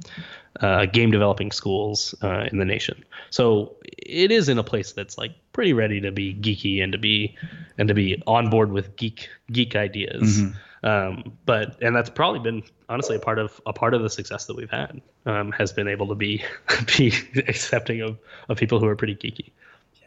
uh, 0.61 0.85
game 0.85 1.11
developing 1.11 1.51
schools 1.51 2.15
uh, 2.23 2.47
in 2.53 2.59
the 2.59 2.67
nation. 2.67 3.05
So 3.31 3.77
it 3.87 4.31
is 4.31 4.51
in 4.51 4.59
a 4.59 4.63
place 4.63 4.93
that's 4.93 5.17
like 5.17 5.33
pretty 5.53 5.73
ready 5.73 6.01
to 6.01 6.13
be 6.13 6.35
geeky 6.35 6.83
and 6.83 6.93
to 6.93 6.99
be 6.99 7.37
and 7.79 7.89
to 7.89 7.95
be 7.95 8.23
on 8.27 8.51
board 8.51 8.73
with 8.73 8.97
geek 8.97 9.29
geek 9.51 9.77
ideas. 9.77 10.43
Um, 10.85 11.39
but 11.47 11.81
and 11.81 11.95
that's 11.95 12.11
probably 12.11 12.41
been 12.41 12.63
honestly 12.89 13.17
a 13.17 13.21
part 13.21 13.39
of 13.39 13.61
a 13.67 13.73
part 13.73 13.95
of 13.95 14.03
the 14.03 14.11
success 14.11 14.47
that 14.47 14.57
we've 14.57 14.71
had 14.71 15.01
um, 15.27 15.53
has 15.53 15.73
been 15.73 15.87
able 15.87 16.09
to 16.09 16.15
be 16.15 16.45
be 16.99 17.13
accepting 17.47 18.01
of 18.01 18.19
of 18.49 18.57
people 18.59 18.81
who 18.81 18.87
are 18.87 18.97
pretty 18.97 19.15
geeky. 19.15 19.53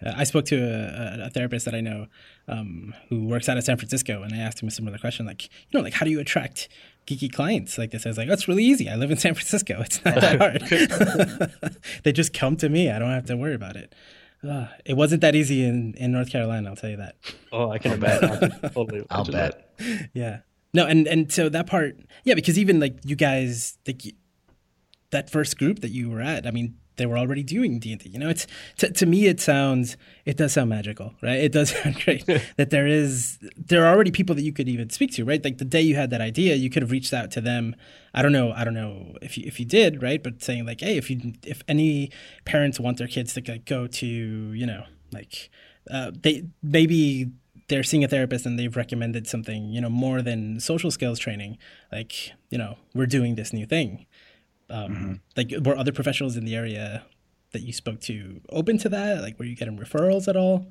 Uh, 0.05 0.13
I 0.17 0.25
spoke 0.25 0.45
to 0.45 0.57
a, 0.57 1.27
a 1.27 1.29
therapist 1.29 1.65
that 1.65 1.73
I 1.73 1.81
know 1.81 2.07
um, 2.47 2.93
who 3.09 3.25
works 3.25 3.47
out 3.47 3.57
of 3.57 3.63
San 3.63 3.77
Francisco, 3.77 4.23
and 4.23 4.33
I 4.33 4.37
asked 4.37 4.61
him 4.61 4.67
a 4.67 4.71
similar 4.71 4.97
question, 4.97 5.25
like, 5.25 5.43
you 5.43 5.49
know, 5.73 5.81
like 5.81 5.93
how 5.93 6.05
do 6.05 6.11
you 6.11 6.19
attract 6.19 6.67
geeky 7.07 7.31
clients 7.31 7.77
like 7.77 7.91
this? 7.91 8.05
I 8.05 8.09
was 8.09 8.17
like, 8.17 8.27
that's 8.27 8.47
really 8.47 8.63
easy. 8.65 8.89
I 8.89 8.95
live 8.95 9.11
in 9.11 9.17
San 9.17 9.33
Francisco. 9.33 9.81
It's 9.85 10.03
not 10.03 10.15
that 10.15 10.39
hard. 11.39 11.75
they 12.03 12.11
just 12.11 12.33
come 12.33 12.57
to 12.57 12.67
me. 12.67 12.91
I 12.91 12.99
don't 12.99 13.11
have 13.11 13.25
to 13.27 13.37
worry 13.37 13.53
about 13.53 13.75
it. 13.75 13.95
Uh, 14.43 14.67
it 14.85 14.93
wasn't 14.95 15.21
that 15.21 15.35
easy 15.35 15.63
in, 15.65 15.93
in 15.95 16.11
North 16.11 16.29
Carolina. 16.31 16.69
I'll 16.69 16.75
tell 16.75 16.89
you 16.89 16.97
that. 16.97 17.15
Oh, 17.51 17.71
I 17.71 17.77
can 17.79 17.93
imagine. 17.93 18.29
I 18.31 18.37
can 18.37 18.51
totally 18.73 19.05
I'll 19.09 19.27
imagine 19.27 19.33
bet. 19.33 19.77
that. 19.77 20.09
Yeah. 20.13 20.37
No, 20.73 20.85
and 20.85 21.07
and 21.07 21.31
so 21.31 21.47
that 21.49 21.67
part, 21.67 21.97
yeah, 22.25 22.33
because 22.33 22.59
even 22.59 22.79
like 22.79 22.97
you 23.05 23.15
guys, 23.15 23.77
like 23.87 24.01
that 25.11 25.29
first 25.29 25.57
group 25.57 25.79
that 25.79 25.89
you 25.91 26.09
were 26.09 26.21
at, 26.21 26.45
I 26.45 26.51
mean, 26.51 26.77
they 26.97 27.05
were 27.05 27.17
already 27.17 27.43
doing 27.43 27.79
D 27.79 27.91
and 27.91 28.01
D. 28.01 28.09
You 28.09 28.19
know, 28.19 28.29
it's 28.29 28.47
to, 28.77 28.91
to 28.91 29.05
me, 29.05 29.27
it 29.27 29.39
sounds, 29.39 29.97
it 30.25 30.37
does 30.37 30.53
sound 30.53 30.69
magical, 30.69 31.13
right? 31.21 31.39
It 31.39 31.51
does 31.51 31.69
sound 31.81 32.03
great 32.03 32.25
that 32.57 32.69
there 32.69 32.87
is, 32.87 33.39
there 33.57 33.85
are 33.85 33.93
already 33.93 34.11
people 34.11 34.35
that 34.35 34.43
you 34.43 34.53
could 34.53 34.69
even 34.69 34.89
speak 34.89 35.11
to, 35.13 35.25
right? 35.25 35.43
Like 35.43 35.57
the 35.57 35.65
day 35.65 35.81
you 35.81 35.95
had 35.95 36.09
that 36.09 36.21
idea, 36.21 36.55
you 36.55 36.69
could 36.69 36.81
have 36.81 36.91
reached 36.91 37.13
out 37.13 37.31
to 37.31 37.41
them. 37.41 37.75
I 38.13 38.21
don't 38.21 38.31
know, 38.31 38.51
I 38.51 38.63
don't 38.63 38.73
know 38.73 39.15
if 39.21 39.37
you 39.37 39.43
if 39.45 39.59
you 39.59 39.65
did, 39.65 40.01
right? 40.01 40.23
But 40.23 40.41
saying 40.41 40.65
like, 40.65 40.81
hey, 40.81 40.97
if 40.97 41.09
you 41.09 41.33
if 41.43 41.61
any 41.67 42.11
parents 42.45 42.79
want 42.79 42.97
their 42.97 43.07
kids 43.07 43.33
to 43.33 43.43
like, 43.45 43.65
go 43.65 43.87
to, 43.87 44.07
you 44.07 44.65
know, 44.65 44.85
like 45.11 45.49
uh, 45.91 46.11
they 46.13 46.45
maybe 46.63 47.31
they're 47.67 47.83
seeing 47.83 48.03
a 48.03 48.07
therapist 48.07 48.45
and 48.45 48.59
they've 48.59 48.75
recommended 48.75 49.27
something, 49.27 49.69
you 49.69 49.81
know, 49.81 49.89
more 49.89 50.21
than 50.21 50.59
social 50.59 50.91
skills 50.91 51.17
training. 51.17 51.57
Like, 51.91 52.31
you 52.49 52.57
know, 52.57 52.77
we're 52.93 53.07
doing 53.07 53.35
this 53.35 53.53
new 53.53 53.65
thing. 53.65 54.05
Um, 54.69 55.21
Like, 55.37 55.53
were 55.63 55.77
other 55.77 55.91
professionals 55.91 56.35
in 56.37 56.45
the 56.45 56.55
area 56.55 57.03
that 57.51 57.61
you 57.61 57.73
spoke 57.73 58.01
to 58.01 58.41
open 58.49 58.77
to 58.79 58.89
that? 58.89 59.21
Like, 59.21 59.37
were 59.39 59.45
you 59.45 59.55
getting 59.55 59.77
referrals 59.77 60.27
at 60.27 60.35
all? 60.35 60.67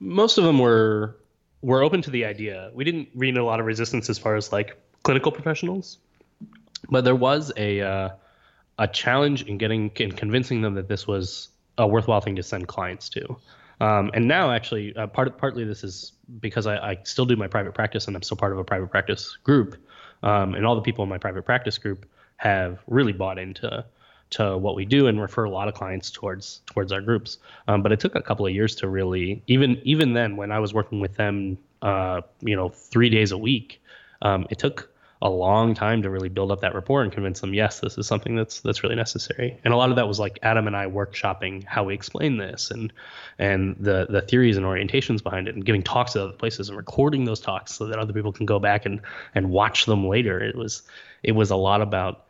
most 0.00 0.38
of 0.38 0.44
them 0.44 0.58
were 0.58 1.16
were 1.62 1.82
open 1.82 2.02
to 2.02 2.10
the 2.10 2.24
idea. 2.24 2.70
We 2.74 2.84
didn't 2.84 3.08
read 3.14 3.36
a 3.36 3.44
lot 3.44 3.60
of 3.60 3.66
resistance 3.66 4.10
as 4.10 4.18
far 4.18 4.36
as 4.36 4.52
like 4.52 4.76
clinical 5.02 5.32
professionals, 5.32 5.98
but 6.90 7.04
there 7.04 7.14
was 7.14 7.52
a 7.56 7.80
uh, 7.80 8.10
a 8.78 8.88
challenge 8.88 9.44
in 9.44 9.58
getting 9.58 9.90
in 9.96 10.12
convincing 10.12 10.62
them 10.62 10.74
that 10.74 10.88
this 10.88 11.06
was 11.06 11.48
a 11.78 11.86
worthwhile 11.86 12.20
thing 12.20 12.36
to 12.36 12.42
send 12.42 12.68
clients 12.68 13.08
to. 13.10 13.36
Um, 13.78 14.10
and 14.14 14.26
now, 14.26 14.50
actually, 14.52 14.96
uh, 14.96 15.06
part 15.06 15.36
partly 15.36 15.64
this 15.64 15.84
is 15.84 16.12
because 16.40 16.66
I, 16.66 16.76
I 16.76 16.98
still 17.04 17.26
do 17.26 17.36
my 17.36 17.46
private 17.46 17.74
practice 17.74 18.06
and 18.06 18.16
I'm 18.16 18.22
still 18.22 18.36
part 18.36 18.52
of 18.52 18.58
a 18.58 18.64
private 18.64 18.90
practice 18.90 19.36
group, 19.44 19.76
um, 20.22 20.54
and 20.54 20.64
all 20.64 20.74
the 20.74 20.82
people 20.82 21.04
in 21.04 21.10
my 21.10 21.18
private 21.18 21.44
practice 21.44 21.76
group 21.76 22.06
have 22.36 22.78
really 22.86 23.12
bought 23.12 23.38
into 23.38 23.84
to 24.28 24.58
what 24.58 24.74
we 24.74 24.84
do 24.84 25.06
and 25.06 25.20
refer 25.20 25.44
a 25.44 25.50
lot 25.50 25.68
of 25.68 25.74
clients 25.74 26.10
towards 26.10 26.60
towards 26.66 26.92
our 26.92 27.00
groups. 27.00 27.38
Um, 27.68 27.82
but 27.82 27.92
it 27.92 28.00
took 28.00 28.14
a 28.14 28.22
couple 28.22 28.46
of 28.46 28.52
years 28.52 28.74
to 28.76 28.88
really 28.88 29.42
even 29.46 29.80
even 29.84 30.12
then 30.12 30.36
when 30.36 30.52
I 30.52 30.58
was 30.58 30.74
working 30.74 31.00
with 31.00 31.14
them, 31.14 31.58
uh, 31.82 32.22
you 32.40 32.56
know, 32.56 32.68
three 32.68 33.08
days 33.08 33.32
a 33.32 33.38
week, 33.38 33.80
um, 34.22 34.46
it 34.50 34.58
took 34.58 34.90
a 35.22 35.30
long 35.30 35.74
time 35.74 36.02
to 36.02 36.10
really 36.10 36.28
build 36.28 36.50
up 36.50 36.60
that 36.60 36.74
rapport 36.74 37.02
and 37.02 37.10
convince 37.10 37.40
them 37.40 37.54
yes 37.54 37.80
this 37.80 37.96
is 37.96 38.06
something 38.06 38.36
that's 38.36 38.60
that's 38.60 38.82
really 38.82 38.94
necessary 38.94 39.58
and 39.64 39.72
a 39.72 39.76
lot 39.76 39.88
of 39.88 39.96
that 39.96 40.06
was 40.06 40.20
like 40.20 40.38
adam 40.42 40.66
and 40.66 40.76
i 40.76 40.86
workshopping 40.86 41.64
how 41.64 41.84
we 41.84 41.94
explain 41.94 42.36
this 42.36 42.70
and 42.70 42.92
and 43.38 43.76
the 43.80 44.06
the 44.10 44.20
theories 44.20 44.58
and 44.58 44.66
orientations 44.66 45.22
behind 45.22 45.48
it 45.48 45.54
and 45.54 45.64
giving 45.64 45.82
talks 45.82 46.14
at 46.14 46.22
other 46.22 46.32
places 46.32 46.68
and 46.68 46.76
recording 46.76 47.24
those 47.24 47.40
talks 47.40 47.72
so 47.72 47.86
that 47.86 47.98
other 47.98 48.12
people 48.12 48.32
can 48.32 48.44
go 48.44 48.58
back 48.58 48.84
and 48.84 49.00
and 49.34 49.48
watch 49.48 49.86
them 49.86 50.06
later 50.06 50.38
it 50.38 50.54
was 50.54 50.82
it 51.22 51.32
was 51.32 51.50
a 51.50 51.56
lot 51.56 51.80
about 51.80 52.25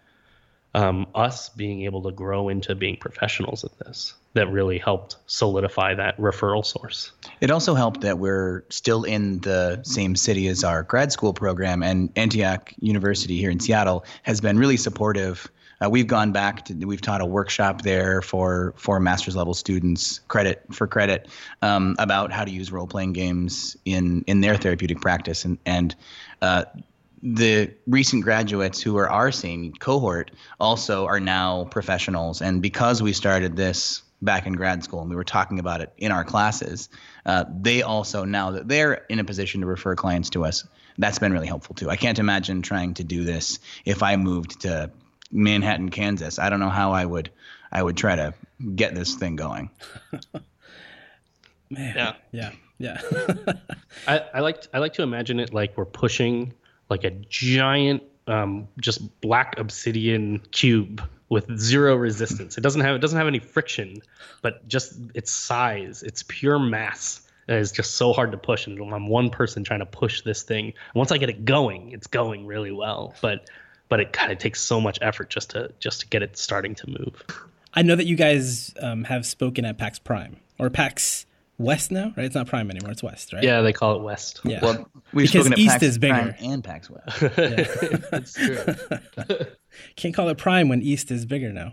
um, 0.76 1.06
us 1.14 1.48
being 1.48 1.82
able 1.82 2.02
to 2.02 2.12
grow 2.12 2.50
into 2.50 2.74
being 2.74 2.98
professionals 2.98 3.64
at 3.64 3.76
this 3.78 4.12
that 4.34 4.50
really 4.52 4.76
helped 4.76 5.16
solidify 5.26 5.94
that 5.94 6.18
referral 6.18 6.64
source. 6.64 7.12
It 7.40 7.50
also 7.50 7.74
helped 7.74 8.02
that 8.02 8.18
we're 8.18 8.62
still 8.68 9.04
in 9.04 9.40
the 9.40 9.80
same 9.84 10.14
city 10.14 10.48
as 10.48 10.62
our 10.62 10.82
grad 10.82 11.10
school 11.10 11.32
program, 11.32 11.82
and 11.82 12.10
Antioch 12.14 12.74
University 12.78 13.38
here 13.38 13.50
in 13.50 13.58
Seattle 13.58 14.04
has 14.22 14.42
been 14.42 14.58
really 14.58 14.76
supportive. 14.76 15.50
Uh, 15.82 15.88
we've 15.88 16.06
gone 16.06 16.32
back 16.32 16.66
to 16.66 16.74
we've 16.84 17.00
taught 17.00 17.22
a 17.22 17.26
workshop 17.26 17.80
there 17.80 18.20
for 18.20 18.74
for 18.76 19.00
master's 19.00 19.36
level 19.36 19.54
students 19.54 20.20
credit 20.28 20.62
for 20.72 20.86
credit 20.86 21.28
um, 21.62 21.96
about 21.98 22.32
how 22.32 22.44
to 22.44 22.50
use 22.50 22.70
role 22.70 22.86
playing 22.86 23.14
games 23.14 23.78
in 23.86 24.24
in 24.26 24.42
their 24.42 24.56
therapeutic 24.56 25.00
practice 25.00 25.46
and 25.46 25.58
and 25.64 25.94
uh, 26.42 26.64
the 27.22 27.70
recent 27.86 28.22
graduates 28.22 28.80
who 28.80 28.96
are 28.96 29.08
our 29.08 29.32
same 29.32 29.72
cohort 29.72 30.30
also 30.60 31.06
are 31.06 31.20
now 31.20 31.64
professionals 31.64 32.42
and 32.42 32.60
because 32.62 33.02
we 33.02 33.12
started 33.12 33.56
this 33.56 34.02
back 34.22 34.46
in 34.46 34.52
grad 34.52 34.82
school 34.82 35.00
and 35.00 35.10
we 35.10 35.16
were 35.16 35.24
talking 35.24 35.58
about 35.58 35.80
it 35.80 35.92
in 35.98 36.12
our 36.12 36.24
classes 36.24 36.88
uh, 37.26 37.44
they 37.60 37.82
also 37.82 38.24
now 38.24 38.50
that 38.50 38.68
they're 38.68 39.04
in 39.08 39.18
a 39.18 39.24
position 39.24 39.60
to 39.60 39.66
refer 39.66 39.94
clients 39.94 40.30
to 40.30 40.44
us 40.44 40.66
that's 40.98 41.18
been 41.18 41.32
really 41.32 41.46
helpful 41.46 41.74
too 41.74 41.90
i 41.90 41.96
can't 41.96 42.18
imagine 42.18 42.62
trying 42.62 42.94
to 42.94 43.04
do 43.04 43.24
this 43.24 43.58
if 43.84 44.02
i 44.02 44.16
moved 44.16 44.60
to 44.60 44.90
manhattan 45.30 45.90
kansas 45.90 46.38
i 46.38 46.48
don't 46.50 46.60
know 46.60 46.70
how 46.70 46.92
i 46.92 47.04
would 47.04 47.30
i 47.72 47.82
would 47.82 47.96
try 47.96 48.16
to 48.16 48.32
get 48.74 48.94
this 48.94 49.14
thing 49.14 49.36
going 49.36 49.70
Man. 51.70 51.94
Yeah. 51.96 52.14
Yeah. 52.32 52.50
Yeah. 52.78 53.00
I, 54.06 54.24
I 54.34 54.40
like 54.40 54.66
I 54.72 54.78
like 54.78 54.94
to 54.94 55.02
imagine 55.02 55.40
it 55.40 55.52
like 55.52 55.76
we're 55.76 55.84
pushing 55.84 56.52
like 56.88 57.04
a 57.04 57.10
giant 57.10 58.02
um, 58.26 58.68
just 58.80 59.20
black 59.20 59.58
obsidian 59.58 60.40
cube 60.50 61.02
with 61.28 61.58
zero 61.58 61.96
resistance. 61.96 62.56
It 62.56 62.60
doesn't 62.60 62.80
have 62.80 62.96
it 62.96 63.00
doesn't 63.00 63.18
have 63.18 63.26
any 63.26 63.38
friction, 63.38 64.02
but 64.42 64.66
just 64.68 64.94
its 65.14 65.30
size, 65.30 66.02
its 66.02 66.24
pure 66.26 66.58
mass 66.58 67.22
is 67.48 67.70
just 67.72 67.94
so 67.94 68.12
hard 68.12 68.32
to 68.32 68.38
push. 68.38 68.66
And 68.66 68.80
I'm 68.92 69.08
one 69.08 69.30
person 69.30 69.64
trying 69.64 69.80
to 69.80 69.86
push 69.86 70.22
this 70.22 70.42
thing. 70.42 70.72
Once 70.94 71.12
I 71.12 71.18
get 71.18 71.30
it 71.30 71.44
going, 71.44 71.92
it's 71.92 72.06
going 72.06 72.46
really 72.46 72.72
well. 72.72 73.14
But 73.20 73.48
but 73.88 74.00
it 74.00 74.12
kind 74.12 74.32
of 74.32 74.38
takes 74.38 74.60
so 74.60 74.80
much 74.80 74.98
effort 75.02 75.30
just 75.30 75.50
to 75.50 75.72
just 75.78 76.00
to 76.00 76.06
get 76.08 76.22
it 76.22 76.36
starting 76.36 76.74
to 76.76 76.88
move. 76.88 77.22
I 77.74 77.82
know 77.82 77.94
that 77.94 78.06
you 78.06 78.16
guys 78.16 78.72
um, 78.80 79.04
have 79.04 79.26
spoken 79.26 79.64
at 79.64 79.78
PAX 79.78 79.98
Prime 79.98 80.36
or 80.58 80.70
PAX 80.70 81.26
West 81.58 81.90
now, 81.90 82.12
right? 82.16 82.26
It's 82.26 82.34
not 82.34 82.46
Prime 82.46 82.70
anymore. 82.70 82.90
It's 82.90 83.02
West, 83.02 83.32
right? 83.32 83.42
Yeah, 83.42 83.62
they 83.62 83.72
call 83.72 83.96
it 83.96 84.02
West. 84.02 84.40
Yeah. 84.44 84.60
well 84.62 84.88
we've 85.12 85.30
Because 85.32 85.50
East 85.52 85.72
PAX 85.72 85.82
is 85.82 85.98
bigger. 85.98 86.14
Prime 86.14 86.34
and 86.40 86.64
pax 86.64 86.90
west 86.90 87.20
That's 88.10 88.34
true. 88.34 88.58
Can't 89.96 90.14
call 90.14 90.28
it 90.28 90.38
Prime 90.38 90.68
when 90.68 90.82
East 90.82 91.10
is 91.10 91.24
bigger 91.24 91.52
now. 91.52 91.72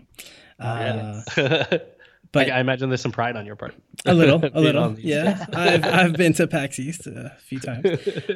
Uh, 0.58 1.22
but 2.32 2.50
I, 2.50 2.56
I 2.56 2.60
imagine 2.60 2.88
there's 2.88 3.00
some 3.00 3.12
pride 3.12 3.36
on 3.36 3.44
your 3.44 3.56
part. 3.56 3.74
a 4.06 4.14
little, 4.14 4.42
a 4.52 4.60
little. 4.60 4.98
Yeah, 4.98 5.44
I've 5.52 5.84
I've 5.84 6.12
been 6.14 6.32
to 6.34 6.46
PAX 6.46 6.78
East 6.78 7.06
a 7.06 7.36
few 7.40 7.60
times. 7.60 7.86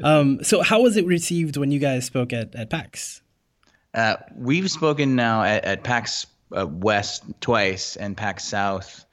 Um, 0.02 0.42
so 0.42 0.62
how 0.62 0.82
was 0.82 0.96
it 0.96 1.06
received 1.06 1.56
when 1.56 1.70
you 1.70 1.78
guys 1.78 2.04
spoke 2.04 2.32
at 2.32 2.54
at 2.54 2.70
PAX? 2.70 3.22
Uh, 3.94 4.16
we've 4.34 4.70
spoken 4.70 5.16
now 5.16 5.42
at, 5.42 5.64
at 5.64 5.82
PAX 5.84 6.26
uh, 6.56 6.66
West 6.66 7.24
twice 7.40 7.96
and 7.96 8.16
PAX 8.16 8.44
South. 8.44 9.04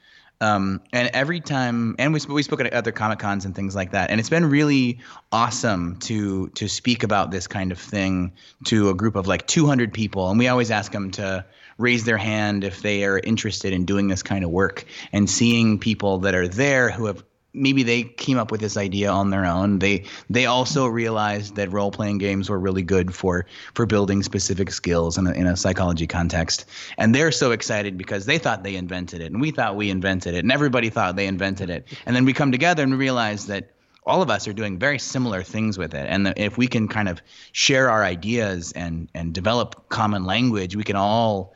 Um, 0.42 0.82
and 0.92 1.10
every 1.14 1.40
time, 1.40 1.96
and 1.98 2.14
we 2.14 2.20
we 2.28 2.44
spoke 2.44 2.60
at 2.60 2.74
other 2.74 2.92
comic 2.92 3.20
cons 3.20 3.46
and 3.46 3.56
things 3.56 3.76
like 3.76 3.92
that, 3.92 4.10
and 4.10 4.20
it's 4.20 4.30
been 4.30 4.46
really 4.46 5.00
awesome 5.32 5.98
to 6.00 6.50
to 6.50 6.68
speak 6.68 7.04
about 7.04 7.32
this 7.32 7.48
kind 7.48 7.72
of 7.72 7.80
thing 7.80 8.34
to 8.66 8.90
a 8.90 8.94
group 8.94 9.16
of 9.16 9.28
like 9.28 9.48
200 9.48 9.94
people, 9.94 10.30
and 10.30 10.38
we 10.38 10.48
always 10.48 10.72
ask 10.72 10.92
them 10.92 11.12
to 11.12 11.46
raise 11.78 12.06
their 12.06 12.18
hand 12.18 12.64
if 12.64 12.82
they 12.82 13.04
are 13.06 13.20
interested 13.20 13.74
in 13.74 13.86
doing 13.86 14.08
this 14.08 14.24
kind 14.24 14.44
of 14.44 14.50
work, 14.50 14.86
and 15.14 15.30
seeing 15.30 15.80
people 15.80 16.20
that 16.20 16.36
are 16.36 16.48
there 16.48 16.90
who 16.90 17.06
have 17.06 17.24
maybe 17.56 17.84
they 17.84 18.04
came 18.04 18.38
up 18.38 18.52
with 18.52 18.62
this 18.62 18.78
idea 18.78 19.10
on 19.10 19.30
their 19.30 19.46
own. 19.46 19.80
They 19.80 20.04
they 20.30 20.46
also 20.46 20.86
realized 20.88 21.56
that 21.56 21.72
role 21.72 21.92
playing 21.92 22.18
games 22.18 22.50
were 22.50 22.60
really 22.60 22.84
good 22.84 23.14
for 23.14 23.46
for 23.74 23.86
building 23.86 24.22
specific 24.24 24.72
skills 24.72 25.18
in 25.18 25.28
a, 25.28 25.32
in 25.32 25.48
a 25.48 25.56
psychology 25.56 26.08
context, 26.08 26.66
and 26.98 27.16
they're 27.16 27.32
so 27.32 27.52
excited 27.52 27.98
because 27.98 28.26
they 28.26 28.38
thought 28.38 28.64
they 28.64 28.76
invented 28.76 29.22
it, 29.22 29.32
and 29.32 29.42
we 29.42 29.52
thought 29.52 29.76
we 29.76 29.90
invented 29.90 30.36
it, 30.36 30.40
and 30.40 30.52
everybody 30.52 30.90
thought 30.90 31.16
they 31.16 31.28
invented 31.28 31.70
it, 31.70 31.88
and 32.06 32.16
then 32.16 32.26
we 32.26 32.34
come 32.34 32.52
together 32.52 32.84
and 32.84 32.98
realize 33.00 33.48
that 33.48 33.72
all 34.06 34.22
of 34.22 34.30
us 34.30 34.48
are 34.48 34.54
doing 34.54 34.78
very 34.78 35.00
similar 35.00 35.42
things 35.42 35.78
with 35.78 35.94
it. 35.94 36.06
And 36.08 36.34
if 36.38 36.58
we 36.58 36.68
can 36.68 36.88
kind 36.88 37.10
of 37.10 37.22
share 37.54 37.90
our 37.90 38.04
ideas 38.04 38.72
and 38.74 39.10
and 39.16 39.34
develop 39.34 39.90
common 39.90 40.26
language 40.26 40.76
we 40.76 40.84
can 40.84 40.96
all 40.96 41.54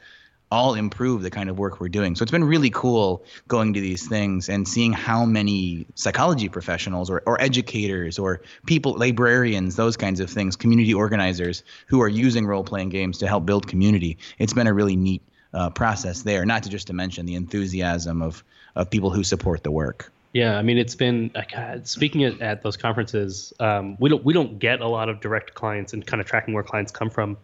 all 0.52 0.74
improve 0.74 1.22
the 1.22 1.30
kind 1.30 1.50
of 1.50 1.60
work 1.60 1.80
we're 1.80 1.90
doing. 1.90 2.16
So 2.16 2.24
it's 2.24 2.32
been 2.32 2.44
really 2.44 2.72
cool 2.72 3.24
going 3.48 3.74
to 3.74 3.82
these 3.82 4.08
things 4.08 4.50
and 4.50 4.68
seeing 4.68 4.94
how 4.94 5.26
many 5.26 5.86
psychology 5.96 6.50
professionals 6.50 7.10
or, 7.10 7.22
or 7.26 7.40
educators 7.40 8.18
or 8.18 8.42
people, 8.66 8.94
librarians, 8.94 9.76
those 9.76 9.96
kinds 9.96 10.20
of 10.20 10.30
things, 10.30 10.56
community 10.56 10.94
organizers 10.94 11.64
who 11.88 12.02
are 12.02 12.08
using 12.08 12.48
role 12.48 12.64
playing 12.64 12.90
games 12.90 13.20
to 13.20 13.28
help 13.28 13.46
build 13.46 13.68
community. 13.68 14.18
It's 14.40 14.54
been 14.54 14.68
a 14.68 14.74
really 14.74 14.96
neat 14.96 15.22
uh, 15.54 15.70
process 15.70 16.24
there, 16.24 16.46
not 16.46 16.64
to 16.64 16.70
just 16.70 16.88
to 16.88 16.94
mention 16.94 17.26
the 17.26 17.36
enthusiasm 17.36 18.22
of, 18.22 18.44
of 18.76 18.90
people 18.90 19.12
who 19.12 19.24
support 19.24 19.64
the 19.64 19.72
work. 19.72 20.12
Yeah, 20.34 20.58
I 20.58 20.62
mean, 20.62 20.78
it's 20.78 20.94
been 20.94 21.32
uh, 21.36 21.80
speaking 21.84 22.24
at, 22.24 22.40
at 22.40 22.62
those 22.62 22.78
conferences. 22.78 23.52
Um, 23.60 23.98
we 24.00 24.12
don't 24.12 24.24
we 24.24 24.32
don't 24.32 24.60
get 24.60 24.80
a 24.80 24.88
lot 24.88 25.10
of 25.10 25.22
direct 25.22 25.56
clients 25.56 25.94
and 25.94 26.06
kind 26.06 26.22
of 26.22 26.28
tracking 26.28 26.54
where 26.54 26.62
clients 26.62 26.92
come 26.92 27.10
from 27.10 27.38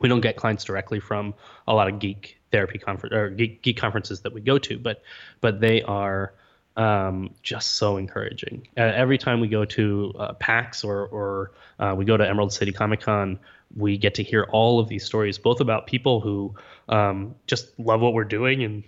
we 0.00 0.08
don't 0.08 0.20
get 0.20 0.36
clients 0.36 0.64
directly 0.64 1.00
from 1.00 1.34
a 1.66 1.74
lot 1.74 1.88
of 1.88 1.98
geek 1.98 2.38
therapy 2.50 2.78
conference 2.78 3.14
or 3.14 3.30
geek, 3.30 3.62
geek 3.62 3.76
conferences 3.76 4.20
that 4.22 4.32
we 4.32 4.40
go 4.40 4.58
to, 4.58 4.78
but 4.78 5.02
but 5.40 5.60
they 5.60 5.82
are 5.82 6.32
um, 6.76 7.34
just 7.42 7.76
so 7.76 7.96
encouraging. 7.96 8.68
Uh, 8.76 8.82
every 8.82 9.18
time 9.18 9.40
we 9.40 9.48
go 9.48 9.64
to 9.64 10.14
uh, 10.18 10.32
PAX 10.34 10.84
or 10.84 11.06
or 11.06 11.52
uh, 11.78 11.94
we 11.96 12.04
go 12.04 12.16
to 12.16 12.26
Emerald 12.26 12.52
City 12.52 12.72
Comic 12.72 13.00
Con, 13.00 13.38
we 13.76 13.98
get 13.98 14.14
to 14.14 14.22
hear 14.22 14.44
all 14.50 14.80
of 14.80 14.88
these 14.88 15.04
stories, 15.04 15.38
both 15.38 15.60
about 15.60 15.86
people 15.86 16.20
who 16.20 16.54
um, 16.88 17.34
just 17.46 17.78
love 17.78 18.00
what 18.00 18.14
we're 18.14 18.24
doing 18.24 18.62
and 18.62 18.84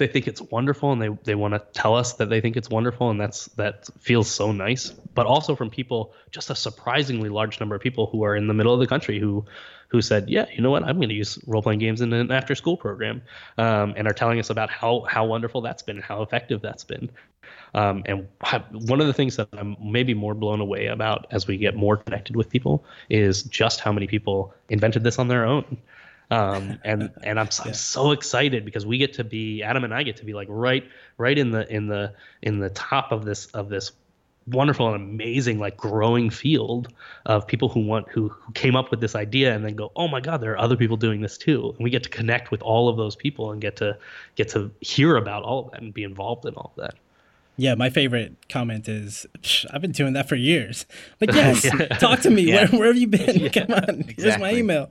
they 0.00 0.06
think 0.06 0.26
it's 0.26 0.40
wonderful 0.40 0.92
and 0.92 1.02
they, 1.02 1.08
they 1.24 1.34
want 1.34 1.52
to 1.52 1.60
tell 1.74 1.94
us 1.94 2.14
that 2.14 2.30
they 2.30 2.40
think 2.40 2.56
it's 2.56 2.70
wonderful 2.70 3.10
and 3.10 3.20
that's 3.20 3.46
that 3.56 3.86
feels 3.98 4.30
so 4.30 4.50
nice 4.50 4.88
but 4.90 5.26
also 5.26 5.54
from 5.54 5.68
people 5.68 6.14
just 6.30 6.48
a 6.48 6.54
surprisingly 6.54 7.28
large 7.28 7.60
number 7.60 7.76
of 7.76 7.82
people 7.82 8.06
who 8.06 8.24
are 8.24 8.34
in 8.34 8.46
the 8.46 8.54
middle 8.54 8.72
of 8.72 8.80
the 8.80 8.86
country 8.86 9.20
who 9.20 9.44
who 9.90 10.00
said 10.00 10.28
yeah 10.28 10.46
you 10.52 10.62
know 10.62 10.70
what? 10.70 10.84
I'm 10.84 10.96
going 10.96 11.08
to 11.08 11.14
use 11.14 11.38
role-playing 11.46 11.78
games 11.78 12.00
in 12.00 12.12
an 12.12 12.30
after 12.30 12.54
school 12.54 12.76
program 12.76 13.22
um, 13.58 13.94
and 13.96 14.06
are 14.06 14.12
telling 14.12 14.38
us 14.38 14.50
about 14.50 14.70
how 14.70 15.06
how 15.08 15.26
wonderful 15.26 15.60
that's 15.60 15.82
been 15.82 15.96
and 15.96 16.04
how 16.04 16.22
effective 16.22 16.60
that's 16.62 16.84
been. 16.84 17.10
Um, 17.74 18.02
and 18.06 18.28
one 18.72 19.00
of 19.00 19.06
the 19.06 19.12
things 19.12 19.36
that 19.36 19.48
i'm 19.52 19.76
maybe 19.80 20.12
more 20.12 20.34
blown 20.34 20.60
away 20.60 20.86
about 20.86 21.26
as 21.30 21.46
we 21.46 21.56
get 21.56 21.76
more 21.76 21.96
connected 21.96 22.34
with 22.34 22.50
people 22.50 22.84
is 23.08 23.44
just 23.44 23.80
how 23.80 23.92
many 23.92 24.08
people 24.08 24.54
invented 24.68 25.04
this 25.04 25.18
on 25.18 25.28
their 25.28 25.46
own. 25.46 25.78
Um, 26.32 26.78
and 26.84 27.10
and 27.24 27.40
I'm, 27.40 27.48
yeah. 27.52 27.64
I'm 27.66 27.74
so 27.74 28.12
excited 28.12 28.64
because 28.64 28.86
we 28.86 28.98
get 28.98 29.14
to 29.14 29.24
be 29.24 29.62
Adam 29.62 29.82
and 29.82 29.92
I 29.92 30.04
get 30.04 30.18
to 30.18 30.24
be 30.24 30.32
like 30.32 30.48
right 30.50 30.88
right 31.18 31.36
in 31.36 31.50
the 31.50 31.72
in 31.72 31.88
the 31.88 32.14
in 32.42 32.60
the 32.60 32.70
top 32.70 33.10
of 33.10 33.24
this 33.24 33.46
of 33.46 33.68
this 33.68 33.92
wonderful 34.50 34.92
and 34.92 34.96
amazing 34.96 35.58
like 35.58 35.76
growing 35.76 36.30
field 36.30 36.88
of 37.26 37.46
people 37.46 37.68
who 37.68 37.80
want 37.80 38.08
who, 38.08 38.28
who 38.28 38.52
came 38.52 38.76
up 38.76 38.90
with 38.90 39.00
this 39.00 39.14
idea 39.14 39.54
and 39.54 39.64
then 39.64 39.74
go 39.74 39.90
oh 39.96 40.08
my 40.08 40.20
god 40.20 40.40
there 40.40 40.52
are 40.52 40.58
other 40.58 40.76
people 40.76 40.96
doing 40.96 41.20
this 41.20 41.36
too 41.38 41.74
and 41.76 41.84
we 41.84 41.90
get 41.90 42.02
to 42.02 42.08
connect 42.08 42.50
with 42.50 42.62
all 42.62 42.88
of 42.88 42.96
those 42.96 43.16
people 43.16 43.52
and 43.52 43.60
get 43.60 43.76
to 43.76 43.96
get 44.34 44.48
to 44.48 44.70
hear 44.80 45.16
about 45.16 45.42
all 45.42 45.64
of 45.66 45.70
that 45.72 45.80
and 45.82 45.94
be 45.94 46.02
involved 46.02 46.44
in 46.46 46.54
all 46.54 46.72
of 46.76 46.82
that 46.82 46.94
yeah, 47.56 47.74
my 47.74 47.90
favorite 47.90 48.48
comment 48.48 48.88
is, 48.88 49.26
"I've 49.70 49.82
been 49.82 49.92
doing 49.92 50.14
that 50.14 50.30
for 50.30 50.34
years." 50.34 50.86
Like, 51.20 51.30
yes, 51.34 51.62
yeah. 51.62 51.88
talk 51.98 52.20
to 52.20 52.30
me. 52.30 52.42
Yeah. 52.42 52.70
Where, 52.70 52.80
where 52.80 52.86
have 52.88 52.96
you 52.96 53.06
been? 53.06 53.38
Yeah, 53.40 53.48
Come 53.50 53.72
on, 53.72 54.00
exactly. 54.00 54.14
here's 54.16 54.38
my 54.38 54.52
email. 54.54 54.90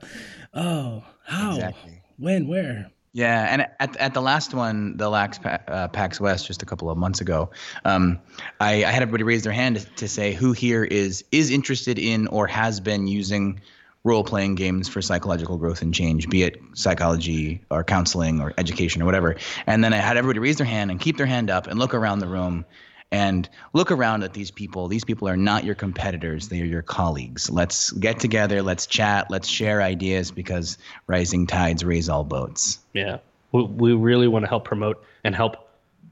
Oh, 0.54 1.02
how? 1.24 1.54
Exactly. 1.56 2.02
When? 2.16 2.46
Where? 2.46 2.92
Yeah, 3.12 3.46
and 3.50 3.66
at 3.80 3.96
at 3.96 4.14
the 4.14 4.22
last 4.22 4.54
one, 4.54 4.96
the 4.96 5.08
Lax 5.08 5.40
uh, 5.44 5.88
PAX 5.88 6.20
West, 6.20 6.46
just 6.46 6.62
a 6.62 6.66
couple 6.66 6.90
of 6.90 6.96
months 6.96 7.20
ago, 7.20 7.50
um, 7.84 8.20
I, 8.60 8.84
I, 8.84 8.90
had 8.92 9.02
everybody 9.02 9.24
raise 9.24 9.42
their 9.42 9.52
hand 9.52 9.80
to, 9.80 9.84
to, 9.96 10.08
say 10.08 10.32
who 10.32 10.52
here 10.52 10.84
is 10.84 11.24
is 11.32 11.50
interested 11.50 11.98
in 11.98 12.28
or 12.28 12.46
has 12.46 12.78
been 12.78 13.08
using 13.08 13.60
role 14.04 14.22
playing 14.22 14.54
games 14.54 14.88
for 14.88 15.02
psychological 15.02 15.58
growth 15.58 15.82
and 15.82 15.92
change, 15.92 16.28
be 16.28 16.44
it 16.44 16.60
psychology 16.74 17.60
or 17.68 17.82
counseling 17.82 18.40
or 18.40 18.54
education 18.58 19.02
or 19.02 19.06
whatever. 19.06 19.36
And 19.66 19.82
then 19.82 19.92
I 19.92 19.96
had 19.96 20.16
everybody 20.16 20.38
raise 20.38 20.56
their 20.56 20.66
hand 20.66 20.92
and 20.92 21.00
keep 21.00 21.16
their 21.16 21.26
hand 21.26 21.50
up 21.50 21.66
and 21.66 21.80
look 21.80 21.94
around 21.94 22.20
the 22.20 22.28
room 22.28 22.64
and 23.12 23.48
look 23.72 23.90
around 23.90 24.22
at 24.22 24.32
these 24.32 24.50
people. 24.50 24.88
These 24.88 25.04
people 25.04 25.28
are 25.28 25.36
not 25.36 25.64
your 25.64 25.74
competitors, 25.74 26.48
they 26.48 26.60
are 26.60 26.66
your 26.66 26.82
colleagues. 26.82 27.50
Let's 27.50 27.90
get 27.92 28.20
together, 28.20 28.62
let's 28.62 28.86
chat, 28.86 29.30
let's 29.30 29.48
share 29.48 29.82
ideas 29.82 30.30
because 30.30 30.78
rising 31.06 31.46
tides 31.46 31.84
raise 31.84 32.08
all 32.08 32.24
boats. 32.24 32.78
Yeah. 32.92 33.18
We, 33.52 33.64
we 33.64 33.92
really 33.94 34.28
want 34.28 34.44
to 34.44 34.48
help 34.48 34.64
promote 34.64 35.04
and 35.24 35.34
help 35.34 35.68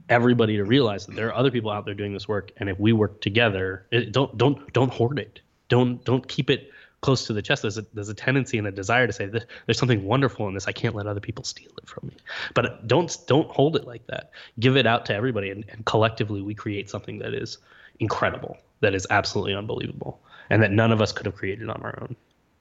everybody 0.09 0.57
to 0.57 0.65
realize 0.65 1.07
that 1.07 1.15
there 1.15 1.29
are 1.29 1.35
other 1.35 1.51
people 1.51 1.71
out 1.71 1.85
there 1.85 1.95
doing 1.95 2.13
this 2.13 2.27
work 2.27 2.51
and 2.57 2.69
if 2.69 2.81
we 2.81 2.93
work 2.93 3.21
together, 3.21 3.87
it, 3.91 4.13
don't 4.13 4.37
don't 4.37 4.73
don't 4.73 4.93
hoard 4.93 5.19
it. 5.19 5.41
Don't 5.69 6.05
don't 6.05 6.27
keep 6.27 6.51
it 6.51 6.73
close 7.01 7.27
to 7.27 7.33
the 7.33 7.43
chest, 7.43 7.63
there's 7.63 7.79
a, 7.79 7.87
there's 7.95 8.09
a 8.09 8.15
tendency 8.15 8.59
and 8.59 8.67
a 8.67 8.73
desire 8.73 9.07
to 9.07 9.13
say 9.13 9.27
there's 9.27 9.79
something 9.79 10.05
wonderful 10.05 10.49
in 10.49 10.55
this. 10.55 10.67
I 10.67 10.73
can't 10.73 10.95
let 10.95 11.07
other 11.07 11.21
people 11.21 11.45
steal 11.45 11.71
it 11.81 11.89
from 11.89 12.09
me. 12.09 12.17
But 12.55 12.87
don't 12.87 13.17
don't 13.27 13.51
hold 13.51 13.77
it 13.77 13.87
like 13.87 14.07
that. 14.09 14.31
Give 14.59 14.77
it 14.77 14.87
out 14.87 15.07
to 15.07 15.15
everybody, 15.15 15.51
and, 15.51 15.65
and 15.69 15.85
collectively 15.85 16.43
we 16.43 16.55
create 16.55 16.91
something 16.91 17.19
that 17.21 17.35
is 17.35 17.59
incredible, 18.01 18.57
that 18.81 18.95
is 18.95 19.07
absolutely 19.11 19.55
unbelievable, 19.55 20.21
and 20.51 20.63
that 20.63 20.73
none 20.73 20.93
of 20.93 21.01
us 21.01 21.13
could 21.13 21.27
have 21.27 21.35
created 21.35 21.69
on 21.69 21.81
our 21.83 21.99
own. 22.03 22.17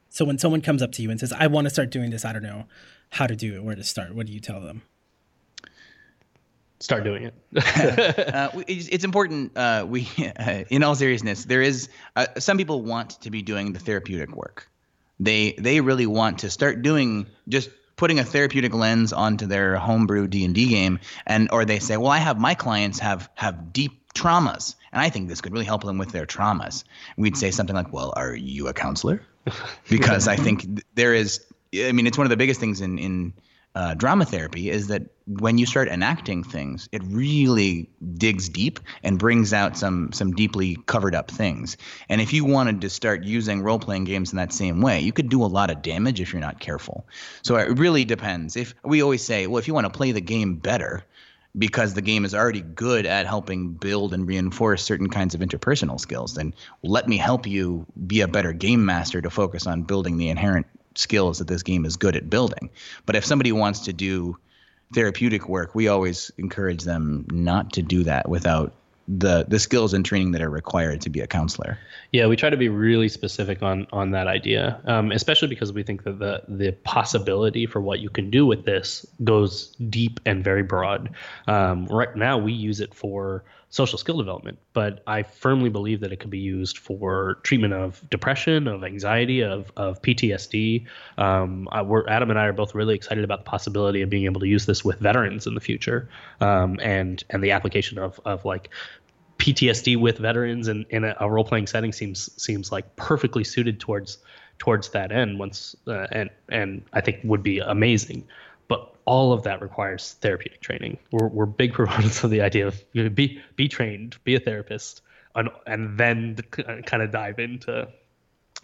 So 0.09 0.25
when 0.25 0.37
someone 0.37 0.61
comes 0.61 0.81
up 0.81 0.91
to 0.93 1.01
you 1.01 1.09
and 1.09 1.19
says, 1.19 1.33
"I 1.33 1.47
want 1.47 1.65
to 1.65 1.69
start 1.69 1.89
doing 1.89 2.11
this. 2.11 2.25
I 2.25 2.33
don't 2.33 2.43
know 2.43 2.65
how 3.11 3.27
to 3.27 3.35
do 3.35 3.55
it. 3.55 3.63
Where 3.63 3.75
to 3.75 3.83
start?" 3.83 4.13
What 4.15 4.27
do 4.27 4.33
you 4.33 4.39
tell 4.39 4.61
them? 4.61 4.83
Start 6.79 7.03
doing 7.03 7.23
it. 7.23 7.33
uh, 8.33 8.49
it's, 8.67 9.03
important. 9.03 9.57
Uh, 9.57 9.85
we, 9.87 10.07
uh, 10.39 10.63
in 10.69 10.83
all 10.83 10.95
seriousness, 10.95 11.45
there 11.45 11.61
is 11.61 11.89
uh, 12.15 12.27
some 12.37 12.57
people 12.57 12.81
want 12.81 13.21
to 13.21 13.31
be 13.31 13.41
doing 13.41 13.73
the 13.73 13.79
therapeutic 13.79 14.35
work. 14.35 14.69
They 15.19 15.53
they 15.53 15.81
really 15.81 16.05
want 16.05 16.39
to 16.39 16.49
start 16.49 16.83
doing 16.83 17.25
just 17.49 17.71
putting 17.95 18.19
a 18.19 18.23
therapeutic 18.23 18.73
lens 18.73 19.11
onto 19.11 19.47
their 19.47 19.75
homebrew 19.75 20.27
D 20.27 20.45
and 20.45 20.53
D 20.53 20.67
game, 20.67 20.99
and 21.25 21.49
or 21.51 21.65
they 21.65 21.79
say, 21.79 21.97
well, 21.97 22.11
I 22.11 22.19
have 22.19 22.39
my 22.39 22.53
clients 22.53 22.99
have 22.99 23.29
have 23.33 23.73
deep 23.73 24.13
traumas, 24.13 24.75
and 24.91 25.01
I 25.01 25.09
think 25.09 25.27
this 25.27 25.41
could 25.41 25.53
really 25.53 25.65
help 25.65 25.83
them 25.83 25.97
with 25.97 26.11
their 26.11 26.27
traumas. 26.27 26.83
We'd 27.17 27.35
say 27.35 27.49
something 27.49 27.75
like, 27.75 27.91
well, 27.91 28.13
are 28.15 28.35
you 28.35 28.67
a 28.67 28.73
counselor? 28.73 29.21
Because 29.89 30.27
I 30.27 30.35
think 30.35 30.83
there 30.95 31.13
is. 31.13 31.43
I 31.73 31.93
mean, 31.93 32.05
it's 32.05 32.17
one 32.17 32.25
of 32.25 32.29
the 32.29 32.37
biggest 32.37 32.59
things 32.59 32.81
in 32.81 32.99
in 32.99 33.33
uh, 33.77 33.93
drama 33.93 34.25
therapy 34.25 34.71
is 34.71 34.87
that 34.87 35.03
when 35.27 35.59
you 35.59 35.67
start 35.67 35.87
enacting 35.87 36.43
things, 36.43 36.89
it 36.91 37.03
really 37.03 37.87
digs 38.15 38.49
deep 38.49 38.79
and 39.03 39.19
brings 39.19 39.53
out 39.53 39.77
some 39.77 40.11
some 40.13 40.31
deeply 40.31 40.77
covered 40.87 41.13
up 41.13 41.29
things. 41.29 41.77
And 42.09 42.19
if 42.19 42.33
you 42.33 42.43
wanted 42.43 42.81
to 42.81 42.89
start 42.89 43.23
using 43.23 43.61
role 43.61 43.77
playing 43.77 44.05
games 44.05 44.31
in 44.31 44.37
that 44.37 44.51
same 44.51 44.81
way, 44.81 45.01
you 45.01 45.13
could 45.13 45.29
do 45.29 45.43
a 45.43 45.45
lot 45.45 45.69
of 45.69 45.83
damage 45.83 46.19
if 46.19 46.33
you're 46.33 46.41
not 46.41 46.59
careful. 46.59 47.05
So 47.43 47.55
it 47.57 47.77
really 47.77 48.03
depends. 48.03 48.55
If 48.55 48.73
we 48.83 49.03
always 49.03 49.23
say, 49.23 49.45
well, 49.45 49.59
if 49.59 49.67
you 49.67 49.75
want 49.75 49.85
to 49.85 49.95
play 49.95 50.11
the 50.11 50.21
game 50.21 50.55
better, 50.55 51.05
because 51.55 51.93
the 51.93 52.01
game 52.01 52.25
is 52.25 52.33
already 52.33 52.61
good 52.61 53.05
at 53.05 53.27
helping 53.27 53.73
build 53.73 54.11
and 54.11 54.27
reinforce 54.27 54.83
certain 54.83 55.09
kinds 55.09 55.35
of 55.35 55.41
interpersonal 55.41 55.99
skills, 55.99 56.33
then 56.33 56.55
let 56.81 57.07
me 57.07 57.17
help 57.17 57.45
you 57.45 57.85
be 58.07 58.21
a 58.21 58.27
better 58.27 58.53
game 58.53 58.85
master 58.85 59.21
to 59.21 59.29
focus 59.29 59.67
on 59.67 59.83
building 59.83 60.17
the 60.17 60.29
inherent 60.29 60.65
skills 60.97 61.39
that 61.39 61.47
this 61.47 61.63
game 61.63 61.85
is 61.85 61.95
good 61.95 62.15
at 62.15 62.29
building. 62.29 62.69
But 63.05 63.15
if 63.15 63.25
somebody 63.25 63.51
wants 63.51 63.81
to 63.81 63.93
do 63.93 64.37
therapeutic 64.93 65.49
work, 65.49 65.75
we 65.75 65.87
always 65.87 66.31
encourage 66.37 66.83
them 66.83 67.25
not 67.31 67.73
to 67.73 67.81
do 67.81 68.03
that 68.03 68.29
without 68.29 68.73
the 69.07 69.45
the 69.47 69.57
skills 69.57 69.93
and 69.93 70.05
training 70.05 70.31
that 70.31 70.41
are 70.41 70.49
required 70.49 70.99
to 71.01 71.09
be 71.09 71.21
a 71.21 71.27
counselor. 71.27 71.77
Yeah, 72.11 72.27
we 72.27 72.35
try 72.35 72.49
to 72.49 72.57
be 72.57 72.67
really 72.67 73.07
specific 73.07 73.63
on 73.63 73.87
on 73.93 74.11
that 74.11 74.27
idea, 74.27 74.81
um, 74.85 75.11
especially 75.11 75.47
because 75.47 75.71
we 75.71 75.83
think 75.83 76.03
that 76.03 76.19
the 76.19 76.43
the 76.47 76.73
possibility 76.83 77.65
for 77.65 77.79
what 77.79 77.99
you 77.99 78.09
can 78.09 78.29
do 78.29 78.45
with 78.45 78.65
this 78.65 79.05
goes 79.23 79.67
deep 79.89 80.19
and 80.25 80.43
very 80.43 80.63
broad. 80.63 81.11
Um, 81.47 81.85
right 81.85 82.13
now, 82.15 82.37
we 82.37 82.51
use 82.51 82.81
it 82.81 82.93
for 82.93 83.43
social 83.69 83.97
skill 83.97 84.17
development, 84.17 84.57
but 84.73 85.03
I 85.07 85.23
firmly 85.23 85.69
believe 85.69 85.99
that 85.99 86.13
it 86.13 86.19
could 86.19 86.29
be 86.29 86.39
used 86.39 86.77
for 86.77 87.39
treatment 87.43 87.73
of 87.73 88.01
depression, 88.09 88.67
of 88.67 88.83
anxiety, 88.83 89.41
of, 89.41 89.71
of 89.75 90.01
PTSD. 90.01 90.85
Um, 91.17 91.67
I, 91.71 91.81
we're, 91.81 92.07
Adam 92.07 92.29
and 92.29 92.39
I 92.39 92.45
are 92.45 92.53
both 92.53 92.73
really 92.73 92.95
excited 92.95 93.23
about 93.23 93.39
the 93.43 93.49
possibility 93.49 94.01
of 94.01 94.09
being 94.09 94.25
able 94.25 94.39
to 94.39 94.47
use 94.47 94.65
this 94.65 94.85
with 94.85 94.99
veterans 94.99 95.47
in 95.47 95.53
the 95.53 95.61
future, 95.61 96.09
um, 96.39 96.79
and 96.81 97.23
and 97.29 97.43
the 97.43 97.51
application 97.51 97.97
of 97.97 98.19
of 98.25 98.45
like 98.45 98.69
PTSD 99.37 99.99
with 99.99 100.17
veterans 100.17 100.67
in, 100.67 100.85
in 100.89 101.03
a, 101.03 101.15
a 101.19 101.29
role 101.29 101.43
playing 101.43 101.67
setting 101.67 101.91
seems 101.91 102.31
seems 102.41 102.71
like 102.71 102.95
perfectly 102.95 103.43
suited 103.43 103.79
towards 103.79 104.19
towards 104.59 104.89
that 104.89 105.11
end. 105.11 105.39
Once 105.39 105.75
uh, 105.87 106.07
and 106.11 106.29
and 106.49 106.83
I 106.93 107.01
think 107.01 107.19
would 107.23 107.43
be 107.43 107.59
amazing 107.59 108.25
all 109.07 109.31
of 109.31 109.43
that 109.43 109.61
requires 109.61 110.13
therapeutic 110.21 110.61
training. 110.61 110.97
We're, 111.11 111.29
we're 111.29 111.45
big 111.45 111.73
proponents 111.73 112.23
of 112.23 112.29
the 112.29 112.41
idea 112.41 112.67
of 112.67 112.83
you 112.91 113.03
know, 113.03 113.09
be 113.09 113.41
be 113.55 113.67
trained, 113.67 114.17
be 114.23 114.35
a 114.35 114.39
therapist, 114.39 115.01
and, 115.33 115.49
and 115.65 115.97
then 115.97 116.37
uh, 116.59 116.81
kind 116.85 117.01
of 117.01 117.09
dive 117.09 117.39
into 117.39 117.87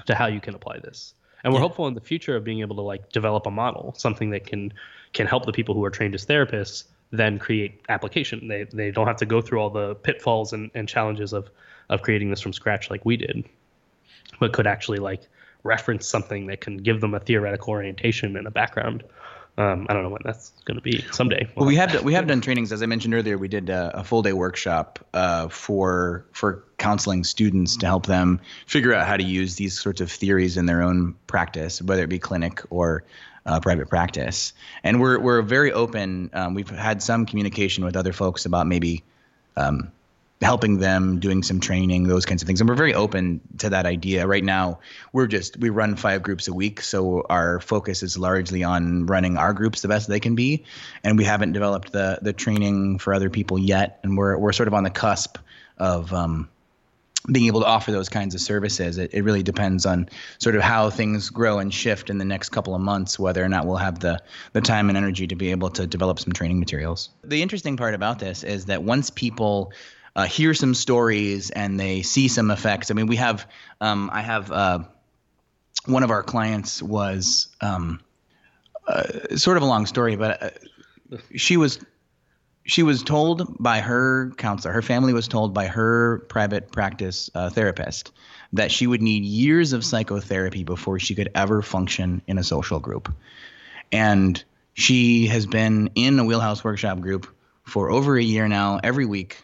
to 0.06 0.16
how 0.16 0.28
you 0.28 0.42
can 0.42 0.54
apply 0.54 0.80
this. 0.80 1.14
And 1.44 1.54
we're 1.54 1.60
yeah. 1.60 1.64
hopeful 1.64 1.88
in 1.88 1.94
the 1.94 2.02
future 2.02 2.36
of 2.36 2.44
being 2.44 2.60
able 2.60 2.76
to 2.76 2.82
like 2.82 3.10
develop 3.10 3.48
a 3.48 3.52
model, 3.52 3.94
something 3.98 4.30
that 4.32 4.46
can 4.46 4.74
can 5.14 5.28
help 5.28 5.46
the 5.46 5.52
people 5.54 5.76
who 5.76 5.84
are 5.86 5.90
trained 5.90 6.14
as 6.14 6.26
therapists 6.26 6.86
then 7.12 7.38
create 7.40 7.82
application. 7.88 8.48
They 8.48 8.66
they 8.66 8.92
don't 8.92 9.08
have 9.08 9.18
to 9.18 9.26
go 9.26 9.40
through 9.40 9.60
all 9.60 9.70
the 9.70 9.96
pitfalls 9.96 10.52
and, 10.52 10.72
and 10.74 10.90
challenges 10.90 11.32
of 11.32 11.50
of 11.90 12.02
creating 12.02 12.30
this 12.30 12.42
from 12.42 12.52
scratch 12.52 12.90
like 12.90 13.06
we 13.06 13.16
did, 13.16 13.46
but 14.40 14.52
could 14.52 14.68
actually 14.68 14.98
like 14.98 15.22
reference 15.64 16.06
something 16.06 16.48
that 16.48 16.60
can 16.60 16.78
give 16.78 17.00
them 17.00 17.14
a 17.14 17.20
theoretical 17.20 17.70
orientation 17.72 18.36
and 18.36 18.48
a 18.48 18.52
background 18.52 19.04
um, 19.58 19.86
I 19.88 19.94
don't 19.94 20.02
know 20.02 20.10
when 20.10 20.22
that's 20.26 20.52
going 20.66 20.78
to 20.78 20.82
be 20.82 21.06
someday. 21.12 21.48
Well, 21.56 21.68
we 21.68 21.76
have 21.76 22.04
we 22.04 22.14
have 22.14 22.26
done 22.32 22.42
trainings 22.42 22.72
as 22.72 22.82
I 22.82 22.88
mentioned 22.88 23.14
earlier. 23.14 23.38
We 23.38 23.48
did 23.48 23.70
a, 23.70 24.00
a 24.00 24.04
full 24.04 24.24
day 24.24 24.34
workshop 24.34 25.00
uh, 25.14 25.48
for 25.50 26.26
for 26.32 26.64
counseling 26.80 27.24
students 27.24 27.78
to 27.78 27.86
help 27.86 28.08
them 28.08 28.42
figure 28.66 28.94
out 28.94 29.08
how 29.08 29.16
to 29.16 29.24
use 29.24 29.56
these 29.56 29.80
sorts 29.80 30.02
of 30.02 30.12
theories 30.12 30.58
in 30.58 30.66
their 30.66 30.82
own 30.82 31.16
practice, 31.28 31.82
whether 31.82 32.04
it 32.04 32.10
be 32.10 32.20
clinic 32.20 32.62
or 32.72 33.04
uh, 33.46 33.60
private 33.60 33.90
practice. 33.90 34.54
And 34.84 35.00
we're 35.00 35.20
we're 35.20 35.44
very 35.44 35.72
open. 35.72 36.32
Um, 36.34 36.56
we've 36.56 36.70
had 36.70 37.04
some 37.04 37.26
communication 37.28 37.86
with 37.86 37.96
other 37.96 38.14
folks 38.14 38.46
about 38.46 38.66
maybe 38.66 39.04
um, 39.56 39.92
helping 40.44 40.80
them, 40.80 41.20
doing 41.20 41.42
some 41.44 41.60
training, 41.60 42.04
those 42.04 42.26
kinds 42.26 42.42
of 42.42 42.48
things. 42.48 42.62
And 42.62 42.70
we're 42.70 42.76
very 42.76 42.94
open 42.94 43.42
to 43.60 43.70
that 43.70 43.86
idea. 43.86 44.28
Right 44.28 44.44
now, 44.44 44.80
we're 45.14 45.28
just 45.28 45.58
we 45.58 45.70
run 45.70 45.96
five 45.96 46.22
groups 46.22 46.48
a 46.48 46.54
week, 46.54 46.82
so 46.82 47.26
our 47.30 47.60
focus 47.60 48.04
is 48.04 48.18
largely 48.18 48.64
on 48.64 49.06
running 49.06 49.38
our 49.38 49.54
groups 49.54 49.82
the 49.82 49.88
best 49.88 50.08
they 50.08 50.20
can 50.20 50.36
be, 50.36 50.64
and 51.04 51.18
we 51.18 51.24
haven't 51.24 51.54
developed 51.54 51.92
the 51.92 52.20
the 52.22 52.34
training 52.34 53.00
for 53.00 53.14
other 53.14 53.30
people 53.30 53.58
yet. 53.58 54.00
And 54.04 54.18
we're 54.18 54.38
we're 54.38 54.54
sort 54.54 54.68
of 54.68 54.74
on 54.74 54.84
the 54.84 54.90
cusp 54.90 55.38
of 55.78 56.14
um, 56.14 56.50
being 57.32 57.48
able 57.48 57.62
to 57.62 57.66
offer 57.66 57.92
those 57.92 58.10
kinds 58.10 58.36
of 58.36 58.42
services. 58.42 58.98
It, 58.98 59.14
it 59.14 59.24
really 59.24 59.44
depends 59.44 59.86
on 59.86 60.10
sort 60.40 60.56
of 60.56 60.62
how 60.62 60.90
things 60.90 61.30
grow 61.30 61.60
and 61.60 61.74
shift 61.74 62.10
in 62.10 62.18
the 62.18 62.26
next 62.26 62.50
couple 62.50 62.76
of 62.76 62.82
months, 62.82 63.18
whether 63.18 63.44
or 63.44 63.50
not 63.50 63.66
we'll 63.66 63.78
have 63.78 64.00
the, 64.00 64.22
the 64.52 64.62
time 64.62 64.90
and 64.90 64.98
energy 64.98 65.28
to 65.28 65.36
be 65.36 65.52
able 65.52 65.70
to 65.72 65.88
develop 65.88 66.20
some 66.20 66.34
training 66.34 66.60
materials. 66.60 67.10
The 67.24 67.42
interesting 67.42 67.78
part 67.78 67.94
about 67.94 68.20
this 68.20 68.44
is 68.44 68.66
that 68.66 68.84
once 68.84 69.10
people 69.10 69.72
uh, 70.16 70.26
hear 70.26 70.54
some 70.54 70.74
stories 70.74 71.50
and 71.52 71.80
they 71.80 72.02
see 72.02 72.28
some 72.28 72.52
effects. 72.52 72.92
I 72.92 72.94
mean, 72.94 73.08
we 73.08 73.16
have, 73.18 73.50
um, 73.82 74.10
I 74.14 74.22
have 74.22 74.52
uh, 74.52 74.80
one 75.86 76.04
of 76.04 76.12
our 76.12 76.24
clients 76.24 76.82
was 76.82 77.48
um, 77.62 78.00
uh, 78.88 79.36
sort 79.36 79.58
of 79.58 79.64
a 79.64 79.66
long 79.66 79.86
story, 79.86 80.16
but 80.16 80.44
uh, 80.44 80.50
she 81.36 81.58
was 81.58 81.80
she 82.66 82.84
was 82.84 83.04
told 83.04 83.58
by 83.60 83.80
her 83.80 84.32
counselor, 84.38 84.74
her 84.74 84.82
family 84.82 85.14
was 85.14 85.28
told 85.28 85.54
by 85.54 85.68
her 85.68 86.20
private 86.30 86.72
practice 86.72 87.30
uh, 87.36 87.50
therapist 87.50 88.12
that 88.54 88.72
she 88.72 88.88
would 88.88 89.02
need 89.02 89.26
years 89.26 89.74
of 89.74 89.84
psychotherapy 89.84 90.64
before 90.64 91.00
she 91.00 91.16
could 91.16 91.30
ever 91.36 91.62
function 91.62 92.22
in 92.28 92.38
a 92.38 92.44
social 92.44 92.80
group. 92.80 93.14
And 93.92 94.42
she 94.76 95.28
has 95.28 95.46
been 95.46 95.90
in 95.96 96.18
a 96.20 96.24
wheelhouse 96.24 96.64
workshop 96.64 97.02
group 97.02 97.28
for 97.64 97.90
over 97.90 98.18
a 98.18 98.24
year 98.24 98.48
now, 98.48 98.80
every 98.82 99.06
week, 99.06 99.44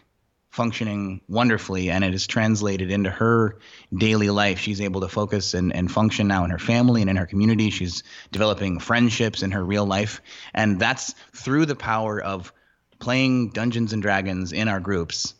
functioning 0.50 1.20
wonderfully 1.28 1.90
and 1.90 2.02
it 2.02 2.12
is 2.12 2.26
translated 2.26 2.90
into 2.90 3.08
her 3.08 3.58
daily 3.96 4.30
life. 4.30 4.58
She's 4.58 4.80
able 4.80 5.00
to 5.02 5.08
focus 5.08 5.54
and, 5.54 5.74
and 5.74 5.90
function 5.90 6.26
now 6.26 6.44
in 6.44 6.50
her 6.50 6.58
family 6.58 7.00
and 7.02 7.10
in 7.10 7.16
her 7.16 7.26
community. 7.26 7.70
She's 7.70 8.02
developing 8.32 8.80
friendships 8.80 9.42
in 9.42 9.52
her 9.52 9.64
real 9.64 9.86
life. 9.86 10.20
And 10.52 10.80
that's 10.80 11.14
through 11.34 11.66
the 11.66 11.76
power 11.76 12.20
of 12.20 12.52
playing 12.98 13.50
dungeons 13.50 13.92
and 13.92 14.02
dragons 14.02 14.52
in 14.52 14.68
our 14.68 14.80
groups. 14.80 15.34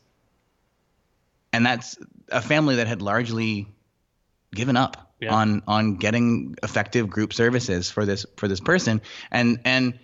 And 1.53 1.67
that's 1.67 1.99
a 2.31 2.41
family 2.41 2.77
that 2.77 2.87
had 2.87 3.03
largely 3.03 3.67
given 4.55 4.77
up 4.77 5.15
yeah. 5.21 5.35
on 5.35 5.63
on 5.67 5.97
getting 5.97 6.57
effective 6.63 7.09
group 7.09 7.33
services 7.33 7.91
for 7.91 8.07
this 8.07 8.27
for 8.37 8.47
this 8.47 8.61
person. 8.61 9.01
And 9.31 9.61
and 9.65 9.99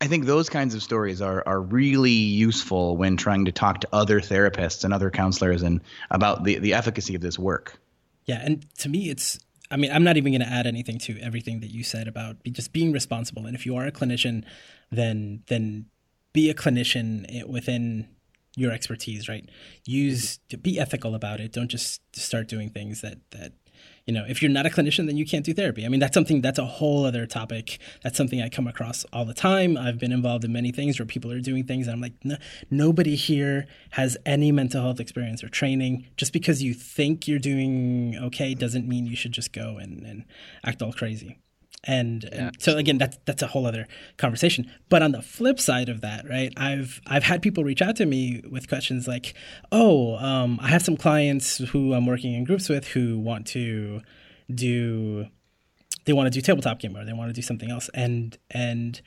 I 0.00 0.06
think 0.06 0.24
those 0.24 0.48
kinds 0.48 0.74
of 0.74 0.82
stories 0.82 1.20
are 1.20 1.42
are 1.46 1.60
really 1.60 2.10
useful 2.10 2.96
when 2.96 3.16
trying 3.16 3.44
to 3.44 3.52
talk 3.52 3.80
to 3.80 3.88
other 3.92 4.20
therapists 4.20 4.84
and 4.84 4.94
other 4.94 5.10
counselors 5.10 5.62
and 5.62 5.80
about 6.10 6.44
the 6.44 6.58
the 6.58 6.74
efficacy 6.74 7.14
of 7.14 7.20
this 7.20 7.38
work. 7.38 7.78
Yeah, 8.26 8.40
and 8.42 8.66
to 8.78 8.88
me, 8.88 9.10
it's. 9.10 9.38
I 9.72 9.76
mean, 9.76 9.92
I'm 9.92 10.02
not 10.02 10.16
even 10.16 10.32
going 10.32 10.40
to 10.40 10.52
add 10.52 10.66
anything 10.66 10.98
to 10.98 11.16
everything 11.20 11.60
that 11.60 11.70
you 11.70 11.84
said 11.84 12.08
about 12.08 12.38
just 12.50 12.72
being 12.72 12.90
responsible. 12.90 13.46
And 13.46 13.54
if 13.54 13.64
you 13.64 13.76
are 13.76 13.86
a 13.86 13.92
clinician, 13.92 14.44
then 14.90 15.44
then 15.46 15.86
be 16.32 16.50
a 16.50 16.54
clinician 16.54 17.24
eh, 17.28 17.44
within 17.46 18.08
your 18.56 18.72
expertise, 18.72 19.28
right? 19.28 19.48
Use 19.84 20.38
be 20.62 20.78
ethical 20.78 21.14
about 21.14 21.40
it. 21.40 21.52
Don't 21.52 21.68
just 21.68 22.00
start 22.16 22.48
doing 22.48 22.70
things 22.70 23.00
that 23.02 23.18
that 23.30 23.52
you 24.10 24.16
know, 24.16 24.24
if 24.28 24.42
you're 24.42 24.50
not 24.50 24.66
a 24.66 24.70
clinician, 24.70 25.06
then 25.06 25.16
you 25.16 25.24
can't 25.24 25.44
do 25.44 25.54
therapy. 25.54 25.86
I 25.86 25.88
mean, 25.88 26.00
that's 26.00 26.14
something 26.14 26.40
that's 26.40 26.58
a 26.58 26.66
whole 26.66 27.06
other 27.06 27.26
topic. 27.26 27.78
That's 28.02 28.16
something 28.16 28.42
I 28.42 28.48
come 28.48 28.66
across 28.66 29.04
all 29.12 29.24
the 29.24 29.34
time. 29.34 29.76
I've 29.76 30.00
been 30.00 30.10
involved 30.10 30.44
in 30.44 30.52
many 30.52 30.72
things 30.72 30.98
where 30.98 31.06
people 31.06 31.30
are 31.30 31.38
doing 31.38 31.62
things, 31.64 31.86
and 31.86 31.94
I'm 31.94 32.00
like, 32.00 32.14
no, 32.24 32.34
nobody 32.72 33.14
here 33.14 33.68
has 33.90 34.16
any 34.26 34.50
mental 34.50 34.82
health 34.82 34.98
experience 34.98 35.44
or 35.44 35.48
training. 35.48 36.08
Just 36.16 36.32
because 36.32 36.60
you 36.60 36.74
think 36.74 37.28
you're 37.28 37.38
doing 37.38 38.18
okay 38.20 38.52
doesn't 38.52 38.88
mean 38.88 39.06
you 39.06 39.14
should 39.14 39.30
just 39.30 39.52
go 39.52 39.76
and, 39.78 40.04
and 40.04 40.24
act 40.64 40.82
all 40.82 40.92
crazy. 40.92 41.38
And, 41.84 42.24
yeah. 42.24 42.48
and, 42.48 42.56
so 42.60 42.76
again 42.76 42.98
that's 42.98 43.18
that's 43.24 43.42
a 43.42 43.46
whole 43.46 43.64
other 43.64 43.86
conversation 44.18 44.70
but 44.90 45.02
on 45.02 45.12
the 45.12 45.22
flip 45.22 45.58
side 45.58 45.88
of 45.88 46.02
that 46.02 46.28
right 46.28 46.52
i've 46.58 47.00
i've 47.06 47.22
had 47.22 47.40
people 47.40 47.64
reach 47.64 47.80
out 47.80 47.96
to 47.96 48.04
me 48.04 48.42
with 48.50 48.68
questions 48.68 49.08
like 49.08 49.32
oh 49.72 50.16
um, 50.16 50.58
i 50.60 50.68
have 50.68 50.82
some 50.82 50.94
clients 50.96 51.56
who 51.56 51.94
i'm 51.94 52.04
working 52.04 52.34
in 52.34 52.44
groups 52.44 52.68
with 52.68 52.88
who 52.88 53.18
want 53.18 53.46
to 53.46 54.02
do 54.54 55.26
they 56.04 56.12
want 56.12 56.26
to 56.26 56.30
do 56.30 56.42
tabletop 56.42 56.80
game 56.80 56.94
or 56.94 57.04
they 57.06 57.14
want 57.14 57.30
to 57.30 57.34
do 57.34 57.40
something 57.40 57.70
else 57.70 57.88
and 57.94 58.36
and 58.50 59.00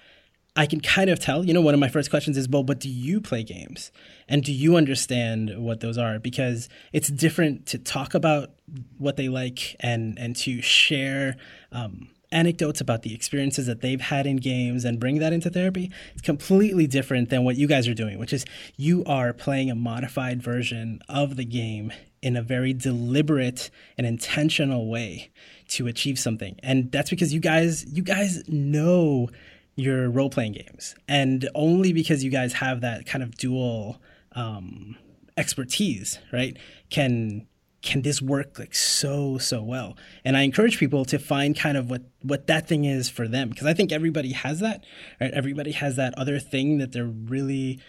I 0.55 0.67
can 0.67 0.82
kind 0.82 1.09
of 1.09 1.19
tell, 1.19 1.43
you 1.43 1.53
know, 1.53 1.61
one 1.61 1.74
of 1.74 1.80
my 1.80 1.88
first 1.88 2.11
questions 2.11 2.38
is, 2.38 2.47
well, 2.47 2.63
but 2.63 2.80
do 2.80 2.88
you 2.88 3.19
play 3.19 3.43
games? 3.43 3.91
And 4.30 4.43
do 4.43 4.53
you 4.53 4.76
understand 4.76 5.51
what 5.57 5.80
those 5.80 5.97
are? 5.97 6.19
Because 6.19 6.69
it's 6.91 7.07
different 7.07 7.65
to 7.67 7.80
talk 7.80 8.13
about 8.13 8.51
what 8.97 9.17
they 9.17 9.30
like 9.30 9.76
and 9.80 10.17
and 10.19 10.36
to 10.38 10.61
share 10.61 11.38
um, 11.71 12.09
anecdotes 12.34 12.81
about 12.81 13.03
the 13.03 13.13
experiences 13.13 13.67
that 13.67 13.81
they've 13.81 14.01
had 14.01 14.25
in 14.25 14.38
games 14.38 14.84
and 14.84 14.99
bring 14.99 15.19
that 15.19 15.31
into 15.31 15.49
therapy, 15.49 15.91
it's 16.13 16.21
completely 16.21 16.88
different 16.88 17.29
than 17.29 17.43
what 17.43 17.55
you 17.55 17.67
guys 17.67 17.88
are 17.88 17.93
doing, 17.93 18.17
which 18.19 18.34
is 18.34 18.45
you 18.75 19.03
are 19.05 19.34
playing 19.34 19.69
a 19.69 19.75
modified 19.75 20.41
version 20.41 20.99
of 21.07 21.36
the 21.36 21.45
game 21.45 21.93
in 22.21 22.36
a 22.36 22.41
very 22.41 22.73
deliberate 22.73 23.69
and 23.97 24.07
intentional 24.07 24.89
way 24.89 25.29
to 25.67 25.88
achieve 25.88 26.17
something. 26.17 26.57
And 26.63 26.91
that's 26.91 27.09
because 27.09 27.34
you 27.34 27.39
guys 27.39 27.86
you 27.91 28.03
guys 28.03 28.43
know 28.47 29.29
your 29.75 30.09
role 30.09 30.29
playing 30.29 30.53
games. 30.53 30.95
And 31.07 31.49
only 31.55 31.93
because 31.93 32.23
you 32.23 32.29
guys 32.29 32.53
have 32.53 32.81
that 32.81 33.05
kind 33.05 33.23
of 33.23 33.36
dual 33.38 34.01
um, 34.34 34.95
expertise, 35.38 36.19
right, 36.31 36.57
can 36.89 37.47
can 37.84 38.01
this 38.01 38.21
work 38.21 38.57
like 38.57 38.73
so 38.73 39.38
so 39.38 39.61
well? 39.61 39.95
And 40.25 40.36
i 40.36 40.41
encourage 40.41 40.79
people 40.79 41.05
to 41.05 41.19
find 41.19 41.55
kind 41.55 41.77
of 41.77 41.89
what 41.89 42.01
what 42.21 42.47
that 42.47 42.67
thing 42.67 42.86
is 42.86 43.09
for 43.09 43.27
them 43.27 43.49
because 43.49 43.67
i 43.67 43.73
think 43.73 43.91
everybody 43.91 44.31
has 44.31 44.59
that 44.61 44.84
right? 45.21 45.31
Everybody 45.31 45.73
has 45.73 45.97
that 45.97 46.17
other 46.17 46.39
thing 46.39 46.79
that 46.79 46.91
they're 46.91 47.05
really 47.05 47.79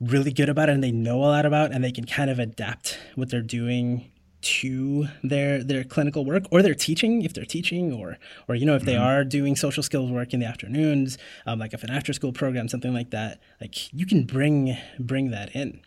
really 0.00 0.32
good 0.32 0.48
about 0.48 0.68
and 0.70 0.82
they 0.82 0.92
know 0.92 1.18
a 1.18 1.26
lot 1.26 1.44
about 1.44 1.72
and 1.72 1.84
they 1.84 1.92
can 1.92 2.06
kind 2.06 2.30
of 2.30 2.38
adapt 2.38 2.98
what 3.16 3.30
they're 3.30 3.42
doing 3.42 4.10
to 4.42 5.06
their 5.22 5.62
their 5.62 5.84
clinical 5.84 6.24
work 6.24 6.44
or 6.50 6.62
their 6.62 6.74
teaching 6.74 7.20
if 7.22 7.34
they're 7.34 7.44
teaching 7.44 7.92
or 7.92 8.16
or 8.48 8.54
you 8.54 8.64
know 8.64 8.74
if 8.74 8.84
they 8.84 8.94
mm-hmm. 8.94 9.04
are 9.04 9.24
doing 9.24 9.54
social 9.54 9.82
skills 9.82 10.10
work 10.10 10.32
in 10.32 10.40
the 10.40 10.46
afternoons 10.46 11.18
um, 11.46 11.58
like 11.58 11.74
if 11.74 11.82
an 11.82 11.90
after 11.90 12.12
school 12.14 12.32
program 12.32 12.66
something 12.66 12.94
like 12.94 13.10
that 13.10 13.40
like 13.60 13.92
you 13.92 14.06
can 14.06 14.24
bring 14.24 14.76
bring 14.98 15.30
that 15.30 15.54
in. 15.54 15.82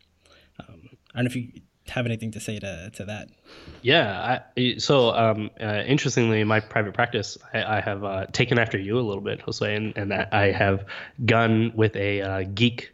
Um, 0.59 0.89
i 1.15 1.17
don't 1.17 1.25
know 1.25 1.29
if 1.29 1.35
you 1.35 1.51
have 1.89 2.05
anything 2.05 2.31
to 2.31 2.39
say 2.39 2.59
to, 2.59 2.91
to 2.95 3.05
that. 3.05 3.29
Yeah. 3.81 4.41
I, 4.57 4.75
so, 4.77 5.11
um, 5.11 5.49
uh, 5.59 5.83
interestingly, 5.85 6.41
in 6.41 6.47
my 6.47 6.59
private 6.59 6.93
practice, 6.93 7.37
I, 7.53 7.77
I 7.77 7.81
have 7.81 8.03
uh, 8.03 8.25
taken 8.31 8.57
after 8.57 8.77
you 8.77 8.97
a 8.97 9.01
little 9.01 9.21
bit, 9.21 9.45
Josué, 9.45 9.75
and, 9.75 9.97
and 9.97 10.13
I 10.13 10.51
have 10.51 10.85
gone 11.25 11.73
with 11.75 11.95
a 11.95 12.21
uh, 12.21 12.43
geek 12.53 12.93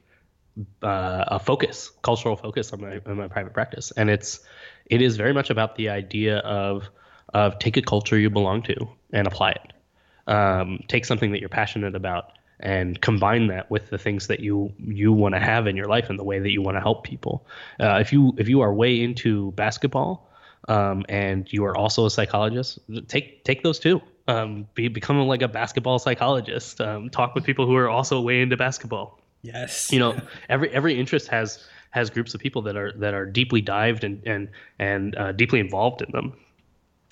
uh, 0.84 1.24
a 1.28 1.40
focus, 1.40 1.92
cultural 2.02 2.36
focus 2.36 2.74
on 2.74 2.82
my 2.82 3.00
on 3.06 3.18
my 3.18 3.28
private 3.28 3.54
practice, 3.54 3.92
and 3.92 4.10
it's 4.10 4.40
it 4.86 5.02
is 5.02 5.16
very 5.18 5.34
much 5.34 5.50
about 5.50 5.76
the 5.76 5.90
idea 5.90 6.40
of 6.40 6.90
of 7.34 7.60
take 7.60 7.78
a 7.78 7.82
culture 7.82 8.18
you 8.18 8.30
belong 8.30 8.62
to 8.64 8.76
and 9.14 9.28
apply 9.28 9.52
it. 9.52 10.32
Um, 10.32 10.84
take 10.88 11.06
something 11.06 11.32
that 11.32 11.40
you're 11.40 11.50
passionate 11.50 11.96
about 11.96 12.32
and 12.60 12.99
combine 13.01 13.47
that 13.47 13.70
with 13.72 13.89
the 13.89 13.97
things 13.97 14.28
that 14.28 14.39
you 14.39 14.72
you 14.80 15.14
want 15.14 15.36
to 15.36 15.39
have 15.39 15.68
in 15.68 15.76
your 15.76 15.88
life 15.88 16.10
and 16.10 16.20
the 16.20 16.24
way 16.24 16.39
that 16.39 16.51
you 16.51 16.62
want 16.62 16.76
to 16.76 16.82
help 16.82 17.03
people. 17.03 17.45
Uh, 17.80 17.97
if 17.99 18.12
you 18.12 18.34
if 18.38 18.49
you 18.49 18.62
are 18.62 18.74
way 18.74 19.01
into 19.01 19.51
basketball 19.53 20.30
um, 20.68 21.05
and 21.07 21.51
you 21.51 21.64
are 21.66 21.76
also 21.76 22.05
a 22.05 22.12
psychologist, 22.12 22.80
take 23.07 23.43
take 23.43 23.64
those 23.64 23.80
too. 23.80 24.01
Um, 24.28 24.68
be 24.76 24.88
become 24.88 25.20
like 25.28 25.41
a 25.41 25.47
basketball 25.47 25.99
psychologist. 25.99 26.82
Um, 26.82 27.10
talk 27.10 27.34
with 27.34 27.43
people 27.43 27.66
who 27.66 27.76
are 27.76 27.89
also 27.89 28.22
way 28.22 28.41
into 28.41 28.57
basketball. 28.57 29.20
Yes. 29.41 29.91
You 29.91 29.99
know, 29.99 30.20
every 30.49 30.70
every 30.72 30.99
interest 30.99 31.30
has 31.30 31.66
has 31.91 32.10
groups 32.10 32.34
of 32.34 32.41
people 32.41 32.62
that 32.64 32.76
are 32.76 32.91
that 32.97 33.14
are 33.14 33.26
deeply 33.26 33.62
dived 33.62 34.03
and 34.03 34.22
and 34.28 34.49
and 34.78 35.16
uh, 35.16 35.32
deeply 35.32 35.60
involved 35.60 36.01
in 36.01 36.12
them. 36.12 36.34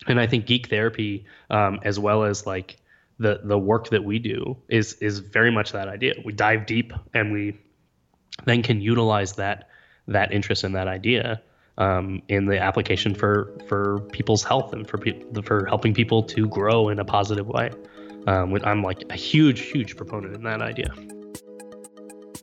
And 0.08 0.20
I 0.20 0.28
think 0.28 0.46
geek 0.46 0.70
therapy, 0.70 1.26
um, 1.50 1.80
as 1.84 1.98
well 1.98 2.24
as 2.24 2.46
like 2.46 2.78
the 3.20 3.42
the 3.44 3.58
work 3.58 3.90
that 3.90 4.04
we 4.04 4.20
do, 4.20 4.58
is 4.70 4.94
is 4.96 5.20
very 5.20 5.52
much 5.52 5.72
that 5.72 5.88
idea. 5.88 6.14
We 6.24 6.34
dive 6.34 6.66
deep 6.66 6.94
and 7.14 7.32
we 7.32 7.58
then 8.46 8.64
can 8.64 8.82
utilize 8.82 9.34
that 9.34 9.70
that 10.08 10.32
interest 10.32 10.64
in 10.64 10.74
that 10.74 10.88
idea 10.88 11.42
um, 11.78 12.22
in 12.28 12.46
the 12.46 12.60
application 12.60 13.14
for 13.14 13.58
for 13.68 14.00
people's 14.12 14.44
health 14.44 14.74
and 14.74 14.88
for 14.88 14.98
pe- 14.98 15.22
for 15.44 15.66
helping 15.66 15.94
people 15.94 16.24
to 16.24 16.48
grow 16.48 16.90
in 16.90 17.00
a 17.00 17.06
positive 17.06 17.48
way. 17.48 17.72
Um, 18.28 18.58
I'm 18.64 18.84
like 18.84 19.04
a 19.10 19.16
huge, 19.16 19.62
huge 19.62 19.96
proponent 19.96 20.36
in 20.36 20.44
that 20.44 20.62
idea. 20.62 20.94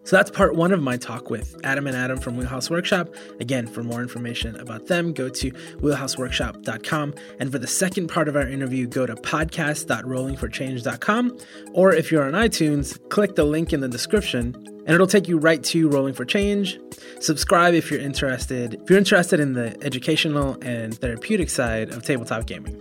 So 0.05 0.16
that's 0.16 0.30
part 0.30 0.55
one 0.55 0.72
of 0.72 0.80
my 0.82 0.96
talk 0.96 1.28
with 1.30 1.57
Adam 1.64 1.86
and 1.86 1.96
Adam 1.96 2.18
from 2.18 2.36
Wheelhouse 2.36 2.70
Workshop. 2.70 3.14
Again, 3.40 3.66
for 3.66 3.82
more 3.82 4.02
information 4.02 4.61
about 4.61 4.86
them, 4.86 5.12
go 5.12 5.28
to 5.30 5.50
wheelhouseworkshop.com. 5.50 7.14
And 7.40 7.50
for 7.50 7.59
the 7.59 7.66
second 7.66 8.07
part 8.09 8.28
of 8.28 8.36
our 8.36 8.46
interview, 8.46 8.86
go 8.86 9.07
to 9.07 9.14
podcast.rollingforchange.com. 9.14 11.38
Or 11.72 11.94
if 11.94 12.12
you're 12.12 12.24
on 12.24 12.32
iTunes, 12.32 12.98
click 13.09 13.34
the 13.34 13.44
link 13.44 13.72
in 13.72 13.80
the 13.80 13.88
description 13.88 14.55
and 14.86 14.94
it'll 14.94 15.07
take 15.07 15.28
you 15.28 15.38
right 15.38 15.62
to 15.64 15.88
Rolling 15.88 16.12
for 16.12 16.26
Change. 16.26 16.78
Subscribe 17.20 17.72
if 17.74 17.90
you're 17.90 18.00
interested. 18.00 18.74
If 18.74 18.90
you're 18.90 18.98
interested 18.98 19.40
in 19.40 19.55
the 19.55 19.82
educational 19.82 20.59
and 20.61 20.94
therapeutic 20.98 21.48
side 21.48 21.88
of 21.90 22.02
tabletop 22.02 22.44
gaming. 22.46 22.78